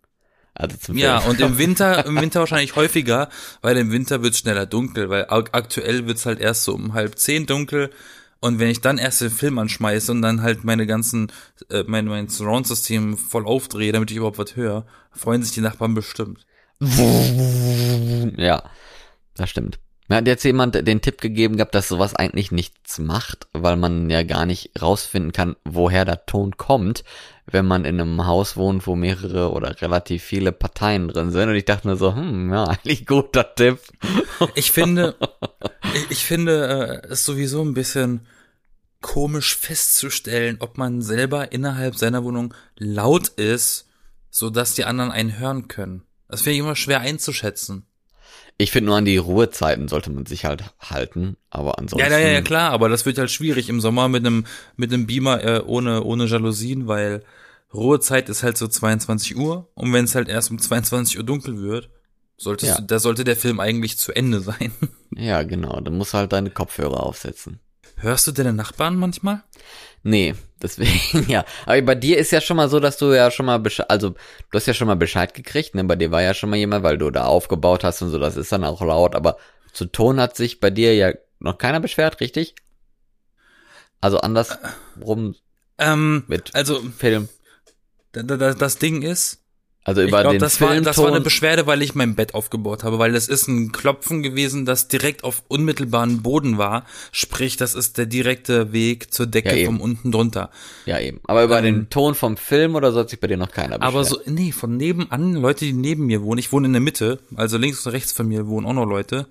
Also 0.56 0.76
zum 0.78 0.98
ja, 0.98 1.20
und 1.20 1.40
im 1.40 1.58
Winter, 1.60 2.04
im 2.06 2.20
Winter 2.20 2.40
wahrscheinlich 2.40 2.76
häufiger, 2.76 3.30
weil 3.62 3.78
im 3.78 3.92
Winter 3.92 4.24
wird 4.24 4.36
schneller 4.36 4.66
dunkel, 4.66 5.10
weil 5.10 5.28
aktuell 5.30 6.08
wird's 6.08 6.26
halt 6.26 6.40
erst 6.40 6.64
so 6.64 6.74
um 6.74 6.94
halb 6.94 7.20
zehn 7.20 7.46
dunkel 7.46 7.92
und 8.40 8.60
wenn 8.60 8.70
ich 8.70 8.82
dann 8.82 8.98
erst 8.98 9.22
den 9.22 9.32
Film 9.32 9.58
anschmeiße 9.58 10.12
und 10.12 10.22
dann 10.22 10.42
halt 10.42 10.64
meine 10.64 10.86
ganzen, 10.86 11.32
äh, 11.70 11.84
mein, 11.88 12.06
mein 12.06 12.28
Surround-System 12.28 13.18
voll 13.18 13.46
aufdrehe, 13.46 13.92
damit 13.92 14.12
ich 14.12 14.18
überhaupt 14.18 14.38
was 14.38 14.56
höre, 14.56 14.86
freuen 15.12 15.44
sich 15.44 15.54
die 15.54 15.62
Nachbarn 15.62 15.94
bestimmt. 15.94 16.46
Ja, 18.38 18.64
das 19.36 19.50
stimmt. 19.50 19.80
Mir 20.08 20.18
hat 20.18 20.28
jetzt 20.28 20.44
jemand 20.44 20.76
den 20.76 21.02
Tipp 21.02 21.20
gegeben 21.20 21.58
gehabt, 21.58 21.76
dass 21.76 21.90
sowas 21.90 22.16
eigentlich 22.16 22.52
nichts 22.52 22.98
macht, 22.98 23.48
weil 23.52 23.76
man 23.76 24.10
ja 24.10 24.24
gar 24.24 24.46
nicht 24.46 24.72
rausfinden 24.82 25.34
kann, 25.34 25.58
woher 25.66 26.06
der 26.06 26.26
Ton 26.26 26.56
kommt, 26.56 27.04
wenn 27.46 27.66
man 27.66 27.84
in 27.84 28.00
einem 28.00 28.26
Haus 28.26 28.56
wohnt, 28.56 28.88
wo 28.88 28.96
mehrere 28.96 29.52
oder 29.52 29.82
relativ 29.82 30.24
viele 30.24 30.54
Parteien 30.54 31.10
drin 31.10 31.32
sind. 31.32 31.50
Und 31.50 31.56
ich 31.56 31.66
dachte 31.66 31.88
nur 31.88 31.98
so, 31.98 32.16
hm, 32.16 32.54
ja, 32.54 32.64
eigentlich 32.68 33.06
guter 33.06 33.54
Tipp. 33.54 33.80
Ich 34.56 34.72
finde, 34.72 35.16
ich, 35.94 36.12
ich 36.12 36.26
finde, 36.26 37.02
es 37.04 37.10
äh, 37.10 37.14
ist 37.14 37.26
sowieso 37.26 37.62
ein 37.62 37.74
bisschen 37.74 38.28
komisch 39.02 39.58
festzustellen, 39.58 40.58
ob 40.60 40.78
man 40.78 41.02
selber 41.02 41.52
innerhalb 41.52 41.96
seiner 41.96 42.24
Wohnung 42.24 42.54
laut 42.78 43.28
ist, 43.30 43.90
so 44.30 44.50
dass 44.50 44.74
die 44.74 44.86
anderen 44.86 45.12
einen 45.12 45.38
hören 45.38 45.68
können. 45.68 46.04
Das 46.30 46.42
finde 46.42 46.56
ich 46.56 46.60
immer 46.60 46.76
schwer 46.76 47.02
einzuschätzen. 47.02 47.87
Ich 48.60 48.72
finde 48.72 48.88
nur 48.88 48.98
an 48.98 49.06
die 49.06 49.18
Ruhezeiten 49.18 49.88
sollte 49.88 50.10
man 50.10 50.26
sich 50.26 50.46
halt 50.46 50.64
halten, 50.80 51.38
aber 51.52 51.78
ansonsten. 51.78 52.10
Ja, 52.12 52.18
ja, 52.18 52.28
ja, 52.30 52.42
klar, 52.42 52.72
aber 52.72 52.90
das 52.90 53.06
wird 53.06 53.18
halt 53.20 53.30
schwierig 53.30 53.70
im 53.70 53.80
Sommer 53.82 54.08
mit 54.10 54.26
einem 54.26 54.46
mit 54.76 54.92
einem 54.92 55.06
Beamer 55.06 55.44
äh, 55.44 55.62
ohne 55.64 56.04
ohne 56.04 56.26
Jalousien, 56.26 56.88
weil 56.88 57.24
Ruhezeit 57.74 58.30
ist 58.30 58.42
halt 58.44 58.58
so 58.58 58.68
22 58.68 59.36
Uhr 59.38 59.70
und 59.76 59.94
wenn 59.94 60.06
es 60.06 60.16
halt 60.16 60.28
erst 60.28 60.50
um 60.50 60.58
22 60.58 61.18
Uhr 61.20 61.24
dunkel 61.24 61.62
wird, 61.62 61.90
solltest 62.38 62.72
Ja. 62.74 62.78
du, 62.82 62.88
da 62.88 62.98
sollte 63.00 63.24
der 63.24 63.36
Film 63.36 63.60
eigentlich 63.60 63.98
zu 63.98 64.12
Ende 64.14 64.40
sein. 64.42 64.72
Ja, 65.16 65.44
genau. 65.44 65.80
Dann 65.80 65.96
musst 65.98 66.14
du 66.14 66.18
halt 66.18 66.32
deine 66.34 66.50
Kopfhörer 66.50 67.04
aufsetzen. 67.04 67.60
Hörst 67.98 68.28
du 68.28 68.32
deine 68.32 68.54
Nachbarn 68.54 68.96
manchmal? 68.96 69.44
Nee, 70.04 70.36
deswegen, 70.62 71.30
ja. 71.30 71.46
Aber 71.66 71.82
bei 71.82 71.96
dir 71.96 72.18
ist 72.18 72.32
ja 72.32 72.42
schon 72.42 72.58
mal 72.58 72.70
so, 72.70 72.80
dass 72.80 72.98
du 72.98 73.14
ja 73.14 73.32
schon 73.32 73.46
mal 73.46 73.58
Bescheid, 73.60 73.90
also 73.90 74.12
du 74.12 74.18
hast 74.54 74.68
ja 74.68 74.74
schon 74.74 74.88
mal 74.88 74.96
Bescheid 74.96 75.34
gekriegt, 75.34 75.76
ne? 75.76 75.84
Bei 75.84 75.96
dir 75.96 76.12
war 76.12 76.22
ja 76.22 76.34
schon 76.34 76.50
mal 76.50 76.58
jemand, 76.58 76.84
weil 76.84 76.98
du 76.98 77.10
da 77.12 77.26
aufgebaut 77.26 77.84
hast 77.84 78.02
und 78.02 78.10
so, 78.10 78.20
das 78.20 78.38
ist 78.38 78.52
dann 78.52 78.64
auch 78.64 78.82
laut, 78.82 79.16
aber 79.16 79.38
zu 79.74 79.86
Ton 79.86 80.20
hat 80.20 80.36
sich 80.36 80.60
bei 80.60 80.70
dir 80.70 80.96
ja 80.96 81.14
noch 81.40 81.58
keiner 81.58 81.80
beschwert, 81.80 82.20
richtig? 82.20 82.56
Also 84.02 84.20
andersrum 84.20 85.36
Ähm, 85.78 86.24
mit 86.28 86.54
also 86.56 86.82
Film. 86.98 87.30
da, 88.12 88.24
da, 88.24 88.54
das 88.54 88.78
Ding 88.78 89.02
ist, 89.02 89.44
Also 89.88 90.02
ich 90.02 90.10
über 90.10 90.20
glaube, 90.22 90.36
den 90.36 90.42
das 90.42 90.60
war, 90.60 90.76
das 90.82 90.98
war 90.98 91.06
eine 91.06 91.14
Filmton. 91.14 91.24
Beschwerde, 91.24 91.66
weil 91.66 91.82
ich 91.82 91.96
mein 91.96 92.14
Bett 92.16 92.34
aufgebaut 92.34 92.84
habe, 92.84 93.00
weil 93.00 93.14
das 93.14 93.30
ist 93.30 93.48
ein 93.48 93.72
Klopfen 93.72 94.22
gewesen, 94.22 94.66
das 94.66 94.90
direkt 94.90 95.24
auf 95.24 95.44
unmittelbaren 95.48 96.22
Boden 96.22 96.58
war. 96.58 96.86
Sprich, 97.14 97.56
das 97.56 97.74
ist 97.74 97.98
der 97.98 98.06
direkte 98.06 98.74
Weg 98.74 99.14
zur 99.14 99.28
Decke 99.28 99.58
Ja, 99.58 99.66
vom 99.66 99.80
unten 99.80 100.12
drunter. 100.12 100.52
ja, 100.86 101.00
eben. 101.00 101.22
Aber 101.26 101.44
über 101.46 101.60
Ähm, 101.60 101.64
den 101.64 101.90
Ton 101.90 102.16
vom 102.16 102.36
Film 102.36 102.76
oder 102.76 102.92
so 102.92 103.00
hat 103.00 103.10
sich 103.10 103.20
bei 103.22 103.28
dir 103.28 103.38
noch 103.38 103.52
keiner 103.52 103.80
beschwert? 103.80 103.84
Aber 103.84 104.04
so, 104.04 104.20
nee, 104.26 104.52
von 104.52 104.76
nebenan, 104.76 105.36
Leute, 105.36 105.64
die 105.64 105.72
neben 105.74 106.06
mir 106.06 106.22
wohnen, 106.22 106.40
ich 106.40 106.52
wohne 106.52 106.68
in 106.68 106.74
der 106.74 106.82
Mitte, 106.82 107.20
also 107.36 107.58
links 107.58 107.86
und 107.86 107.94
rechts 107.94 108.12
von 108.12 108.28
mir 108.28 108.46
wohnen 108.48 108.68
auch 108.68 108.74
noch 108.74 108.86
Leute, 108.86 109.28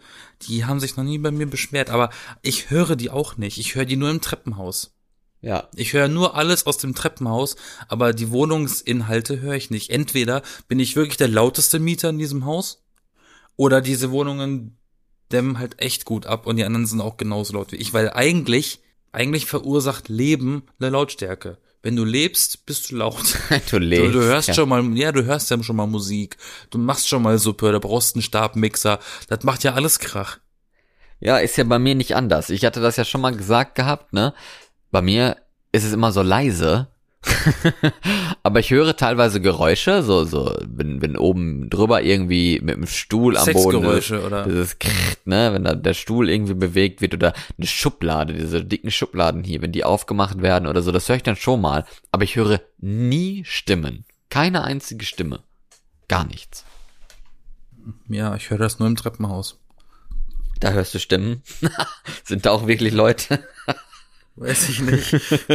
die 0.49 0.65
haben 0.65 0.81
sich 0.81 0.97
noch 0.97 1.05
nie 1.05 1.19
bei 1.19 1.31
mir 1.31 1.47
beschwert, 1.47 1.91
aber 1.91 2.09
ich 2.41 2.71
höre 2.71 2.97
die 2.97 3.11
auch 3.11 3.37
nicht. 3.37 3.59
Ich 3.59 3.75
höre 3.75 3.85
die 3.85 3.97
nur 3.97 4.09
im 4.11 4.23
Treppenhaus. 4.23 4.96
Ja, 5.41 5.69
Ich 5.75 5.93
höre 5.93 6.09
nur 6.09 6.35
alles 6.35 6.67
aus 6.67 6.79
dem 6.79 6.95
Treppenhaus, 6.95 7.57
aber 7.89 8.13
die 8.13 8.31
Wohnungsinhalte 8.31 9.41
höre 9.41 9.55
ich 9.55 9.71
nicht. 9.71 9.91
Entweder 9.91 10.43
bin 10.67 10.81
ich 10.81 10.97
wirklich 10.97 11.19
der 11.19 11.29
lauteste 11.29 11.79
Mieter 11.79 12.11
in 12.11 12.19
diesem 12.19 12.45
Haus, 12.47 12.83
oder 13.57 13.81
diese 13.81 14.11
Wohnungen 14.11 14.77
dämmen 15.33 15.59
halt 15.59 15.81
echt 15.81 16.05
gut 16.05 16.27
ab 16.27 16.47
und 16.47 16.57
die 16.57 16.65
anderen 16.65 16.87
sind 16.87 17.01
auch 17.01 17.17
genauso 17.17 17.55
laut 17.55 17.73
wie 17.73 17.77
ich, 17.77 17.93
weil 17.93 18.11
eigentlich, 18.11 18.81
eigentlich 19.13 19.47
verursacht 19.47 20.09
Leben 20.09 20.65
eine 20.79 20.91
Lautstärke. 20.91 21.59
Wenn 21.83 21.97
du 21.97 22.05
lebst, 22.05 22.67
bist 22.67 22.91
du 22.91 22.97
laut. 22.97 23.39
du 23.71 23.79
lebst. 23.79 24.15
Du, 24.15 24.21
du 24.21 24.25
hörst 24.25 24.49
ja. 24.49 24.55
schon 24.55 24.69
mal, 24.69 24.85
ja, 24.97 25.13
du 25.13 25.25
hörst 25.25 25.51
ja 25.51 25.63
schon 25.63 25.77
mal 25.77 25.87
Musik. 25.87 26.37
Du 26.71 26.79
machst 26.79 27.09
schon 27.09 27.23
mal 27.23 27.39
Suppe, 27.39 27.73
da 27.73 27.79
brauchst 27.79 28.15
einen 28.15 28.23
Stabmixer. 28.23 28.99
Das 29.29 29.45
macht 29.45 29.65
ja 29.65 29.75
alles 29.75 29.99
Krach. 29.99 30.39
Ja, 31.21 31.39
ist 31.39 31.57
ja 31.57 31.65
bei 31.65 31.79
mir 31.79 31.95
nicht 31.95 32.15
anders. 32.15 32.51
Ich 32.51 32.65
hatte 32.65 32.81
das 32.81 32.97
ja 32.97 33.05
schon 33.05 33.21
mal 33.21 33.35
gesagt 33.35 33.75
gehabt, 33.75 34.13
ne? 34.13 34.35
Bei 34.91 35.03
mir 35.03 35.37
ist 35.73 35.85
es 35.85 35.93
immer 35.93 36.13
so 36.13 36.23
leise. 36.23 36.89
Aber 38.43 38.61
ich 38.61 38.71
höre 38.71 38.97
teilweise 38.97 39.41
Geräusche, 39.41 40.03
so, 40.03 40.25
so, 40.25 40.57
wenn, 40.65 41.03
wenn 41.03 41.17
oben 41.17 41.69
drüber 41.71 42.03
irgendwie 42.03 42.61
mit 42.63 42.77
dem 42.77 42.87
Stuhl 42.87 43.37
am 43.37 43.45
Boden 43.47 43.57
ist. 43.57 43.63
Sexgeräusche, 43.63 44.25
oder? 44.25 44.45
Dieses 44.45 44.79
Krrrt, 44.79 45.27
ne, 45.27 45.53
wenn 45.53 45.65
da 45.65 45.75
der 45.75 45.95
Stuhl 45.95 46.31
irgendwie 46.31 46.55
bewegt 46.55 47.01
wird 47.01 47.15
oder 47.15 47.33
eine 47.59 47.67
Schublade, 47.67 48.33
diese 48.33 48.65
dicken 48.65 48.91
Schubladen 48.91 49.43
hier, 49.43 49.63
wenn 49.63 49.73
die 49.73 49.85
aufgemacht 49.85 50.41
werden 50.41 50.69
oder 50.69 50.83
so, 50.83 50.93
das 50.93 51.09
höre 51.09 51.17
ich 51.17 51.23
dann 51.23 51.37
schon 51.37 51.61
mal. 51.61 51.85
Aber 52.13 52.25
ich 52.25 52.37
höre 52.37 52.61
nie 52.79 53.45
Stimmen. 53.45 54.05
Keine 54.31 54.63
einzige 54.63 55.05
Stimme. 55.05 55.41
Gar 56.09 56.27
nichts. 56.27 56.65
Ja, 58.09 58.35
ich 58.35 58.51
höre 58.51 58.59
das 58.59 58.79
nur 58.79 58.89
im 58.89 58.97
Treppenhaus. 58.97 59.59
Da 60.61 60.71
hörst 60.71 60.95
du 60.95 60.99
Stimmen. 60.99 61.43
Sind 62.25 62.47
da 62.47 62.51
auch 62.51 62.67
wirklich 62.67 62.93
Leute? 62.93 63.45
Weiß 64.37 64.69
ich 64.69 64.81
nicht. 64.81 65.11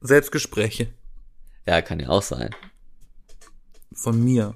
Selbstgespräche 0.00 0.92
Ja, 1.66 1.82
kann 1.82 1.98
ja 2.00 2.08
auch 2.08 2.22
sein. 2.22 2.54
von 3.92 4.22
mir. 4.22 4.54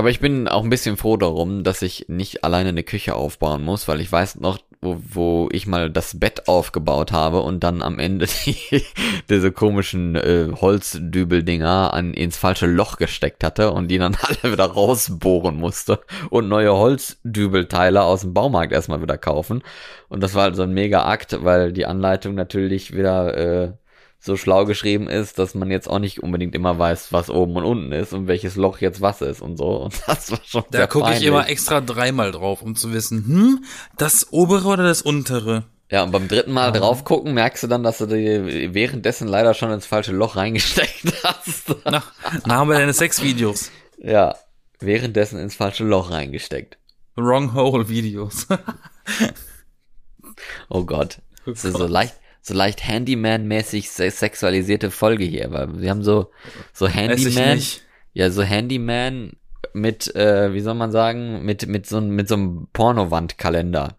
Aber 0.00 0.08
ich 0.08 0.20
bin 0.20 0.48
auch 0.48 0.64
ein 0.64 0.70
bisschen 0.70 0.96
froh 0.96 1.18
darum, 1.18 1.62
dass 1.62 1.82
ich 1.82 2.06
nicht 2.08 2.42
alleine 2.42 2.70
eine 2.70 2.82
Küche 2.82 3.14
aufbauen 3.14 3.62
muss, 3.62 3.86
weil 3.86 4.00
ich 4.00 4.10
weiß 4.10 4.36
noch, 4.36 4.58
wo, 4.80 4.96
wo 4.98 5.48
ich 5.52 5.66
mal 5.66 5.90
das 5.90 6.18
Bett 6.18 6.48
aufgebaut 6.48 7.12
habe 7.12 7.42
und 7.42 7.62
dann 7.62 7.82
am 7.82 7.98
Ende 7.98 8.26
die, 8.46 8.82
diese 9.28 9.52
komischen 9.52 10.16
äh, 10.16 10.54
Holzdübeldinger 10.58 11.92
an 11.92 12.14
ins 12.14 12.38
falsche 12.38 12.64
Loch 12.64 12.96
gesteckt 12.96 13.44
hatte 13.44 13.72
und 13.72 13.88
die 13.88 13.98
dann 13.98 14.16
alle 14.22 14.54
wieder 14.54 14.64
rausbohren 14.64 15.56
musste 15.58 16.00
und 16.30 16.48
neue 16.48 16.72
Holzdübelteile 16.72 18.02
aus 18.02 18.22
dem 18.22 18.32
Baumarkt 18.32 18.72
erstmal 18.72 19.02
wieder 19.02 19.18
kaufen. 19.18 19.62
Und 20.08 20.22
das 20.22 20.34
war 20.34 20.44
halt 20.44 20.56
so 20.56 20.62
ein 20.62 20.72
mega 20.72 21.04
Akt, 21.04 21.44
weil 21.44 21.74
die 21.74 21.84
Anleitung 21.84 22.34
natürlich 22.34 22.96
wieder 22.96 23.36
äh, 23.36 23.72
so 24.22 24.36
schlau 24.36 24.66
geschrieben 24.66 25.08
ist, 25.08 25.38
dass 25.38 25.54
man 25.54 25.70
jetzt 25.70 25.88
auch 25.88 25.98
nicht 25.98 26.22
unbedingt 26.22 26.54
immer 26.54 26.78
weiß, 26.78 27.12
was 27.12 27.30
oben 27.30 27.56
und 27.56 27.64
unten 27.64 27.92
ist 27.92 28.12
und 28.12 28.26
welches 28.26 28.56
Loch 28.56 28.78
jetzt 28.78 29.00
was 29.00 29.22
ist 29.22 29.40
und 29.40 29.56
so. 29.56 29.76
Und 29.84 29.94
das 30.06 30.30
war 30.30 30.40
schon 30.44 30.64
Da 30.70 30.86
gucke 30.86 31.12
ich 31.14 31.22
immer 31.24 31.48
extra 31.48 31.80
dreimal 31.80 32.30
drauf, 32.30 32.60
um 32.62 32.76
zu 32.76 32.92
wissen, 32.92 33.24
hm, 33.26 33.64
das 33.96 34.30
obere 34.32 34.68
oder 34.68 34.84
das 34.84 35.00
untere? 35.02 35.64
Ja, 35.90 36.02
und 36.04 36.12
beim 36.12 36.28
dritten 36.28 36.52
Mal 36.52 36.68
Ah. 36.68 36.70
drauf 36.72 37.02
gucken, 37.04 37.34
merkst 37.34 37.64
du 37.64 37.66
dann, 37.66 37.82
dass 37.82 37.98
du 37.98 38.06
die 38.06 38.72
währenddessen 38.74 39.26
leider 39.26 39.54
schon 39.54 39.72
ins 39.72 39.86
falsche 39.86 40.12
Loch 40.12 40.36
reingesteckt 40.36 41.12
hast. 41.24 41.74
Na, 41.84 42.02
na 42.46 42.54
haben 42.54 42.68
wir 42.70 42.78
deine 42.78 42.92
Sexvideos. 42.92 43.70
ja, 43.98 44.36
währenddessen 44.78 45.38
ins 45.40 45.54
falsche 45.56 45.84
Loch 45.84 46.10
reingesteckt. 46.10 46.78
Wrong 47.16 47.54
Hole 47.54 47.88
Videos. 47.88 48.46
Oh 50.68 50.84
Gott. 50.84 51.18
Das 51.46 51.64
ist 51.64 51.76
so 51.76 51.86
leicht, 51.86 52.14
so 52.42 52.54
leicht 52.54 52.82
Handyman-mäßig 52.82 53.90
se 53.90 54.10
sexualisierte 54.10 54.90
Folge 54.90 55.24
hier, 55.24 55.50
weil 55.52 55.80
wir 55.80 55.90
haben 55.90 56.02
so, 56.02 56.30
so 56.72 56.88
Handyman, 56.88 57.60
ja, 58.14 58.30
so 58.30 58.42
Handyman 58.42 59.32
mit, 59.74 60.14
äh, 60.16 60.52
wie 60.54 60.60
soll 60.60 60.74
man 60.74 60.90
sagen, 60.90 61.44
mit, 61.44 61.66
mit 61.66 61.86
so, 61.86 61.98
einem- 61.98 62.10
mit 62.16 62.28
so 62.28 62.34
einem 62.34 62.68
Pornowandkalender. 62.72 63.96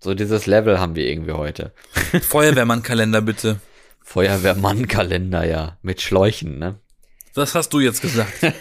So 0.00 0.14
dieses 0.14 0.46
Level 0.46 0.80
haben 0.80 0.94
wir 0.96 1.06
irgendwie 1.06 1.32
heute. 1.32 1.72
Feuerwehrmann-Kalender 2.22 3.20
bitte. 3.20 3.60
Feuerwehrmann-Kalender, 4.02 5.44
ja. 5.44 5.76
Mit 5.82 6.00
Schläuchen, 6.00 6.58
ne? 6.58 6.76
Das 7.34 7.54
hast 7.54 7.72
du 7.72 7.80
jetzt 7.80 8.00
gesagt. 8.02 8.32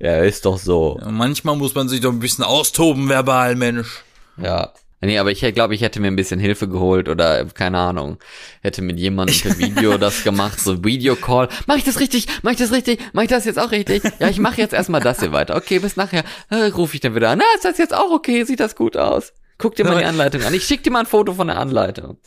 Ja, 0.00 0.18
ist 0.18 0.44
doch 0.44 0.58
so. 0.58 0.98
Ja, 1.00 1.10
manchmal 1.10 1.56
muss 1.56 1.74
man 1.74 1.88
sich 1.88 2.00
doch 2.00 2.12
ein 2.12 2.20
bisschen 2.20 2.44
austoben 2.44 3.08
verbal, 3.08 3.56
Mensch. 3.56 4.04
Ja. 4.36 4.72
Nee, 5.00 5.18
aber 5.18 5.30
ich 5.30 5.40
glaube, 5.54 5.74
ich 5.74 5.82
hätte 5.82 6.00
mir 6.00 6.08
ein 6.08 6.16
bisschen 6.16 6.40
Hilfe 6.40 6.68
geholt 6.68 7.08
oder 7.08 7.44
keine 7.46 7.78
Ahnung, 7.78 8.18
hätte 8.62 8.82
mit 8.82 8.98
jemandem 8.98 9.38
per 9.40 9.58
Video 9.58 9.96
das 9.96 10.24
gemacht, 10.24 10.58
so 10.60 10.84
Videocall. 10.84 11.48
Mach 11.66 11.76
ich 11.76 11.84
das 11.84 12.00
richtig? 12.00 12.26
Mach 12.42 12.50
ich 12.50 12.58
das 12.58 12.72
richtig? 12.72 13.00
Mach 13.12 13.22
ich 13.22 13.28
das 13.28 13.44
jetzt 13.44 13.58
auch 13.58 13.70
richtig? 13.70 14.02
Ja, 14.18 14.28
ich 14.28 14.40
mache 14.40 14.60
jetzt 14.60 14.74
erstmal 14.74 15.00
das 15.00 15.20
hier 15.20 15.32
weiter. 15.32 15.56
Okay, 15.56 15.78
bis 15.78 15.96
nachher 15.96 16.24
äh, 16.50 16.66
rufe 16.66 16.94
ich 16.94 17.00
dann 17.00 17.14
wieder 17.14 17.30
an. 17.30 17.38
Na, 17.38 17.44
ist 17.54 17.64
das 17.64 17.78
jetzt 17.78 17.94
auch 17.94 18.10
okay? 18.10 18.44
Sieht 18.44 18.60
das 18.60 18.74
gut 18.74 18.96
aus? 18.96 19.32
Guck 19.56 19.76
dir 19.76 19.84
mal 19.84 19.98
die 19.98 20.04
Anleitung 20.06 20.42
an. 20.42 20.54
Ich 20.54 20.64
schick 20.64 20.82
dir 20.82 20.90
mal 20.90 21.00
ein 21.00 21.06
Foto 21.06 21.34
von 21.34 21.46
der 21.46 21.58
Anleitung. 21.58 22.18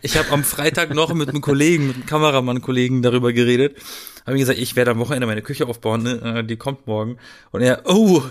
Ich 0.00 0.16
habe 0.16 0.30
am 0.30 0.44
Freitag 0.44 0.94
noch 0.94 1.12
mit 1.12 1.28
einem 1.28 1.40
Kollegen, 1.40 1.88
mit 1.88 1.96
einem 1.96 2.06
Kameramann-Kollegen 2.06 3.02
darüber 3.02 3.32
geredet. 3.32 3.76
Habe 4.24 4.36
ihm 4.36 4.40
gesagt, 4.40 4.58
ich 4.58 4.76
werde 4.76 4.92
am 4.92 4.98
Wochenende 4.98 5.26
meine 5.26 5.42
Küche 5.42 5.66
aufbauen, 5.66 6.02
ne? 6.02 6.38
Äh, 6.38 6.44
die 6.44 6.56
kommt 6.56 6.86
morgen. 6.86 7.18
Und 7.50 7.60
er, 7.60 7.82
oh, 7.84 8.22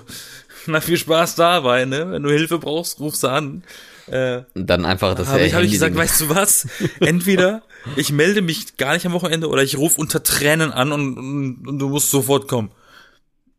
na 0.66 0.82
viel 0.82 0.98
Spaß 0.98 1.36
dabei, 1.36 1.86
ne? 1.86 2.12
Wenn 2.12 2.24
du 2.24 2.32
Hilfe 2.32 2.58
brauchst, 2.58 3.00
rufst 3.00 3.24
du 3.24 3.28
an. 3.28 3.64
Äh, 4.08 4.44
dann 4.56 4.86
einfach 4.86 5.16
das 5.16 5.28
habe 5.28 5.42
ich, 5.42 5.54
hab 5.54 5.62
ich 5.62 5.72
gesagt, 5.72 5.96
weißt 5.96 6.22
du 6.22 6.30
was? 6.30 6.68
Entweder 7.00 7.62
ich 7.96 8.12
melde 8.12 8.42
mich 8.42 8.78
gar 8.78 8.94
nicht 8.94 9.06
am 9.06 9.14
Wochenende 9.14 9.48
oder 9.48 9.64
ich 9.64 9.78
rufe 9.78 10.00
unter 10.00 10.24
Tränen 10.24 10.72
an 10.72 10.92
und, 10.92 11.18
und, 11.18 11.68
und 11.68 11.80
du 11.80 11.90
musst 11.90 12.10
sofort 12.10 12.48
kommen. 12.48 12.72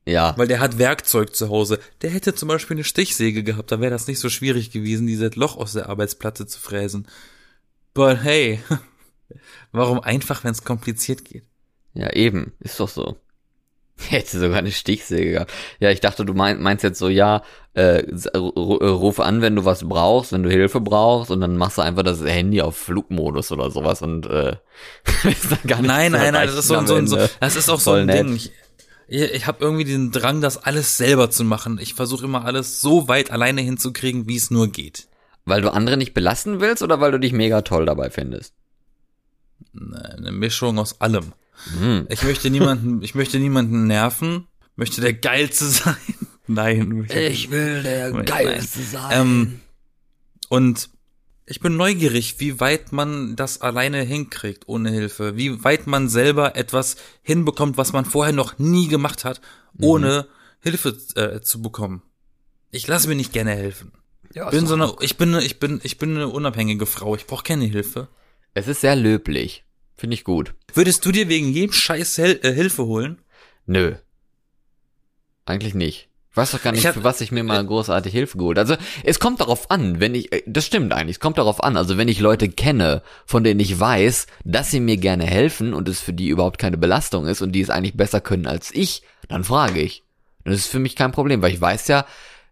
Ja, 0.04 0.34
Weil 0.36 0.48
der 0.48 0.58
hat 0.58 0.78
Werkzeug 0.78 1.34
zu 1.34 1.48
Hause. 1.48 1.78
Der 2.02 2.10
hätte 2.10 2.34
zum 2.34 2.48
Beispiel 2.48 2.76
eine 2.76 2.84
Stichsäge 2.84 3.44
gehabt, 3.44 3.70
da 3.70 3.80
wäre 3.80 3.92
das 3.92 4.08
nicht 4.08 4.18
so 4.18 4.28
schwierig 4.28 4.72
gewesen, 4.72 5.06
dieses 5.06 5.36
Loch 5.36 5.56
aus 5.56 5.74
der 5.74 5.88
Arbeitsplatte 5.88 6.46
zu 6.46 6.58
fräsen. 6.58 7.06
But 7.94 8.22
hey, 8.22 8.60
warum 9.72 10.00
einfach, 10.00 10.44
wenn 10.44 10.52
es 10.52 10.64
kompliziert 10.64 11.24
geht? 11.24 11.44
ja 11.94 12.10
eben, 12.12 12.52
ist 12.60 12.80
doch 12.80 12.88
so. 12.88 13.16
Hätte 14.08 14.38
sogar 14.38 14.58
eine 14.58 14.72
Stichsäge 14.72 15.32
gehabt. 15.32 15.52
Ja, 15.78 15.90
ich 15.90 16.00
dachte, 16.00 16.24
du 16.24 16.34
mein, 16.34 16.60
meinst 16.60 16.82
jetzt 16.82 16.98
so, 16.98 17.08
ja, 17.08 17.42
äh, 17.74 18.00
äh, 18.00 18.38
ruf 18.38 19.20
an, 19.20 19.42
wenn 19.42 19.56
du 19.56 19.64
was 19.64 19.86
brauchst, 19.86 20.32
wenn 20.32 20.42
du 20.42 20.50
Hilfe 20.50 20.80
brauchst 20.80 21.30
und 21.30 21.40
dann 21.40 21.56
machst 21.56 21.78
du 21.78 21.82
einfach 21.82 22.02
das 22.02 22.22
Handy 22.24 22.62
auf 22.62 22.76
Flugmodus 22.76 23.52
oder 23.52 23.70
sowas 23.70 24.02
und 24.02 24.26
äh, 24.26 24.56
ist 25.24 25.52
dann 25.52 25.58
gar 25.66 25.78
nicht 25.78 25.88
Nein, 25.88 26.12
nein, 26.12 26.32
nein, 26.32 26.46
das 26.46 26.56
ist 26.56 26.68
so, 26.68 26.74
erreichen 26.74 27.06
so, 27.06 27.16
am 27.16 27.26
so, 27.26 27.28
das 27.40 27.56
ist 27.56 27.68
auch 27.68 27.80
so 27.80 27.92
ein 27.92 28.06
nett. 28.06 28.26
Ding. 28.26 28.36
Ich, 28.36 28.52
ich, 29.08 29.22
ich 29.22 29.46
habe 29.46 29.62
irgendwie 29.62 29.84
den 29.84 30.10
Drang, 30.10 30.40
das 30.40 30.58
alles 30.58 30.96
selber 30.96 31.30
zu 31.30 31.44
machen. 31.44 31.78
Ich 31.80 31.94
versuche 31.94 32.24
immer 32.24 32.44
alles 32.44 32.80
so 32.80 33.08
weit 33.08 33.30
alleine 33.30 33.60
hinzukriegen, 33.60 34.26
wie 34.26 34.36
es 34.36 34.50
nur 34.50 34.68
geht. 34.68 35.06
Weil 35.44 35.62
du 35.62 35.72
andere 35.72 35.96
nicht 35.96 36.14
belasten 36.14 36.60
willst 36.60 36.82
oder 36.82 37.00
weil 37.00 37.12
du 37.12 37.18
dich 37.18 37.32
mega 37.32 37.62
toll 37.62 37.86
dabei 37.86 38.10
findest? 38.10 38.54
Eine 39.74 40.32
Mischung 40.32 40.78
aus 40.78 41.00
allem. 41.00 41.32
Hm. 41.78 42.06
Ich 42.10 42.22
möchte 42.22 42.50
niemanden, 42.50 43.02
ich 43.02 43.14
möchte 43.14 43.38
niemanden 43.38 43.86
nerven, 43.86 44.46
möchte 44.76 45.00
der 45.00 45.14
Geilste 45.14 45.64
sein. 45.66 45.96
Nein. 46.46 47.06
Ich 47.08 47.50
will 47.50 47.82
der 47.82 48.12
Geilste 48.12 48.82
sein. 48.82 49.10
Ähm, 49.12 49.60
und 50.48 50.90
ich 51.46 51.60
bin 51.60 51.76
neugierig, 51.76 52.36
wie 52.38 52.60
weit 52.60 52.92
man 52.92 53.36
das 53.36 53.60
alleine 53.60 54.02
hinkriegt, 54.02 54.68
ohne 54.68 54.90
Hilfe. 54.90 55.36
Wie 55.36 55.64
weit 55.64 55.86
man 55.86 56.08
selber 56.08 56.56
etwas 56.56 56.96
hinbekommt, 57.22 57.76
was 57.76 57.92
man 57.92 58.04
vorher 58.04 58.32
noch 58.32 58.58
nie 58.58 58.88
gemacht 58.88 59.24
hat, 59.24 59.40
ohne 59.80 60.26
mhm. 60.28 60.60
Hilfe 60.60 60.96
äh, 61.16 61.40
zu 61.40 61.62
bekommen. 61.62 62.02
Ich 62.70 62.86
lasse 62.86 63.08
mir 63.08 63.16
nicht 63.16 63.32
gerne 63.32 63.52
helfen. 63.52 63.92
Ja, 64.34 64.50
bin 64.50 64.66
so 64.66 64.74
eine, 64.74 64.94
ich 65.00 65.16
bin, 65.16 65.34
ich 65.38 65.58
bin, 65.58 65.80
ich 65.82 65.98
bin 65.98 66.16
eine 66.16 66.28
unabhängige 66.28 66.86
Frau. 66.86 67.14
Ich 67.14 67.26
brauche 67.26 67.44
keine 67.44 67.64
Hilfe. 67.64 68.08
Es 68.54 68.68
ist 68.68 68.80
sehr 68.80 68.96
löblich. 68.96 69.64
Finde 69.96 70.14
ich 70.14 70.24
gut. 70.24 70.54
Würdest 70.74 71.04
du 71.04 71.12
dir 71.12 71.28
wegen 71.28 71.52
jedem 71.52 71.72
Scheiß 71.72 72.18
Hel 72.18 72.40
äh, 72.42 72.52
Hilfe 72.52 72.86
holen? 72.86 73.18
Nö. 73.66 73.94
Eigentlich 75.44 75.74
nicht. 75.74 76.08
Ich 76.30 76.36
weiß 76.36 76.52
doch 76.52 76.62
gar 76.62 76.72
nicht, 76.72 76.86
hab, 76.86 76.94
für 76.94 77.04
was 77.04 77.20
ich 77.20 77.30
mir 77.30 77.44
mal 77.44 77.62
äh, 77.62 77.66
großartig 77.66 78.10
Hilfe 78.10 78.38
geholt. 78.38 78.58
Also 78.58 78.76
es 79.04 79.20
kommt 79.20 79.42
darauf 79.42 79.70
an, 79.70 80.00
wenn 80.00 80.14
ich, 80.14 80.32
äh, 80.32 80.42
das 80.46 80.64
stimmt 80.64 80.94
eigentlich, 80.94 81.16
es 81.16 81.20
kommt 81.20 81.36
darauf 81.36 81.62
an. 81.62 81.76
Also 81.76 81.98
wenn 81.98 82.08
ich 82.08 82.20
Leute 82.20 82.48
kenne, 82.48 83.02
von 83.26 83.44
denen 83.44 83.60
ich 83.60 83.78
weiß, 83.78 84.26
dass 84.44 84.70
sie 84.70 84.80
mir 84.80 84.96
gerne 84.96 85.26
helfen 85.26 85.74
und 85.74 85.90
es 85.90 86.00
für 86.00 86.14
die 86.14 86.28
überhaupt 86.28 86.58
keine 86.58 86.78
Belastung 86.78 87.26
ist 87.26 87.42
und 87.42 87.52
die 87.52 87.60
es 87.60 87.68
eigentlich 87.68 87.98
besser 87.98 88.22
können 88.22 88.46
als 88.46 88.70
ich, 88.74 89.02
dann 89.28 89.44
frage 89.44 89.80
ich. 89.80 90.04
Das 90.44 90.56
ist 90.56 90.68
für 90.68 90.78
mich 90.78 90.96
kein 90.96 91.12
Problem, 91.12 91.42
weil 91.42 91.52
ich 91.52 91.60
weiß 91.60 91.86
ja, 91.88 92.06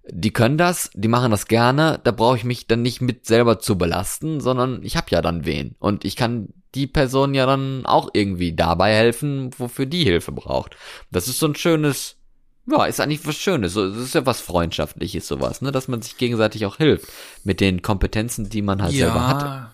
die 0.08 0.32
können 0.32 0.58
das, 0.58 0.90
die 0.94 1.08
machen 1.08 1.30
das 1.30 1.46
gerne, 1.46 2.00
da 2.04 2.10
brauche 2.10 2.36
ich 2.36 2.44
mich 2.44 2.66
dann 2.66 2.82
nicht 2.82 3.00
mit 3.00 3.26
selber 3.26 3.58
zu 3.58 3.76
belasten, 3.76 4.40
sondern 4.40 4.82
ich 4.82 4.96
habe 4.96 5.06
ja 5.10 5.22
dann 5.22 5.44
wen. 5.44 5.76
Und 5.78 6.04
ich 6.04 6.16
kann 6.16 6.48
die 6.74 6.86
Person 6.86 7.34
ja 7.34 7.46
dann 7.46 7.84
auch 7.84 8.10
irgendwie 8.12 8.52
dabei 8.52 8.94
helfen, 8.94 9.50
wofür 9.58 9.86
die 9.86 10.04
Hilfe 10.04 10.32
braucht. 10.32 10.76
Das 11.10 11.28
ist 11.28 11.38
so 11.38 11.46
ein 11.46 11.54
schönes 11.54 12.16
ja, 12.70 12.84
ist 12.84 13.00
eigentlich 13.00 13.26
was 13.26 13.36
Schönes. 13.36 13.72
So, 13.72 13.88
das 13.88 13.98
ist 13.98 14.14
ja 14.14 14.26
was 14.26 14.40
Freundschaftliches, 14.40 15.26
sowas, 15.26 15.60
ne? 15.60 15.72
Dass 15.72 15.88
man 15.88 16.02
sich 16.02 16.16
gegenseitig 16.18 16.66
auch 16.66 16.76
hilft 16.76 17.08
mit 17.42 17.60
den 17.60 17.82
Kompetenzen, 17.82 18.48
die 18.48 18.62
man 18.62 18.82
halt 18.82 18.92
ja. 18.92 19.06
selber 19.06 19.26
hat. 19.26 19.70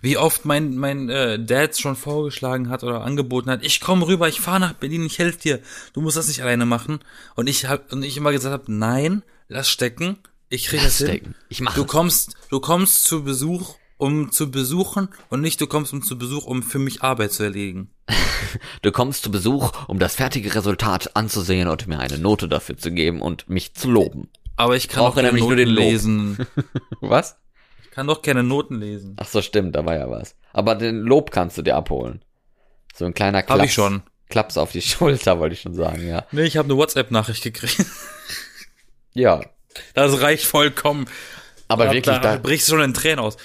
Wie 0.00 0.16
oft 0.16 0.44
mein, 0.44 0.76
mein 0.76 1.08
äh, 1.08 1.42
Dad 1.42 1.78
schon 1.78 1.96
vorgeschlagen 1.96 2.68
hat 2.68 2.82
oder 2.82 3.02
angeboten 3.02 3.50
hat, 3.50 3.64
ich 3.64 3.80
komme 3.80 4.06
rüber, 4.06 4.28
ich 4.28 4.40
fahre 4.40 4.60
nach 4.60 4.72
Berlin, 4.72 5.04
ich 5.04 5.18
helfe 5.18 5.38
dir. 5.38 5.60
Du 5.92 6.00
musst 6.00 6.16
das 6.16 6.28
nicht 6.28 6.42
alleine 6.42 6.66
machen. 6.66 7.00
Und 7.34 7.48
ich 7.48 7.66
hab, 7.66 7.92
und 7.92 8.02
ich 8.02 8.16
immer 8.16 8.32
gesagt 8.32 8.52
habe, 8.52 8.72
nein, 8.72 9.22
lass 9.48 9.68
stecken. 9.68 10.18
Ich 10.48 10.66
krieg 10.66 10.80
lass 10.82 10.98
das 10.98 11.08
stecken. 11.08 11.24
hin. 11.26 11.34
Ich 11.48 11.60
mach 11.60 11.74
du 11.74 11.84
kommst, 11.84 12.36
du 12.50 12.60
kommst 12.60 13.04
zu 13.04 13.24
Besuch 13.24 13.76
um 14.02 14.32
zu 14.32 14.50
besuchen 14.50 15.08
und 15.28 15.42
nicht 15.42 15.60
du 15.60 15.68
kommst 15.68 15.92
um 15.92 16.02
zu 16.02 16.18
Besuch, 16.18 16.44
um 16.44 16.64
für 16.64 16.80
mich 16.80 17.02
Arbeit 17.02 17.30
zu 17.30 17.44
erledigen. 17.44 17.88
du 18.82 18.90
kommst 18.90 19.22
zu 19.22 19.30
Besuch, 19.30 19.70
um 19.86 20.00
das 20.00 20.16
fertige 20.16 20.56
Resultat 20.56 21.14
anzusehen 21.14 21.68
und 21.68 21.86
mir 21.86 22.00
eine 22.00 22.18
Note 22.18 22.48
dafür 22.48 22.76
zu 22.76 22.90
geben 22.90 23.22
und 23.22 23.48
mich 23.48 23.74
zu 23.74 23.88
loben. 23.88 24.28
Aber 24.56 24.76
ich 24.76 24.88
kann 24.88 25.04
auch 25.04 25.14
nämlich 25.14 25.44
nur 25.44 25.54
den 25.54 25.68
lesen. 25.68 26.36
Was? 27.00 27.36
Ich 27.92 27.96
kann 27.96 28.06
doch 28.06 28.22
keine 28.22 28.42
Noten 28.42 28.80
lesen. 28.80 29.16
Ach 29.18 29.26
so, 29.26 29.42
stimmt, 29.42 29.76
da 29.76 29.84
war 29.84 29.94
ja 29.94 30.08
was. 30.08 30.34
Aber 30.54 30.76
den 30.76 31.00
Lob 31.02 31.30
kannst 31.30 31.58
du 31.58 31.62
dir 31.62 31.76
abholen. 31.76 32.24
So 32.94 33.04
ein 33.04 33.12
kleiner 33.12 33.42
Klaps. 33.42 33.60
Hab 33.60 33.66
ich 33.66 33.74
schon. 33.74 34.02
Klaps 34.30 34.56
auf 34.56 34.72
die 34.72 34.80
Schulter, 34.82 35.38
wollte 35.38 35.52
ich 35.52 35.60
schon 35.60 35.74
sagen, 35.74 36.08
ja. 36.08 36.24
Nee, 36.32 36.44
ich 36.44 36.56
habe 36.56 36.64
eine 36.70 36.78
WhatsApp-Nachricht 36.78 37.42
gekriegt. 37.42 37.84
ja. 39.12 39.42
Das 39.92 40.22
reicht 40.22 40.46
vollkommen. 40.46 41.06
Aber 41.68 41.84
wirklich, 41.84 42.06
da, 42.06 42.18
da 42.18 42.38
brichst 42.38 42.66
du 42.68 42.72
schon 42.72 42.80
in 42.82 42.94
Tränen 42.94 43.18
aus. 43.18 43.36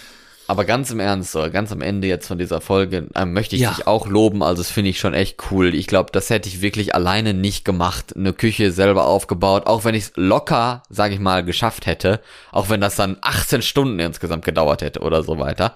Aber 0.47 0.63
ganz 0.63 0.89
im 0.91 1.01
Ernst, 1.01 1.33
so, 1.33 1.49
ganz 1.51 1.71
am 1.73 1.81
Ende 1.81 2.07
jetzt 2.07 2.27
von 2.27 2.37
dieser 2.37 2.61
Folge 2.61 3.07
äh, 3.13 3.25
möchte 3.25 3.55
ich 3.55 3.63
ja. 3.63 3.71
dich 3.71 3.85
auch 3.85 4.07
loben. 4.07 4.41
Also 4.41 4.61
das 4.61 4.71
finde 4.71 4.89
ich 4.89 4.99
schon 4.99 5.13
echt 5.13 5.51
cool. 5.51 5.75
Ich 5.75 5.87
glaube, 5.87 6.11
das 6.13 6.29
hätte 6.29 6.47
ich 6.47 6.61
wirklich 6.61 6.95
alleine 6.95 7.33
nicht 7.33 7.65
gemacht. 7.65 8.15
Eine 8.15 8.31
Küche 8.31 8.71
selber 8.71 9.05
aufgebaut, 9.05 9.67
auch 9.67 9.83
wenn 9.83 9.93
ich 9.93 10.05
es 10.05 10.11
locker, 10.15 10.83
sage 10.89 11.13
ich 11.13 11.19
mal, 11.19 11.43
geschafft 11.43 11.85
hätte. 11.85 12.21
Auch 12.51 12.69
wenn 12.69 12.79
das 12.79 12.95
dann 12.95 13.17
18 13.21 13.61
Stunden 13.61 13.99
insgesamt 13.99 14.45
gedauert 14.45 14.81
hätte 14.81 15.01
oder 15.01 15.21
so 15.21 15.37
weiter 15.37 15.75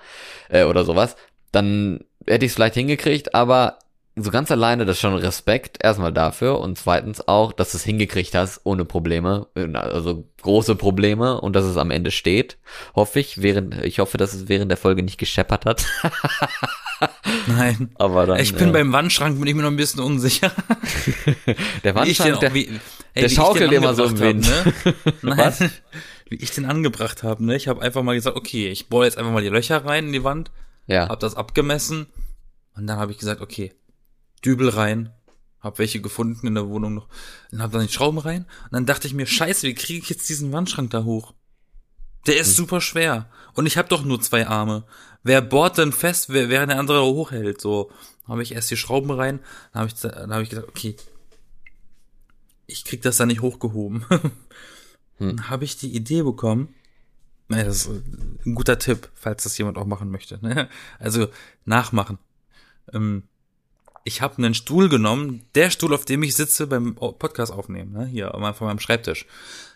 äh, 0.50 0.64
oder 0.64 0.86
sowas. 0.86 1.18
Dann 1.52 2.00
hätte 2.26 2.46
ich 2.46 2.52
es 2.52 2.56
vielleicht 2.56 2.76
hingekriegt, 2.76 3.36
aber 3.36 3.78
so 4.16 4.30
ganz 4.30 4.52
alleine, 4.52 4.86
das 4.86 5.00
schon 5.00 5.16
Respekt 5.16 5.78
erstmal 5.82 6.12
dafür 6.12 6.60
und 6.60 6.78
zweitens 6.78 7.28
auch, 7.28 7.54
dass 7.54 7.72
du 7.72 7.78
es 7.78 7.84
hingekriegt 7.84 8.36
hast 8.36 8.62
ohne 8.66 8.84
Probleme, 8.84 9.48
also 9.74 10.28
große 10.42 10.76
Probleme 10.76 11.40
und 11.40 11.56
dass 11.56 11.64
es 11.64 11.78
am 11.78 11.92
Ende 11.92 12.12
steht, 12.12 12.58
hoffe 12.94 13.22
ich, 13.22 13.42
während 13.42 13.84
ich 13.84 14.00
hoffe, 14.00 14.18
dass 14.18 14.34
es 14.34 14.50
während 14.50 14.70
der 14.70 14.78
Folge 14.78 15.02
nicht 15.02 15.18
gescheppert 15.18 15.66
hat. 15.66 15.86
Nein, 17.48 17.92
aber 17.96 18.28
dann, 18.28 18.40
ich 18.40 18.54
bin 18.54 18.70
äh, 18.70 18.74
beim 18.74 18.92
Wandschrank 18.92 19.40
bin 19.40 19.48
ich 19.48 19.56
mir 19.56 19.62
noch 19.62 19.72
ein 19.72 19.78
bisschen 19.78 20.02
unsicher. 20.02 20.52
der 21.84 21.96
Wandschrank, 21.96 22.34
den, 22.34 22.40
der, 22.42 22.54
wie, 22.54 22.68
ey, 23.14 23.22
der 23.24 23.30
schaukelt 23.30 23.72
immer 23.72 23.94
so 23.94 24.04
im 24.06 24.20
Wind. 24.20 24.48
Hab, 24.48 24.86
ne? 24.86 24.94
Nein, 25.22 25.38
Was? 25.38 25.60
Wie 26.30 26.36
ich 26.36 26.52
den 26.52 26.66
angebracht 26.66 27.24
habe, 27.24 27.44
ne? 27.46 27.56
Ich 27.56 27.68
habe 27.68 27.82
einfach 27.82 28.04
mal 28.04 28.16
gesagt, 28.16 28.38
okay, 28.38 28.68
ich 28.68 28.88
bohre 28.88 29.06
jetzt 29.06 29.18
einfach 29.18 29.32
mal 29.32 29.42
die 29.42 29.50
Löcher 29.50 29.84
rein 29.86 30.08
in 30.08 30.14
die 30.14 30.24
Wand, 30.24 30.52
ja. 30.88 31.08
habe 31.08 31.20
das 31.20 31.36
abgemessen 31.36 32.08
und 32.76 32.88
dann 32.88 32.98
habe 32.98 33.12
ich 33.12 33.18
gesagt, 33.18 33.42
okay, 33.42 33.74
Dübel 34.44 34.70
rein, 34.70 35.14
hab 35.60 35.80
welche 35.80 36.02
gefunden 36.02 36.48
in 36.48 36.56
der 36.56 36.68
Wohnung 36.68 36.96
noch, 36.96 37.08
dann 37.52 37.62
hab 37.62 37.72
dann 37.72 37.86
die 37.86 37.94
Schrauben 37.94 38.18
rein 38.18 38.46
und 38.66 38.74
dann 38.74 38.86
dachte 38.86 39.08
ich 39.08 39.14
mir, 39.14 39.26
scheiße, 39.26 39.68
wie 39.68 39.76
kriege 39.76 40.00
ich 40.00 40.10
jetzt 40.10 40.30
diesen 40.30 40.52
Wandschrank 40.52 40.90
da 40.90 41.04
hoch? 41.04 41.34
Der 42.28 42.38
ist 42.38 42.50
hm. 42.50 42.56
super 42.56 42.82
schwer 42.82 43.30
und 43.54 43.66
ich 43.66 43.78
habe 43.78 43.90
doch 43.90 44.04
nur 44.04 44.22
zwei 44.22 44.48
Arme. 44.48 44.86
Wer 45.24 45.42
bohrt 45.42 45.78
denn 45.78 45.92
fest, 45.92 46.30
während 46.30 46.72
der 46.72 46.80
andere 46.80 47.04
hochhält? 47.04 47.62
So 47.62 47.92
habe 48.28 48.44
ich 48.44 48.54
erst 48.54 48.72
die 48.72 48.78
Schrauben 48.78 49.12
rein, 49.12 49.40
dann 49.74 49.82
habe 49.82 49.92
ich, 49.94 50.02
dann 50.02 50.34
hab 50.34 50.42
ich 50.42 50.50
gesagt, 50.50 50.68
okay, 50.68 50.96
ich 52.66 52.86
krieg 52.86 53.02
das 53.02 53.18
da 53.18 53.26
nicht 53.26 53.42
hochgehoben. 53.42 54.06
hm. 55.18 55.28
Dann 55.36 55.50
habe 55.50 55.66
ich 55.66 55.78
die 55.78 55.94
Idee 55.94 56.24
bekommen. 56.24 56.74
Naja, 57.48 57.66
das 57.66 57.86
ist 57.86 57.90
ein 58.46 58.56
guter 58.56 58.80
Tipp, 58.80 59.10
falls 59.14 59.44
das 59.44 59.58
jemand 59.58 59.78
auch 59.78 59.86
machen 59.86 60.10
möchte. 60.10 60.40
Ne? 60.42 60.70
Also 61.00 61.28
nachmachen. 61.66 62.18
Ähm, 62.94 63.24
ich 64.04 64.22
habe 64.22 64.38
einen 64.38 64.54
Stuhl 64.54 64.90
genommen, 64.90 65.44
der 65.56 65.70
Stuhl, 65.70 65.94
auf 65.94 66.06
dem 66.06 66.24
ich 66.24 66.36
sitze 66.36 66.68
beim 66.68 66.96
Podcast 66.96 67.52
aufnehmen, 67.52 67.94
ne, 67.94 68.06
hier 68.06 68.32
von 68.32 68.68
meinem 68.68 68.80
Schreibtisch. 68.80 69.26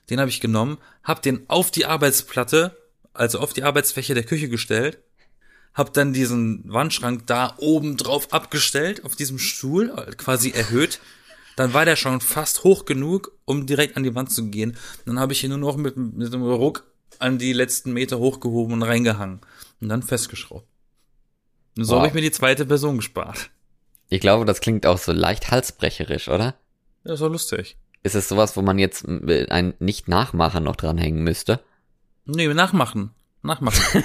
Den 0.09 0.19
habe 0.19 0.29
ich 0.29 0.41
genommen, 0.41 0.77
habe 1.03 1.21
den 1.21 1.49
auf 1.49 1.71
die 1.71 1.85
Arbeitsplatte, 1.85 2.77
also 3.13 3.39
auf 3.39 3.53
die 3.53 3.63
Arbeitsfläche 3.63 4.13
der 4.13 4.23
Küche 4.23 4.49
gestellt, 4.49 4.99
habe 5.73 5.91
dann 5.91 6.13
diesen 6.13 6.63
Wandschrank 6.65 7.27
da 7.27 7.55
oben 7.57 7.97
drauf 7.97 8.31
abgestellt, 8.31 9.03
auf 9.03 9.15
diesem 9.15 9.39
Stuhl, 9.39 9.89
quasi 10.17 10.51
erhöht. 10.51 10.99
Dann 11.55 11.73
war 11.73 11.85
der 11.85 11.95
schon 11.95 12.21
fast 12.21 12.63
hoch 12.63 12.85
genug, 12.85 13.31
um 13.45 13.65
direkt 13.65 13.97
an 13.97 14.03
die 14.03 14.15
Wand 14.15 14.31
zu 14.31 14.47
gehen. 14.47 14.77
Dann 15.05 15.19
habe 15.19 15.33
ich 15.33 15.43
ihn 15.43 15.49
nur 15.49 15.57
noch 15.57 15.77
mit, 15.77 15.97
mit 15.97 16.33
einem 16.33 16.43
Ruck 16.43 16.85
an 17.19 17.37
die 17.37 17.53
letzten 17.53 17.93
Meter 17.93 18.19
hochgehoben 18.19 18.73
und 18.73 18.83
reingehangen 18.83 19.41
und 19.81 19.89
dann 19.89 20.03
festgeschraubt. 20.03 20.67
Und 21.77 21.85
so 21.85 21.93
wow. 21.93 21.99
habe 21.99 22.07
ich 22.07 22.13
mir 22.13 22.21
die 22.21 22.31
zweite 22.31 22.65
Person 22.65 22.97
gespart. 22.97 23.49
Ich 24.09 24.19
glaube, 24.19 24.45
das 24.45 24.61
klingt 24.61 24.85
auch 24.85 24.97
so 24.97 25.11
leicht 25.11 25.51
halsbrecherisch, 25.51 26.27
oder? 26.27 26.55
Ja, 27.03 27.15
doch 27.15 27.29
lustig. 27.29 27.77
Ist 28.03 28.15
es 28.15 28.29
sowas, 28.29 28.55
wo 28.55 28.61
man 28.61 28.77
jetzt 28.77 29.07
ein 29.07 29.73
Nicht-Nachmachen 29.79 30.63
noch 30.63 30.75
dranhängen 30.75 31.23
müsste? 31.23 31.59
Nee, 32.25 32.47
nachmachen. 32.53 33.11
Nachmachen. 33.41 34.03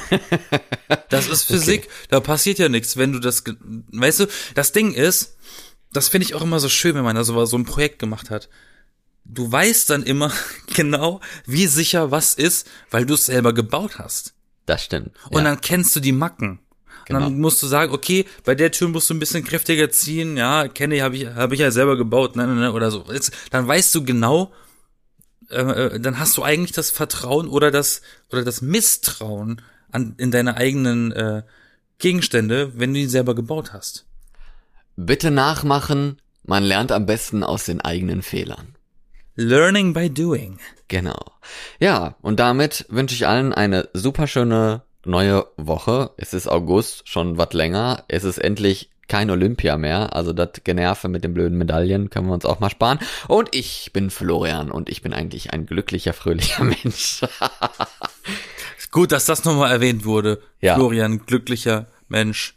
das 1.09 1.28
ist 1.28 1.44
Physik. 1.44 1.84
Okay. 1.84 1.92
Da 2.09 2.20
passiert 2.20 2.59
ja 2.59 2.68
nichts, 2.68 2.96
wenn 2.96 3.12
du 3.12 3.18
das, 3.18 3.44
weißt 3.44 4.20
du, 4.20 4.26
das 4.55 4.72
Ding 4.72 4.92
ist, 4.92 5.36
das 5.92 6.09
finde 6.09 6.26
ich 6.26 6.34
auch 6.34 6.42
immer 6.42 6.61
so 6.61 6.68
schön, 6.68 6.94
wenn 6.94 7.05
man 7.05 7.16
da 7.16 7.24
so, 7.24 7.44
so 7.44 7.57
ein 7.57 7.64
Projekt 7.64 7.98
gemacht 7.98 8.30
hat. 8.30 8.48
Du 9.24 9.51
weißt 9.51 9.90
dann 9.90 10.03
immer 10.03 10.32
genau, 10.74 11.20
wie 11.46 11.66
sicher 11.66 12.11
was 12.11 12.34
ist, 12.34 12.68
weil 12.90 13.07
du 13.07 13.14
es 13.14 13.26
selber 13.26 13.53
gebaut 13.53 13.98
hast. 13.98 14.34
Das 14.66 14.84
stimmt. 14.84 15.11
Und 15.30 15.38
ja. 15.38 15.44
dann 15.44 15.61
kennst 15.61 15.96
du 15.96 16.01
die 16.01 16.12
Macken. 16.12 16.61
Genau. 17.11 17.24
Dann 17.24 17.40
musst 17.40 17.61
du 17.61 17.66
sagen, 17.66 17.92
okay, 17.92 18.24
bei 18.44 18.54
der 18.54 18.70
Tür 18.70 18.88
musst 18.88 19.11
du 19.11 19.14
ein 19.14 19.18
bisschen 19.18 19.42
kräftiger 19.42 19.90
ziehen, 19.90 20.36
ja, 20.36 20.68
kenne 20.68 20.94
ich, 20.94 21.02
habe 21.02 21.16
ich, 21.16 21.26
hab 21.26 21.50
ich 21.50 21.58
ja 21.58 21.72
selber 21.72 21.96
gebaut, 21.96 22.36
ne, 22.36 22.46
ne, 22.46 22.54
ne, 22.54 22.72
oder 22.72 22.92
so. 22.92 23.04
Jetzt, 23.12 23.32
dann 23.50 23.66
weißt 23.66 23.92
du 23.96 24.04
genau, 24.04 24.52
äh, 25.50 25.61
äh, 25.61 26.00
dann 26.00 26.20
hast 26.20 26.36
du 26.36 26.44
eigentlich 26.44 26.70
das 26.70 26.92
Vertrauen 26.92 27.48
oder 27.48 27.72
das 27.72 28.02
oder 28.30 28.44
das 28.44 28.62
Misstrauen 28.62 29.61
an 29.90 30.14
in 30.18 30.30
deine 30.30 30.56
eigenen 30.56 31.11
äh, 31.11 31.42
Gegenstände, 31.98 32.78
wenn 32.78 32.94
du 32.94 33.00
die 33.00 33.06
selber 33.06 33.34
gebaut 33.34 33.72
hast. 33.72 34.06
Bitte 34.94 35.32
nachmachen, 35.32 36.22
man 36.44 36.62
lernt 36.62 36.92
am 36.92 37.06
besten 37.06 37.42
aus 37.42 37.64
den 37.64 37.80
eigenen 37.80 38.22
Fehlern. 38.22 38.76
Learning 39.34 39.94
by 39.94 40.08
doing. 40.08 40.61
Genau. 40.86 41.18
Ja, 41.80 42.14
und 42.22 42.38
damit 42.38 42.86
wünsche 42.88 43.16
ich 43.16 43.26
allen 43.26 43.52
eine 43.52 43.88
super 43.94 44.28
schöne 44.28 44.82
neue 45.11 45.46
Woche. 45.56 46.11
Es 46.16 46.32
ist 46.32 46.48
August, 46.48 47.08
schon 47.08 47.36
was 47.36 47.52
länger. 47.52 48.04
Es 48.08 48.24
ist 48.24 48.38
endlich 48.38 48.90
kein 49.08 49.28
Olympia 49.30 49.76
mehr. 49.76 50.14
Also 50.14 50.32
das 50.32 50.50
Generve 50.64 51.08
mit 51.08 51.24
den 51.24 51.34
blöden 51.34 51.58
Medaillen 51.58 52.08
können 52.11 52.28
wir 52.28 52.34
uns 52.34 52.46
auch 52.46 52.61
mal 52.61 52.70
sparen. 52.70 53.00
Und 53.28 53.54
ich 53.54 53.90
bin 53.92 54.08
Florian 54.08 54.70
und 54.70 54.88
ich 54.88 55.02
bin 55.02 55.12
eigentlich 55.12 55.52
ein 55.52 55.66
glücklicher, 55.66 56.12
fröhlicher 56.12 56.64
Mensch. 56.84 57.20
Gut, 58.92 59.12
dass 59.12 59.26
das 59.26 59.44
nochmal 59.44 59.70
erwähnt 59.70 60.04
wurde. 60.04 60.40
Ja. 60.61 60.76
Florian, 60.76 61.26
glücklicher 61.26 61.86
Mensch. 62.08 62.54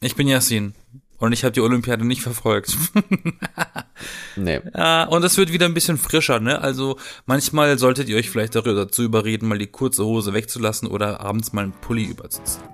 Ich 0.00 0.14
bin 0.14 0.28
Yasin. 0.28 0.74
Und 1.18 1.32
ich 1.32 1.44
habe 1.44 1.52
die 1.52 1.60
Olympiade 1.60 2.04
nicht 2.04 2.22
verfolgt. 2.22 2.76
nee. 4.36 4.60
Ja, 4.74 5.04
und 5.04 5.24
es 5.24 5.36
wird 5.36 5.52
wieder 5.52 5.66
ein 5.66 5.74
bisschen 5.74 5.98
frischer, 5.98 6.40
ne? 6.40 6.60
Also 6.60 6.98
manchmal 7.26 7.78
solltet 7.78 8.08
ihr 8.08 8.16
euch 8.16 8.30
vielleicht 8.30 8.54
dazu 8.54 9.02
überreden, 9.02 9.48
mal 9.48 9.58
die 9.58 9.66
kurze 9.66 10.04
Hose 10.04 10.34
wegzulassen 10.34 10.88
oder 10.88 11.20
abends 11.20 11.52
mal 11.52 11.64
einen 11.64 11.72
Pulli 11.72 12.04
überzuziehen. 12.04 12.68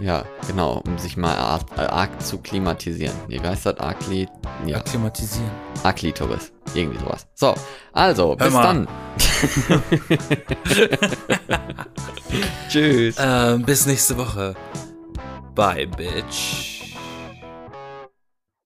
Ja, 0.00 0.24
genau, 0.46 0.80
um 0.86 0.96
sich 0.98 1.16
mal 1.16 1.36
arg, 1.36 1.62
arg 1.76 2.24
zu 2.24 2.38
klimatisieren. 2.38 3.14
Wie 3.26 3.40
heißt 3.40 3.66
das? 3.66 3.80
Akli 3.80 4.28
ja. 4.64 4.78
Akklimatisieren. 4.78 5.50
Aklitoris. 5.82 6.52
Irgendwie 6.74 6.98
sowas. 6.98 7.26
So, 7.34 7.54
also, 7.92 8.36
bis 8.36 8.52
dann. 8.52 8.86
Tschüss. 12.68 13.16
Ähm, 13.18 13.62
bis 13.62 13.86
nächste 13.86 14.18
Woche. 14.18 14.54
Bye, 15.54 15.86
Bitch. 15.86 16.77